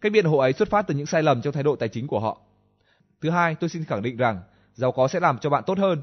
Cách 0.00 0.12
biện 0.12 0.24
hộ 0.24 0.38
ấy 0.38 0.52
xuất 0.52 0.70
phát 0.70 0.86
từ 0.86 0.94
những 0.94 1.06
sai 1.06 1.22
lầm 1.22 1.42
trong 1.42 1.52
thái 1.52 1.62
độ 1.62 1.76
tài 1.76 1.88
chính 1.88 2.06
của 2.06 2.20
họ. 2.20 2.40
Thứ 3.20 3.30
hai, 3.30 3.54
tôi 3.54 3.70
xin 3.70 3.84
khẳng 3.84 4.02
định 4.02 4.16
rằng 4.16 4.42
giàu 4.74 4.92
có 4.92 5.08
sẽ 5.08 5.20
làm 5.20 5.38
cho 5.38 5.50
bạn 5.50 5.62
tốt 5.66 5.78
hơn. 5.78 6.02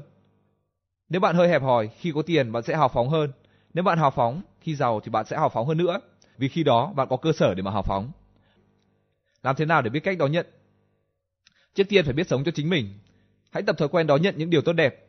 Nếu 1.08 1.20
bạn 1.20 1.36
hơi 1.36 1.48
hẹp 1.48 1.62
hòi, 1.62 1.88
khi 1.88 2.12
có 2.14 2.22
tiền 2.22 2.52
bạn 2.52 2.62
sẽ 2.62 2.76
hào 2.76 2.88
phóng 2.88 3.08
hơn. 3.08 3.32
Nếu 3.74 3.84
bạn 3.84 3.98
hào 3.98 4.10
phóng, 4.10 4.42
khi 4.60 4.74
giàu 4.74 5.00
thì 5.00 5.10
bạn 5.10 5.26
sẽ 5.26 5.36
hào 5.36 5.48
phóng 5.48 5.66
hơn 5.66 5.78
nữa, 5.78 6.00
vì 6.38 6.48
khi 6.48 6.62
đó 6.62 6.92
bạn 6.96 7.08
có 7.10 7.16
cơ 7.16 7.32
sở 7.32 7.54
để 7.54 7.62
mà 7.62 7.70
hào 7.70 7.82
phóng. 7.82 8.10
Làm 9.42 9.56
thế 9.56 9.64
nào 9.64 9.82
để 9.82 9.90
biết 9.90 10.00
cách 10.00 10.18
đón 10.18 10.32
nhận 10.32 10.46
Trước 11.74 11.84
tiên 11.88 12.04
phải 12.04 12.14
biết 12.14 12.28
sống 12.28 12.44
cho 12.44 12.52
chính 12.54 12.70
mình. 12.70 12.98
Hãy 13.50 13.62
tập 13.62 13.78
thói 13.78 13.88
quen 13.88 14.06
đón 14.06 14.22
nhận 14.22 14.34
những 14.38 14.50
điều 14.50 14.62
tốt 14.62 14.72
đẹp. 14.72 15.06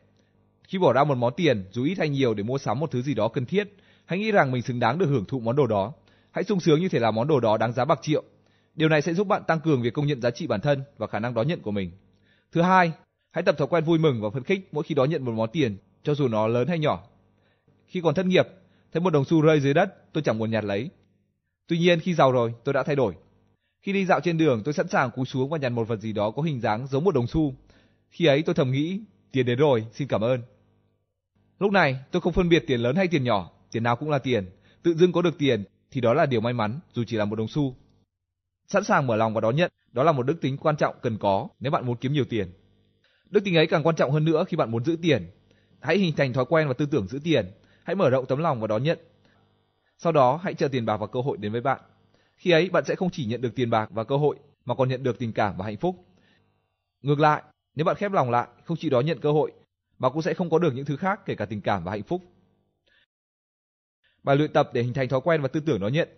Khi 0.64 0.78
bỏ 0.78 0.92
ra 0.92 1.04
một 1.04 1.18
món 1.18 1.32
tiền, 1.36 1.64
dù 1.72 1.84
ít 1.84 1.98
hay 1.98 2.08
nhiều 2.08 2.34
để 2.34 2.42
mua 2.42 2.58
sắm 2.58 2.80
một 2.80 2.90
thứ 2.90 3.02
gì 3.02 3.14
đó 3.14 3.28
cần 3.28 3.46
thiết, 3.46 3.76
hãy 4.04 4.18
nghĩ 4.18 4.30
rằng 4.32 4.52
mình 4.52 4.62
xứng 4.62 4.80
đáng 4.80 4.98
được 4.98 5.06
hưởng 5.06 5.24
thụ 5.24 5.40
món 5.40 5.56
đồ 5.56 5.66
đó. 5.66 5.92
Hãy 6.32 6.44
sung 6.44 6.60
sướng 6.60 6.80
như 6.80 6.88
thể 6.88 6.98
là 6.98 7.10
món 7.10 7.28
đồ 7.28 7.40
đó 7.40 7.56
đáng 7.56 7.72
giá 7.72 7.84
bạc 7.84 7.98
triệu. 8.02 8.22
Điều 8.74 8.88
này 8.88 9.02
sẽ 9.02 9.14
giúp 9.14 9.26
bạn 9.26 9.42
tăng 9.46 9.60
cường 9.60 9.82
việc 9.82 9.94
công 9.94 10.06
nhận 10.06 10.20
giá 10.20 10.30
trị 10.30 10.46
bản 10.46 10.60
thân 10.60 10.82
và 10.98 11.06
khả 11.06 11.18
năng 11.18 11.34
đón 11.34 11.48
nhận 11.48 11.60
của 11.60 11.70
mình. 11.70 11.90
Thứ 12.52 12.62
hai, 12.62 12.92
hãy 13.30 13.42
tập 13.42 13.54
thói 13.58 13.68
quen 13.68 13.84
vui 13.84 13.98
mừng 13.98 14.22
và 14.22 14.30
phấn 14.30 14.44
khích 14.44 14.68
mỗi 14.72 14.84
khi 14.84 14.94
đón 14.94 15.10
nhận 15.10 15.24
một 15.24 15.32
món 15.32 15.50
tiền, 15.52 15.76
cho 16.02 16.14
dù 16.14 16.28
nó 16.28 16.46
lớn 16.46 16.68
hay 16.68 16.78
nhỏ. 16.78 17.04
Khi 17.86 18.00
còn 18.00 18.14
thất 18.14 18.26
nghiệp, 18.26 18.48
thấy 18.92 19.00
một 19.00 19.10
đồng 19.10 19.24
xu 19.24 19.40
rơi 19.40 19.60
dưới 19.60 19.74
đất, 19.74 20.12
tôi 20.12 20.22
chẳng 20.22 20.38
muốn 20.38 20.50
nhặt 20.50 20.64
lấy. 20.64 20.90
Tuy 21.66 21.78
nhiên 21.78 22.00
khi 22.00 22.14
giàu 22.14 22.32
rồi, 22.32 22.54
tôi 22.64 22.72
đã 22.72 22.82
thay 22.82 22.96
đổi. 22.96 23.14
Khi 23.82 23.92
đi 23.92 24.06
dạo 24.06 24.20
trên 24.20 24.38
đường, 24.38 24.62
tôi 24.64 24.74
sẵn 24.74 24.88
sàng 24.88 25.10
cúi 25.10 25.26
xuống 25.26 25.50
và 25.50 25.58
nhặt 25.58 25.72
một 25.72 25.88
vật 25.88 26.00
gì 26.00 26.12
đó 26.12 26.30
có 26.30 26.42
hình 26.42 26.60
dáng 26.60 26.86
giống 26.86 27.04
một 27.04 27.14
đồng 27.14 27.26
xu. 27.26 27.54
Khi 28.10 28.26
ấy 28.26 28.42
tôi 28.42 28.54
thầm 28.54 28.70
nghĩ, 28.70 29.00
tiền 29.32 29.46
đến 29.46 29.58
rồi, 29.58 29.86
xin 29.92 30.08
cảm 30.08 30.20
ơn. 30.20 30.42
Lúc 31.58 31.72
này, 31.72 31.96
tôi 32.10 32.22
không 32.22 32.32
phân 32.32 32.48
biệt 32.48 32.64
tiền 32.66 32.80
lớn 32.80 32.96
hay 32.96 33.08
tiền 33.08 33.24
nhỏ, 33.24 33.50
tiền 33.72 33.82
nào 33.82 33.96
cũng 33.96 34.10
là 34.10 34.18
tiền. 34.18 34.50
Tự 34.82 34.94
dưng 34.94 35.12
có 35.12 35.22
được 35.22 35.38
tiền 35.38 35.64
thì 35.92 36.00
đó 36.00 36.14
là 36.14 36.26
điều 36.26 36.40
may 36.40 36.52
mắn, 36.52 36.80
dù 36.92 37.04
chỉ 37.06 37.16
là 37.16 37.24
một 37.24 37.36
đồng 37.36 37.48
xu. 37.48 37.76
Sẵn 38.68 38.84
sàng 38.84 39.06
mở 39.06 39.16
lòng 39.16 39.34
và 39.34 39.40
đón 39.40 39.56
nhận, 39.56 39.72
đó 39.92 40.02
là 40.02 40.12
một 40.12 40.22
đức 40.22 40.40
tính 40.40 40.56
quan 40.56 40.76
trọng 40.76 40.94
cần 41.02 41.18
có 41.18 41.48
nếu 41.60 41.72
bạn 41.72 41.86
muốn 41.86 41.96
kiếm 41.96 42.12
nhiều 42.12 42.24
tiền. 42.24 42.52
Đức 43.30 43.44
tính 43.44 43.56
ấy 43.56 43.66
càng 43.66 43.82
quan 43.82 43.96
trọng 43.96 44.10
hơn 44.10 44.24
nữa 44.24 44.44
khi 44.48 44.56
bạn 44.56 44.70
muốn 44.70 44.84
giữ 44.84 44.96
tiền. 45.02 45.30
Hãy 45.80 45.98
hình 45.98 46.16
thành 46.16 46.32
thói 46.32 46.44
quen 46.44 46.68
và 46.68 46.74
tư 46.74 46.86
tưởng 46.86 47.06
giữ 47.06 47.18
tiền. 47.24 47.50
Hãy 47.84 47.96
mở 47.96 48.10
rộng 48.10 48.26
tấm 48.26 48.38
lòng 48.38 48.60
và 48.60 48.66
đón 48.66 48.82
nhận. 48.82 48.98
Sau 49.98 50.12
đó, 50.12 50.40
hãy 50.42 50.54
chờ 50.54 50.68
tiền 50.68 50.86
bạc 50.86 50.96
và 50.96 51.06
cơ 51.06 51.20
hội 51.20 51.36
đến 51.36 51.52
với 51.52 51.60
bạn. 51.60 51.80
Khi 52.36 52.50
ấy 52.50 52.70
bạn 52.70 52.84
sẽ 52.84 52.94
không 52.94 53.10
chỉ 53.10 53.24
nhận 53.26 53.40
được 53.40 53.54
tiền 53.54 53.70
bạc 53.70 53.88
và 53.90 54.04
cơ 54.04 54.16
hội 54.16 54.36
mà 54.64 54.74
còn 54.74 54.88
nhận 54.88 55.02
được 55.02 55.18
tình 55.18 55.32
cảm 55.32 55.56
và 55.56 55.64
hạnh 55.64 55.76
phúc. 55.76 55.96
Ngược 57.02 57.20
lại, 57.20 57.42
nếu 57.74 57.84
bạn 57.84 57.96
khép 57.96 58.12
lòng 58.12 58.30
lại, 58.30 58.48
không 58.64 58.76
chỉ 58.76 58.90
đó 58.90 59.00
nhận 59.00 59.20
cơ 59.20 59.32
hội, 59.32 59.52
mà 59.98 60.10
cũng 60.10 60.22
sẽ 60.22 60.34
không 60.34 60.50
có 60.50 60.58
được 60.58 60.74
những 60.74 60.84
thứ 60.84 60.96
khác 60.96 61.20
kể 61.26 61.34
cả 61.34 61.44
tình 61.44 61.60
cảm 61.60 61.84
và 61.84 61.92
hạnh 61.92 62.02
phúc. 62.02 62.22
Bài 64.22 64.36
luyện 64.36 64.52
tập 64.52 64.70
để 64.72 64.82
hình 64.82 64.94
thành 64.94 65.08
thói 65.08 65.20
quen 65.20 65.42
và 65.42 65.48
tư 65.48 65.60
tưởng 65.60 65.80
đón 65.80 65.92
nhận. 65.92 66.08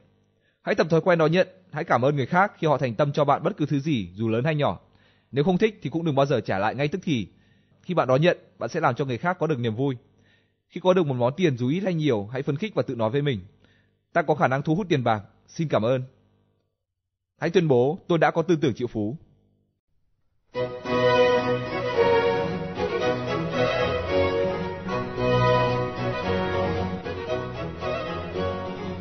Hãy 0.63 0.75
tập 0.75 0.87
thói 0.91 1.01
quen 1.01 1.19
đó 1.19 1.27
nhận, 1.27 1.49
hãy 1.73 1.85
cảm 1.85 2.03
ơn 2.03 2.17
người 2.17 2.27
khác 2.27 2.53
khi 2.59 2.67
họ 2.67 2.79
thành 2.79 2.95
tâm 2.95 3.13
cho 3.13 3.25
bạn 3.25 3.43
bất 3.43 3.57
cứ 3.57 3.67
thứ 3.67 3.81
gì 3.81 4.09
dù 4.15 4.29
lớn 4.29 4.45
hay 4.45 4.55
nhỏ. 4.55 4.81
Nếu 5.33 5.45
không 5.45 5.59
thích 5.59 5.79
thì 5.83 5.91
cũng 5.91 6.05
đừng 6.05 6.15
bao 6.15 6.27
giờ 6.27 6.41
trả 6.41 6.59
lại 6.59 6.75
ngay 6.75 6.89
tức 6.89 7.01
thì. 7.05 7.29
Khi 7.83 7.95
bạn 7.95 8.09
đón 8.09 8.21
nhận, 8.21 8.39
bạn 8.59 8.71
sẽ 8.71 8.81
làm 8.81 8.95
cho 8.95 9.05
người 9.05 9.19
khác 9.19 9.37
có 9.41 9.47
được 9.47 9.59
niềm 9.59 9.75
vui. 9.75 9.97
Khi 10.69 10.81
có 10.81 10.95
được 10.95 11.07
một 11.07 11.15
món 11.15 11.33
tiền 11.37 11.57
dù 11.57 11.69
ít 11.69 11.81
hay 11.81 11.95
nhiều, 11.95 12.29
hãy 12.33 12.43
phấn 12.43 12.57
khích 12.57 12.75
và 12.75 12.83
tự 12.83 12.95
nói 12.95 13.11
với 13.11 13.23
mình. 13.23 13.41
Ta 14.13 14.23
có 14.23 14.35
khả 14.35 14.49
năng 14.49 14.63
thu 14.63 14.75
hút 14.75 14.87
tiền 14.89 15.05
bạc, 15.05 15.23
xin 15.47 15.69
cảm 15.69 15.83
ơn. 15.83 16.03
Hãy 17.41 17.51
tuyên 17.51 17.69
bố 17.69 17.99
tôi 18.09 18.19
đã 18.19 18.31
có 18.31 18.43
tư 18.43 18.57
tưởng 18.57 18.75
triệu 18.75 18.87
phú. 18.87 19.17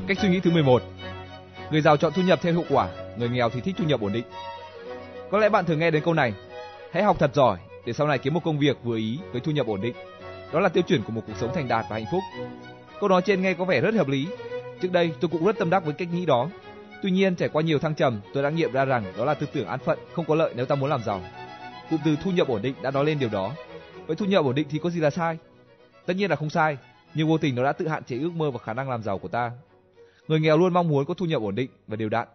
Cách 0.07 0.19
suy 0.19 0.29
nghĩ 0.29 0.39
thứ 0.39 0.51
11. 0.51 0.83
Người 1.71 1.81
giàu 1.81 1.97
chọn 1.97 2.13
thu 2.15 2.21
nhập 2.21 2.39
theo 2.41 2.53
hiệu 2.53 2.63
quả, 2.69 2.89
người 3.17 3.29
nghèo 3.29 3.49
thì 3.49 3.61
thích 3.61 3.75
thu 3.77 3.83
nhập 3.85 4.01
ổn 4.01 4.13
định. 4.13 4.23
Có 5.31 5.39
lẽ 5.39 5.49
bạn 5.49 5.65
thường 5.65 5.79
nghe 5.79 5.91
đến 5.91 6.03
câu 6.03 6.13
này, 6.13 6.33
hãy 6.91 7.03
học 7.03 7.15
thật 7.19 7.31
giỏi 7.35 7.57
để 7.85 7.93
sau 7.93 8.07
này 8.07 8.17
kiếm 8.17 8.33
một 8.33 8.43
công 8.43 8.59
việc 8.59 8.77
vừa 8.83 8.97
ý 8.97 9.19
với 9.31 9.41
thu 9.41 9.51
nhập 9.51 9.67
ổn 9.67 9.81
định. 9.81 9.95
Đó 10.53 10.59
là 10.59 10.69
tiêu 10.69 10.83
chuẩn 10.83 11.03
của 11.03 11.11
một 11.11 11.21
cuộc 11.27 11.33
sống 11.39 11.51
thành 11.55 11.67
đạt 11.67 11.85
và 11.89 11.95
hạnh 11.95 12.05
phúc. 12.11 12.21
Câu 12.99 13.09
nói 13.09 13.21
trên 13.25 13.41
nghe 13.41 13.53
có 13.53 13.65
vẻ 13.65 13.81
rất 13.81 13.93
hợp 13.93 14.07
lý. 14.07 14.27
Trước 14.81 14.91
đây 14.91 15.11
tôi 15.19 15.29
cũng 15.29 15.45
rất 15.45 15.57
tâm 15.59 15.69
đắc 15.69 15.85
với 15.85 15.93
cách 15.93 16.07
nghĩ 16.13 16.25
đó. 16.25 16.49
Tuy 17.03 17.11
nhiên 17.11 17.35
trải 17.35 17.49
qua 17.49 17.61
nhiều 17.61 17.79
thăng 17.79 17.95
trầm, 17.95 18.21
tôi 18.33 18.43
đã 18.43 18.49
nghiệm 18.49 18.71
ra 18.71 18.85
rằng 18.85 19.03
đó 19.17 19.25
là 19.25 19.33
tư 19.33 19.47
tưởng 19.53 19.67
an 19.67 19.79
phận, 19.79 19.99
không 20.13 20.25
có 20.25 20.35
lợi 20.35 20.53
nếu 20.55 20.65
ta 20.65 20.75
muốn 20.75 20.89
làm 20.89 21.03
giàu. 21.03 21.21
Cụm 21.89 21.99
từ 22.05 22.15
thu 22.23 22.31
nhập 22.31 22.47
ổn 22.47 22.61
định 22.61 22.75
đã 22.81 22.91
nói 22.91 23.05
lên 23.05 23.19
điều 23.19 23.29
đó. 23.29 23.51
Vậy 24.07 24.15
thu 24.15 24.25
nhập 24.25 24.45
ổn 24.45 24.55
định 24.55 24.67
thì 24.69 24.79
có 24.79 24.89
gì 24.89 24.99
là 24.99 25.09
sai? 25.09 25.37
Tất 26.05 26.13
nhiên 26.13 26.29
là 26.29 26.35
không 26.35 26.49
sai, 26.49 26.77
nhưng 27.13 27.27
vô 27.27 27.37
tình 27.37 27.55
nó 27.55 27.63
đã 27.63 27.71
tự 27.71 27.87
hạn 27.87 28.03
chế 28.03 28.17
ước 28.17 28.31
mơ 28.35 28.51
và 28.51 28.59
khả 28.59 28.73
năng 28.73 28.89
làm 28.89 29.03
giàu 29.03 29.17
của 29.17 29.27
ta. 29.27 29.51
Người 30.27 30.39
nghèo 30.39 30.57
luôn 30.57 30.73
mong 30.73 30.87
muốn 30.87 31.05
có 31.05 31.13
thu 31.13 31.25
nhập 31.25 31.41
ổn 31.41 31.55
định 31.55 31.69
và 31.87 31.95
đều 31.95 32.09
đặn. 32.09 32.27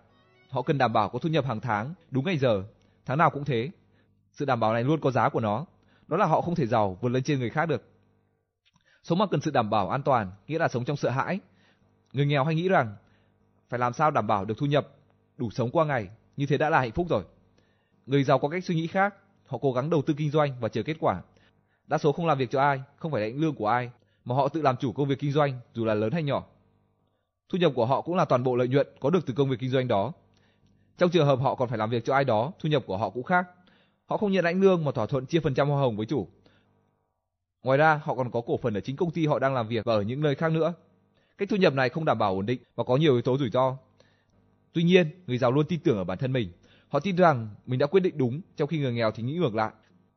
Họ 0.50 0.62
cần 0.62 0.78
đảm 0.78 0.92
bảo 0.92 1.08
có 1.08 1.18
thu 1.18 1.28
nhập 1.28 1.44
hàng 1.46 1.60
tháng, 1.60 1.94
đúng 2.10 2.24
ngày 2.24 2.38
giờ, 2.38 2.62
tháng 3.06 3.18
nào 3.18 3.30
cũng 3.30 3.44
thế. 3.44 3.70
Sự 4.32 4.44
đảm 4.44 4.60
bảo 4.60 4.72
này 4.72 4.84
luôn 4.84 5.00
có 5.00 5.10
giá 5.10 5.28
của 5.28 5.40
nó, 5.40 5.66
đó 6.06 6.16
là 6.16 6.26
họ 6.26 6.40
không 6.40 6.54
thể 6.54 6.66
giàu 6.66 6.98
vượt 7.00 7.08
lên 7.08 7.22
trên 7.22 7.38
người 7.38 7.50
khác 7.50 7.66
được. 7.66 7.82
Sống 9.02 9.18
mà 9.18 9.26
cần 9.26 9.40
sự 9.40 9.50
đảm 9.50 9.70
bảo 9.70 9.90
an 9.90 10.02
toàn, 10.02 10.32
nghĩa 10.46 10.58
là 10.58 10.68
sống 10.68 10.84
trong 10.84 10.96
sợ 10.96 11.10
hãi. 11.10 11.40
Người 12.12 12.26
nghèo 12.26 12.44
hay 12.44 12.54
nghĩ 12.54 12.68
rằng 12.68 12.96
phải 13.68 13.78
làm 13.78 13.92
sao 13.92 14.10
đảm 14.10 14.26
bảo 14.26 14.44
được 14.44 14.58
thu 14.58 14.66
nhập 14.66 14.88
đủ 15.36 15.50
sống 15.50 15.70
qua 15.70 15.84
ngày, 15.84 16.08
như 16.36 16.46
thế 16.46 16.58
đã 16.58 16.70
là 16.70 16.78
hạnh 16.78 16.92
phúc 16.92 17.06
rồi. 17.10 17.24
Người 18.06 18.24
giàu 18.24 18.38
có 18.38 18.48
cách 18.48 18.64
suy 18.64 18.74
nghĩ 18.74 18.86
khác, 18.86 19.14
họ 19.46 19.58
cố 19.58 19.72
gắng 19.72 19.90
đầu 19.90 20.02
tư 20.02 20.14
kinh 20.16 20.30
doanh 20.30 20.60
và 20.60 20.68
chờ 20.68 20.82
kết 20.82 20.96
quả. 21.00 21.22
Đa 21.86 21.98
số 21.98 22.12
không 22.12 22.26
làm 22.26 22.38
việc 22.38 22.50
cho 22.50 22.60
ai, 22.60 22.82
không 22.96 23.12
phải 23.12 23.20
lãnh 23.20 23.40
lương 23.40 23.54
của 23.54 23.68
ai, 23.68 23.90
mà 24.24 24.34
họ 24.34 24.48
tự 24.48 24.62
làm 24.62 24.76
chủ 24.76 24.92
công 24.92 25.08
việc 25.08 25.18
kinh 25.18 25.32
doanh 25.32 25.60
dù 25.74 25.84
là 25.84 25.94
lớn 25.94 26.12
hay 26.12 26.22
nhỏ. 26.22 26.44
Thu 27.48 27.58
nhập 27.58 27.72
của 27.74 27.86
họ 27.86 28.00
cũng 28.00 28.14
là 28.14 28.24
toàn 28.24 28.42
bộ 28.42 28.56
lợi 28.56 28.68
nhuận 28.68 28.86
có 29.00 29.10
được 29.10 29.26
từ 29.26 29.34
công 29.34 29.50
việc 29.50 29.56
kinh 29.60 29.70
doanh 29.70 29.88
đó. 29.88 30.12
Trong 30.98 31.10
trường 31.10 31.26
hợp 31.26 31.40
họ 31.40 31.54
còn 31.54 31.68
phải 31.68 31.78
làm 31.78 31.90
việc 31.90 32.04
cho 32.04 32.14
ai 32.14 32.24
đó, 32.24 32.52
thu 32.58 32.68
nhập 32.68 32.82
của 32.86 32.96
họ 32.96 33.10
cũng 33.10 33.22
khác. 33.22 33.46
Họ 34.06 34.16
không 34.16 34.32
nhận 34.32 34.44
lãnh 34.44 34.60
lương 34.60 34.84
mà 34.84 34.92
thỏa 34.92 35.06
thuận 35.06 35.26
chia 35.26 35.40
phần 35.40 35.54
trăm 35.54 35.68
hoa 35.68 35.80
hồng 35.80 35.96
với 35.96 36.06
chủ. 36.06 36.28
Ngoài 37.62 37.78
ra, 37.78 38.00
họ 38.04 38.14
còn 38.14 38.30
có 38.30 38.40
cổ 38.40 38.56
phần 38.56 38.74
ở 38.74 38.80
chính 38.80 38.96
công 38.96 39.10
ty 39.10 39.26
họ 39.26 39.38
đang 39.38 39.54
làm 39.54 39.68
việc 39.68 39.84
và 39.84 39.94
ở 39.94 40.02
những 40.02 40.20
nơi 40.20 40.34
khác 40.34 40.52
nữa. 40.52 40.74
Cách 41.38 41.48
thu 41.48 41.56
nhập 41.56 41.74
này 41.74 41.88
không 41.88 42.04
đảm 42.04 42.18
bảo 42.18 42.34
ổn 42.34 42.46
định 42.46 42.60
và 42.74 42.84
có 42.84 42.96
nhiều 42.96 43.12
yếu 43.12 43.22
tố 43.22 43.38
rủi 43.38 43.50
ro. 43.50 43.76
Tuy 44.72 44.82
nhiên, 44.82 45.10
người 45.26 45.38
giàu 45.38 45.52
luôn 45.52 45.66
tin 45.66 45.80
tưởng 45.80 45.96
ở 45.96 46.04
bản 46.04 46.18
thân 46.18 46.32
mình. 46.32 46.52
Họ 46.88 47.00
tin 47.00 47.16
rằng 47.16 47.48
mình 47.66 47.78
đã 47.78 47.86
quyết 47.86 48.00
định 48.00 48.18
đúng, 48.18 48.40
trong 48.56 48.68
khi 48.68 48.78
người 48.78 48.92
nghèo 48.92 49.10
thì 49.10 49.22
nghĩ 49.22 49.34
ngược 49.34 49.54
lại. 49.54 49.70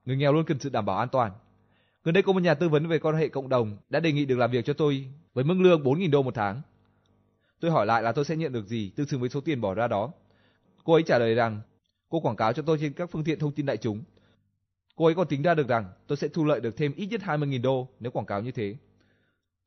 Người 0.05 0.17
nghèo 0.17 0.33
luôn 0.33 0.45
cần 0.45 0.59
sự 0.59 0.69
đảm 0.69 0.85
bảo 0.85 0.97
an 0.97 1.09
toàn. 1.09 1.31
Gần 2.03 2.13
đây 2.13 2.23
có 2.23 2.33
một 2.33 2.43
nhà 2.43 2.53
tư 2.53 2.69
vấn 2.69 2.87
về 2.87 2.99
quan 2.99 3.15
hệ 3.15 3.29
cộng 3.29 3.49
đồng 3.49 3.77
đã 3.89 3.99
đề 3.99 4.11
nghị 4.11 4.25
được 4.25 4.37
làm 4.37 4.51
việc 4.51 4.65
cho 4.65 4.73
tôi 4.73 5.05
với 5.33 5.43
mức 5.43 5.55
lương 5.57 5.83
4.000 5.83 6.11
đô 6.11 6.21
một 6.21 6.35
tháng. 6.35 6.61
Tôi 7.61 7.71
hỏi 7.71 7.85
lại 7.85 8.03
là 8.03 8.11
tôi 8.11 8.25
sẽ 8.25 8.35
nhận 8.35 8.53
được 8.53 8.67
gì 8.67 8.91
tương 8.95 9.07
xứng 9.07 9.19
với 9.19 9.29
số 9.29 9.41
tiền 9.41 9.61
bỏ 9.61 9.73
ra 9.73 9.87
đó. 9.87 10.11
Cô 10.83 10.93
ấy 10.93 11.03
trả 11.03 11.17
lời 11.17 11.35
rằng 11.35 11.61
cô 12.09 12.19
quảng 12.19 12.35
cáo 12.35 12.53
cho 12.53 12.63
tôi 12.63 12.77
trên 12.81 12.93
các 12.93 13.11
phương 13.11 13.23
tiện 13.23 13.39
thông 13.39 13.51
tin 13.51 13.65
đại 13.65 13.77
chúng. 13.77 14.03
Cô 14.95 15.05
ấy 15.05 15.15
còn 15.15 15.27
tính 15.27 15.41
ra 15.41 15.53
được 15.53 15.67
rằng 15.67 15.91
tôi 16.07 16.17
sẽ 16.17 16.27
thu 16.27 16.45
lợi 16.45 16.59
được 16.59 16.77
thêm 16.77 16.93
ít 16.95 17.05
nhất 17.05 17.21
20.000 17.21 17.61
đô 17.61 17.87
nếu 17.99 18.11
quảng 18.11 18.25
cáo 18.25 18.41
như 18.41 18.51
thế. 18.51 18.75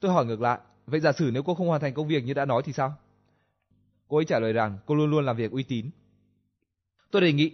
Tôi 0.01 0.13
hỏi 0.13 0.27
ngược 0.27 0.41
lại, 0.41 0.59
vậy 0.87 1.01
giả 1.01 1.13
sử 1.13 1.31
nếu 1.33 1.43
cô 1.43 1.55
không 1.55 1.69
hoàn 1.69 1.81
thành 1.81 1.95
công 1.95 2.09
việc 2.09 2.25
như 2.25 2.35
đã 2.35 2.45
nói 2.45 2.63
thì 2.65 2.73
sao? 2.73 2.95
Cô 4.09 4.17
ấy 4.17 4.25
trả 4.25 4.39
lời 4.39 4.53
rằng 4.53 4.79
cô 4.87 4.95
luôn 4.95 5.11
luôn 5.11 5.25
làm 5.25 5.37
việc 5.37 5.51
uy 5.51 5.63
tín. 5.63 5.91
Tôi 7.11 7.23
đề 7.23 7.33
nghị, 7.33 7.53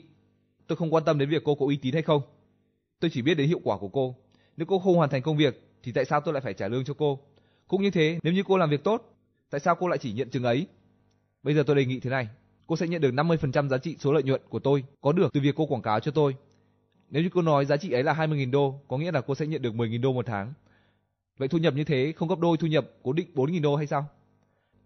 tôi 0.66 0.76
không 0.76 0.94
quan 0.94 1.05
tâm 1.05 1.18
đến 1.18 1.31
việc 1.31 1.42
cô 1.44 1.55
có 1.55 1.66
uy 1.66 1.76
tín 1.76 1.92
hay 1.94 2.03
không. 2.03 2.22
Tôi 3.00 3.11
chỉ 3.14 3.22
biết 3.22 3.35
đến 3.35 3.48
hiệu 3.48 3.61
quả 3.64 3.79
của 3.79 3.88
cô. 3.88 4.16
Nếu 4.57 4.66
cô 4.66 4.79
không 4.79 4.96
hoàn 4.96 5.11
thành 5.11 5.22
công 5.22 5.37
việc 5.37 5.70
thì 5.83 5.92
tại 5.92 6.05
sao 6.05 6.20
tôi 6.20 6.35
lại 6.35 6.40
phải 6.40 6.55
trả 6.55 6.68
lương 6.68 6.85
cho 6.85 6.94
cô? 6.94 7.20
Cũng 7.68 7.83
như 7.83 7.90
thế, 7.90 8.18
nếu 8.22 8.33
như 8.33 8.42
cô 8.46 8.57
làm 8.57 8.70
việc 8.70 8.85
tốt, 8.85 9.19
tại 9.50 9.60
sao 9.60 9.74
cô 9.74 9.88
lại 9.88 9.98
chỉ 9.98 10.12
nhận 10.12 10.30
chừng 10.30 10.44
ấy? 10.44 10.66
Bây 11.42 11.54
giờ 11.54 11.62
tôi 11.66 11.76
đề 11.76 11.84
nghị 11.84 12.00
thế 12.00 12.10
này, 12.10 12.28
cô 12.66 12.76
sẽ 12.76 12.88
nhận 12.88 13.00
được 13.00 13.10
50% 13.10 13.68
giá 13.68 13.78
trị 13.78 13.96
số 13.98 14.12
lợi 14.12 14.22
nhuận 14.22 14.40
của 14.48 14.58
tôi 14.58 14.84
có 15.00 15.12
được 15.12 15.32
từ 15.32 15.40
việc 15.40 15.54
cô 15.56 15.66
quảng 15.66 15.82
cáo 15.82 16.00
cho 16.00 16.10
tôi. 16.10 16.36
Nếu 17.10 17.22
như 17.22 17.28
cô 17.34 17.42
nói 17.42 17.64
giá 17.64 17.76
trị 17.76 17.92
ấy 17.92 18.02
là 18.02 18.14
20.000 18.14 18.50
đô, 18.50 18.80
có 18.88 18.98
nghĩa 18.98 19.12
là 19.12 19.20
cô 19.20 19.34
sẽ 19.34 19.46
nhận 19.46 19.62
được 19.62 19.74
10.000 19.74 20.00
đô 20.00 20.12
một 20.12 20.26
tháng. 20.26 20.52
Vậy 21.38 21.48
thu 21.48 21.58
nhập 21.58 21.74
như 21.74 21.84
thế 21.84 22.12
không 22.16 22.28
gấp 22.28 22.38
đôi 22.38 22.56
thu 22.56 22.66
nhập 22.66 22.86
cố 23.02 23.12
định 23.12 23.30
4.000 23.34 23.62
đô 23.62 23.76
hay 23.76 23.86
sao? 23.86 24.06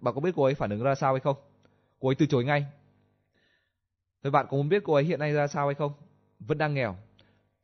Bạn 0.01 0.15
có 0.15 0.21
biết 0.21 0.31
cô 0.37 0.45
ấy 0.45 0.55
phản 0.55 0.71
ứng 0.71 0.83
ra 0.83 0.95
sao 0.95 1.13
hay 1.13 1.21
không? 1.21 1.37
Cô 2.01 2.09
ấy 2.09 2.15
từ 2.15 2.27
chối 2.27 2.45
ngay. 2.45 2.67
Vậy 4.23 4.31
bạn 4.31 4.47
có 4.51 4.57
muốn 4.57 4.69
biết 4.69 4.83
cô 4.85 4.95
ấy 4.95 5.05
hiện 5.05 5.19
nay 5.19 5.33
ra 5.33 5.47
sao 5.47 5.67
hay 5.67 5.75
không? 5.75 5.93
Vẫn 6.41 6.59
đang 6.59 6.75
nghèo. 6.75 6.97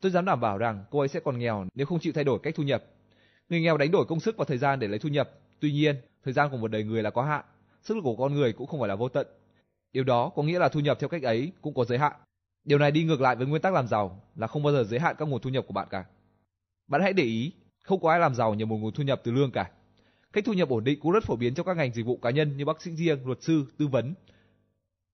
Tôi 0.01 0.13
dám 0.13 0.25
đảm 0.25 0.41
bảo 0.41 0.59
rằng 0.59 0.85
cô 0.91 0.99
ấy 0.99 1.09
sẽ 1.09 1.21
còn 1.21 1.39
nghèo 1.39 1.67
nếu 1.75 1.87
không 1.87 1.99
chịu 2.01 2.13
thay 2.13 2.25
đổi 2.25 2.39
cách 2.43 2.55
thu 2.57 2.63
nhập. 2.63 2.85
Người 3.49 3.61
nghèo 3.61 3.77
đánh 3.77 3.91
đổi 3.91 4.07
công 4.07 4.21
sức 4.21 4.37
và 4.37 4.45
thời 4.49 4.59
gian 4.59 4.79
để 4.79 4.89
lấy 4.89 4.99
thu 4.99 5.09
nhập. 5.09 5.31
Tuy 5.61 5.73
nhiên, 5.73 5.97
thời 6.25 6.33
gian 6.35 6.51
của 6.51 6.57
một 6.57 6.69
đời 6.69 6.85
người 6.85 7.03
là 7.03 7.11
có 7.11 7.23
hạn, 7.23 7.45
sức 7.83 7.95
lực 7.95 8.03
của 8.05 8.17
con 8.17 8.35
người 8.35 8.53
cũng 8.53 8.67
không 8.67 8.81
phải 8.81 8.89
là 8.89 8.95
vô 8.95 9.09
tận. 9.09 9.27
Điều 9.93 10.05
đó 10.05 10.29
có 10.29 10.43
nghĩa 10.43 10.59
là 10.59 10.69
thu 10.69 10.81
nhập 10.81 10.97
theo 11.01 11.09
cách 11.09 11.23
ấy 11.23 11.53
cũng 11.61 11.75
có 11.75 11.85
giới 11.85 11.99
hạn. 11.99 12.13
Điều 12.65 12.79
này 12.79 12.91
đi 12.91 13.05
ngược 13.05 13.21
lại 13.21 13.37
với 13.37 13.47
nguyên 13.47 13.63
tắc 13.63 13.73
làm 13.73 13.89
giàu 13.89 14.23
là 14.37 14.47
không 14.47 14.63
bao 14.63 14.73
giờ 14.73 14.85
giới 14.85 15.01
hạn 15.01 15.17
các 15.19 15.29
nguồn 15.29 15.41
thu 15.41 15.51
nhập 15.51 15.65
của 15.69 15.73
bạn 15.73 15.89
cả. 15.91 16.05
Bạn 16.87 17.03
hãy 17.03 17.13
để 17.13 17.25
ý, 17.25 17.53
không 17.85 18.01
có 18.01 18.11
ai 18.11 18.21
làm 18.21 18.35
giàu 18.35 18.55
nhờ 18.55 18.67
một 18.67 18.77
nguồn 18.77 18.95
thu 18.95 19.03
nhập 19.03 19.21
từ 19.25 19.33
lương 19.33 19.51
cả. 19.51 19.71
Cách 20.33 20.45
thu 20.45 20.53
nhập 20.53 20.69
ổn 20.69 20.85
định 20.85 21.01
cũng 21.01 21.13
rất 21.13 21.25
phổ 21.25 21.37
biến 21.37 21.55
trong 21.55 21.67
các 21.67 21.77
ngành 21.77 21.93
dịch 21.93 22.07
vụ 22.07 22.17
cá 22.17 22.31
nhân 22.31 22.57
như 22.57 22.65
bác 22.65 22.83
sĩ 22.83 22.91
riêng, 22.91 23.27
luật 23.27 23.43
sư, 23.43 23.65
tư 23.79 23.87
vấn. 23.87 24.15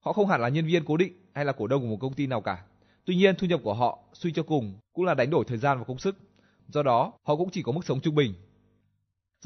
Họ 0.01 0.13
không 0.13 0.29
hẳn 0.29 0.41
là 0.41 0.49
nhân 0.49 0.67
viên 0.67 0.85
cố 0.85 0.97
định 0.97 1.13
hay 1.35 1.45
là 1.45 1.53
cổ 1.53 1.67
đông 1.67 1.83
của 1.83 1.89
một 1.89 1.99
công 2.01 2.15
ty 2.15 2.27
nào 2.27 2.41
cả. 2.41 2.65
Tuy 3.05 3.17
nhiên 3.17 3.35
thu 3.39 3.47
nhập 3.47 3.61
của 3.65 3.75
họ 3.75 3.99
suy 4.13 4.33
cho 4.33 4.43
cùng 4.43 4.75
cũng 4.93 5.05
là 5.05 5.15
đánh 5.15 5.31
đổi 5.31 5.45
thời 5.49 5.59
gian 5.59 5.79
và 5.79 5.85
công 5.85 5.99
sức. 5.99 6.17
Do 6.69 6.83
đó, 6.83 7.13
họ 7.23 7.37
cũng 7.37 7.51
chỉ 7.51 7.63
có 7.63 7.73
mức 7.73 7.85
sống 7.85 8.01
trung 8.01 8.15
bình. 8.15 8.35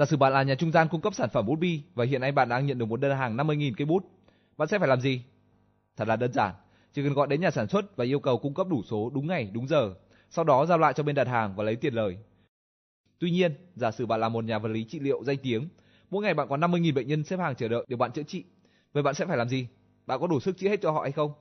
Giả 0.00 0.06
sử 0.06 0.16
bạn 0.16 0.32
là 0.32 0.42
nhà 0.42 0.54
trung 0.54 0.72
gian 0.72 0.88
cung 0.88 1.00
cấp 1.00 1.14
sản 1.14 1.28
phẩm 1.32 1.46
bút 1.46 1.56
bi 1.56 1.82
và 1.94 2.04
hiện 2.04 2.20
nay 2.20 2.32
bạn 2.32 2.48
đang 2.48 2.66
nhận 2.66 2.78
được 2.78 2.84
một 2.86 3.00
đơn 3.00 3.16
hàng 3.16 3.36
50.000 3.36 3.72
cây 3.76 3.86
bút, 3.86 4.06
bạn 4.56 4.68
sẽ 4.68 4.78
phải 4.78 4.88
làm 4.88 5.00
gì? 5.00 5.22
Thật 5.96 6.08
là 6.08 6.16
đơn 6.16 6.32
giản, 6.32 6.54
chỉ 6.92 7.02
cần 7.02 7.12
gọi 7.12 7.26
đến 7.26 7.40
nhà 7.40 7.50
sản 7.50 7.68
xuất 7.68 7.96
và 7.96 8.04
yêu 8.04 8.20
cầu 8.20 8.38
cung 8.38 8.54
cấp 8.54 8.66
đủ 8.70 8.82
số 8.82 9.10
đúng 9.14 9.26
ngày, 9.26 9.50
đúng 9.52 9.68
giờ, 9.68 9.94
sau 10.30 10.44
đó 10.44 10.66
giao 10.66 10.78
lại 10.78 10.92
cho 10.92 11.02
bên 11.02 11.14
đặt 11.14 11.26
hàng 11.26 11.56
và 11.56 11.64
lấy 11.64 11.76
tiền 11.76 11.94
lời. 11.94 12.16
Tuy 13.18 13.30
nhiên, 13.30 13.52
giả 13.74 13.90
sử 13.90 14.06
bạn 14.06 14.20
là 14.20 14.28
một 14.28 14.44
nhà 14.44 14.58
vật 14.58 14.68
lý 14.68 14.84
trị 14.84 15.00
liệu 15.00 15.24
danh 15.24 15.36
tiếng, 15.42 15.68
mỗi 16.10 16.22
ngày 16.22 16.34
bạn 16.34 16.48
có 16.48 16.56
50.000 16.56 16.94
bệnh 16.94 17.08
nhân 17.08 17.24
xếp 17.24 17.36
hàng 17.36 17.54
chờ 17.54 17.68
đợi 17.68 17.84
để 17.88 17.96
bạn 17.96 18.12
chữa 18.12 18.22
trị, 18.22 18.44
vậy 18.92 19.02
bạn 19.02 19.14
sẽ 19.14 19.26
phải 19.26 19.36
làm 19.36 19.48
gì? 19.48 19.68
Bạn 20.06 20.20
có 20.20 20.26
đủ 20.26 20.40
sức 20.40 20.58
chữa 20.58 20.68
hết 20.68 20.80
cho 20.82 20.90
họ 20.90 21.02
hay 21.02 21.12
không? 21.12 21.32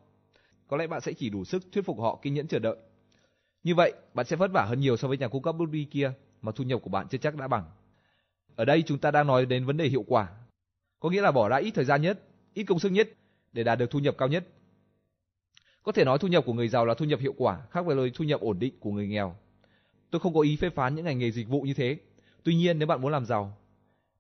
Có 0.68 0.78
lẽ 0.78 0.88
bạn 0.88 1.02
sẽ 1.02 1.14
chỉ 1.14 1.30
đủ 1.30 1.44
sức 1.44 1.64
thuyết 1.72 1.86
phục 1.86 2.00
họ 2.00 2.20
kiên 2.22 2.34
nhẫn 2.34 2.48
chờ 2.48 2.60
đợi. 2.60 2.76
Như 3.64 3.76
vậy, 3.76 3.94
bạn 4.14 4.26
sẽ 4.26 4.36
vất 4.36 4.52
vả 4.54 4.66
hơn 4.66 4.80
nhiều 4.80 4.98
so 4.98 5.08
với 5.08 5.18
nhà 5.18 5.28
cung 5.28 5.44
cấp 5.44 5.56
bút 5.60 5.70
bi 5.70 5.88
kia 5.92 6.12
mà 6.42 6.52
thu 6.56 6.64
nhập 6.64 6.80
của 6.84 6.90
bạn 6.90 7.08
chưa 7.08 7.18
chắc 7.18 7.36
đã 7.36 7.48
bằng. 7.48 7.64
Ở 8.60 8.66
đây 8.66 8.84
chúng 8.86 8.98
ta 8.98 9.12
đang 9.12 9.28
nói 9.28 9.46
đến 9.46 9.66
vấn 9.66 9.78
đề 9.78 9.88
hiệu 9.88 10.04
quả, 10.08 10.28
có 11.00 11.10
nghĩa 11.10 11.22
là 11.22 11.32
bỏ 11.32 11.50
ra 11.50 11.58
ít 11.58 11.72
thời 11.72 11.86
gian 11.86 12.02
nhất, 12.02 12.20
ít 12.54 12.64
công 12.64 12.80
sức 12.80 12.90
nhất 12.90 13.10
để 13.54 13.64
đạt 13.64 13.80
được 13.80 13.92
thu 13.92 14.00
nhập 14.00 14.16
cao 14.18 14.28
nhất. 14.28 14.48
Có 15.84 15.92
thể 15.92 16.04
nói 16.04 16.18
thu 16.20 16.28
nhập 16.28 16.44
của 16.46 16.54
người 16.54 16.68
giàu 16.68 16.86
là 16.86 16.94
thu 16.94 17.06
nhập 17.06 17.20
hiệu 17.20 17.34
quả, 17.38 17.62
khác 17.72 17.86
với 17.86 17.96
lời 17.96 18.12
thu 18.16 18.26
nhập 18.26 18.42
ổn 18.42 18.60
định 18.60 18.74
của 18.80 18.92
người 18.92 19.08
nghèo. 19.08 19.36
Tôi 20.10 20.20
không 20.20 20.34
có 20.34 20.42
ý 20.42 20.56
phê 20.56 20.70
phán 20.70 20.96
những 20.96 21.06
ngành 21.06 21.20
nghề 21.20 21.32
dịch 21.32 21.48
vụ 21.48 21.62
như 21.62 21.74
thế. 21.74 21.98
Tuy 22.44 22.56
nhiên 22.56 22.80
nếu 22.80 22.88
bạn 22.88 23.02
muốn 23.02 23.12
làm 23.12 23.26
giàu, 23.26 23.58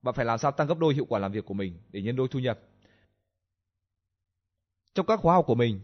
bạn 0.01 0.15
phải 0.15 0.25
làm 0.25 0.37
sao 0.37 0.51
tăng 0.51 0.67
gấp 0.67 0.77
đôi 0.77 0.93
hiệu 0.93 1.05
quả 1.09 1.19
làm 1.19 1.31
việc 1.31 1.45
của 1.45 1.53
mình 1.53 1.77
để 1.91 2.01
nhân 2.01 2.15
đôi 2.15 2.27
thu 2.27 2.39
nhập. 2.39 2.59
Trong 4.93 5.05
các 5.05 5.19
khóa 5.19 5.35
học 5.35 5.45
của 5.47 5.55
mình, 5.55 5.79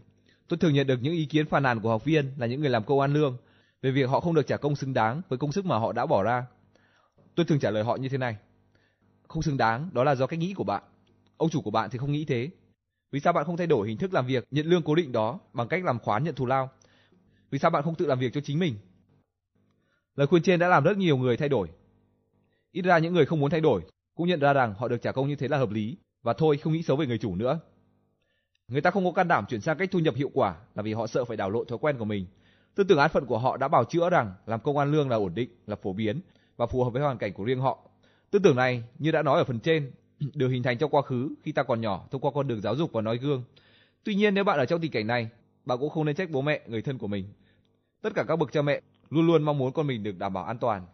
tôi 0.48 0.58
thường 0.58 0.74
nhận 0.74 0.86
được 0.86 0.98
những 1.02 1.14
ý 1.14 1.26
kiến 1.26 1.46
phàn 1.46 1.62
nàn 1.62 1.80
của 1.80 1.90
học 1.90 2.04
viên 2.04 2.32
là 2.38 2.46
những 2.46 2.60
người 2.60 2.70
làm 2.70 2.84
công 2.84 3.00
ăn 3.00 3.14
lương 3.14 3.36
về 3.82 3.90
việc 3.90 4.08
họ 4.08 4.20
không 4.20 4.34
được 4.34 4.46
trả 4.46 4.56
công 4.56 4.76
xứng 4.76 4.94
đáng 4.94 5.22
với 5.28 5.38
công 5.38 5.52
sức 5.52 5.64
mà 5.66 5.78
họ 5.78 5.92
đã 5.92 6.06
bỏ 6.06 6.22
ra. 6.22 6.46
Tôi 7.34 7.46
thường 7.46 7.60
trả 7.60 7.70
lời 7.70 7.84
họ 7.84 7.96
như 7.96 8.08
thế 8.08 8.18
này: 8.18 8.36
không 9.36 9.42
xứng 9.42 9.56
đáng, 9.56 9.90
đó 9.92 10.04
là 10.04 10.14
do 10.14 10.26
cách 10.26 10.38
nghĩ 10.38 10.54
của 10.54 10.64
bạn. 10.64 10.82
Ông 11.36 11.50
chủ 11.50 11.60
của 11.60 11.70
bạn 11.70 11.90
thì 11.90 11.98
không 11.98 12.12
nghĩ 12.12 12.24
thế. 12.24 12.50
Vì 13.10 13.20
sao 13.20 13.32
bạn 13.32 13.44
không 13.44 13.56
thay 13.56 13.66
đổi 13.66 13.88
hình 13.88 13.98
thức 13.98 14.14
làm 14.14 14.26
việc 14.26 14.44
nhận 14.50 14.66
lương 14.66 14.82
cố 14.82 14.94
định 14.94 15.12
đó 15.12 15.40
bằng 15.52 15.68
cách 15.68 15.84
làm 15.84 15.98
khoán 15.98 16.24
nhận 16.24 16.34
thù 16.34 16.46
lao? 16.46 16.70
Vì 17.50 17.58
sao 17.58 17.70
bạn 17.70 17.82
không 17.82 17.94
tự 17.94 18.06
làm 18.06 18.18
việc 18.18 18.32
cho 18.32 18.40
chính 18.44 18.58
mình? 18.58 18.74
Lời 20.14 20.26
khuyên 20.26 20.42
trên 20.42 20.60
đã 20.60 20.68
làm 20.68 20.84
rất 20.84 20.96
nhiều 20.96 21.16
người 21.16 21.36
thay 21.36 21.48
đổi. 21.48 21.68
Ít 22.72 22.82
ra 22.82 22.98
những 22.98 23.14
người 23.14 23.26
không 23.26 23.40
muốn 23.40 23.50
thay 23.50 23.60
đổi 23.60 23.82
cũng 24.14 24.28
nhận 24.28 24.40
ra 24.40 24.52
rằng 24.52 24.74
họ 24.78 24.88
được 24.88 25.02
trả 25.02 25.12
công 25.12 25.28
như 25.28 25.36
thế 25.36 25.48
là 25.48 25.58
hợp 25.58 25.70
lý 25.70 25.96
và 26.22 26.32
thôi 26.32 26.56
không 26.56 26.72
nghĩ 26.72 26.82
xấu 26.82 26.96
về 26.96 27.06
người 27.06 27.18
chủ 27.18 27.36
nữa. 27.36 27.60
Người 28.68 28.80
ta 28.80 28.90
không 28.90 29.04
có 29.04 29.12
can 29.12 29.28
đảm 29.28 29.44
chuyển 29.48 29.60
sang 29.60 29.78
cách 29.78 29.88
thu 29.92 29.98
nhập 29.98 30.14
hiệu 30.14 30.30
quả 30.34 30.56
là 30.74 30.82
vì 30.82 30.92
họ 30.92 31.06
sợ 31.06 31.24
phải 31.24 31.36
đảo 31.36 31.50
lộn 31.50 31.66
thói 31.66 31.78
quen 31.78 31.98
của 31.98 32.04
mình. 32.04 32.26
Tư 32.74 32.84
tưởng 32.84 32.98
án 32.98 33.10
phận 33.10 33.26
của 33.26 33.38
họ 33.38 33.56
đã 33.56 33.68
bảo 33.68 33.84
chữa 33.84 34.10
rằng 34.10 34.34
làm 34.46 34.60
công 34.60 34.78
ăn 34.78 34.92
lương 34.92 35.10
là 35.10 35.16
ổn 35.16 35.34
định, 35.34 35.50
là 35.66 35.76
phổ 35.76 35.92
biến 35.92 36.20
và 36.56 36.66
phù 36.66 36.84
hợp 36.84 36.90
với 36.90 37.02
hoàn 37.02 37.18
cảnh 37.18 37.32
của 37.32 37.44
riêng 37.44 37.60
họ. 37.60 37.78
Tư 38.30 38.38
tưởng 38.38 38.56
này, 38.56 38.82
như 38.98 39.10
đã 39.10 39.22
nói 39.22 39.38
ở 39.38 39.44
phần 39.44 39.60
trên, 39.60 39.92
được 40.34 40.48
hình 40.48 40.62
thành 40.62 40.78
trong 40.78 40.90
quá 40.90 41.02
khứ 41.02 41.34
khi 41.42 41.52
ta 41.52 41.62
còn 41.62 41.80
nhỏ 41.80 42.06
thông 42.10 42.20
qua 42.20 42.30
con 42.34 42.48
đường 42.48 42.60
giáo 42.60 42.76
dục 42.76 42.92
và 42.92 43.00
nói 43.00 43.18
gương. 43.18 43.44
Tuy 44.04 44.14
nhiên 44.14 44.34
nếu 44.34 44.44
bạn 44.44 44.58
ở 44.58 44.66
trong 44.66 44.80
tình 44.80 44.90
cảnh 44.90 45.06
này, 45.06 45.28
bạn 45.64 45.78
cũng 45.78 45.90
không 45.90 46.04
nên 46.04 46.16
trách 46.16 46.30
bố 46.30 46.42
mẹ, 46.42 46.60
người 46.66 46.82
thân 46.82 46.98
của 46.98 47.06
mình. 47.06 47.24
Tất 48.02 48.10
cả 48.14 48.24
các 48.28 48.36
bậc 48.36 48.52
cha 48.52 48.62
mẹ 48.62 48.80
luôn 49.10 49.26
luôn 49.26 49.42
mong 49.42 49.58
muốn 49.58 49.72
con 49.72 49.86
mình 49.86 50.02
được 50.02 50.18
đảm 50.18 50.32
bảo 50.32 50.44
an 50.44 50.58
toàn. 50.58 50.86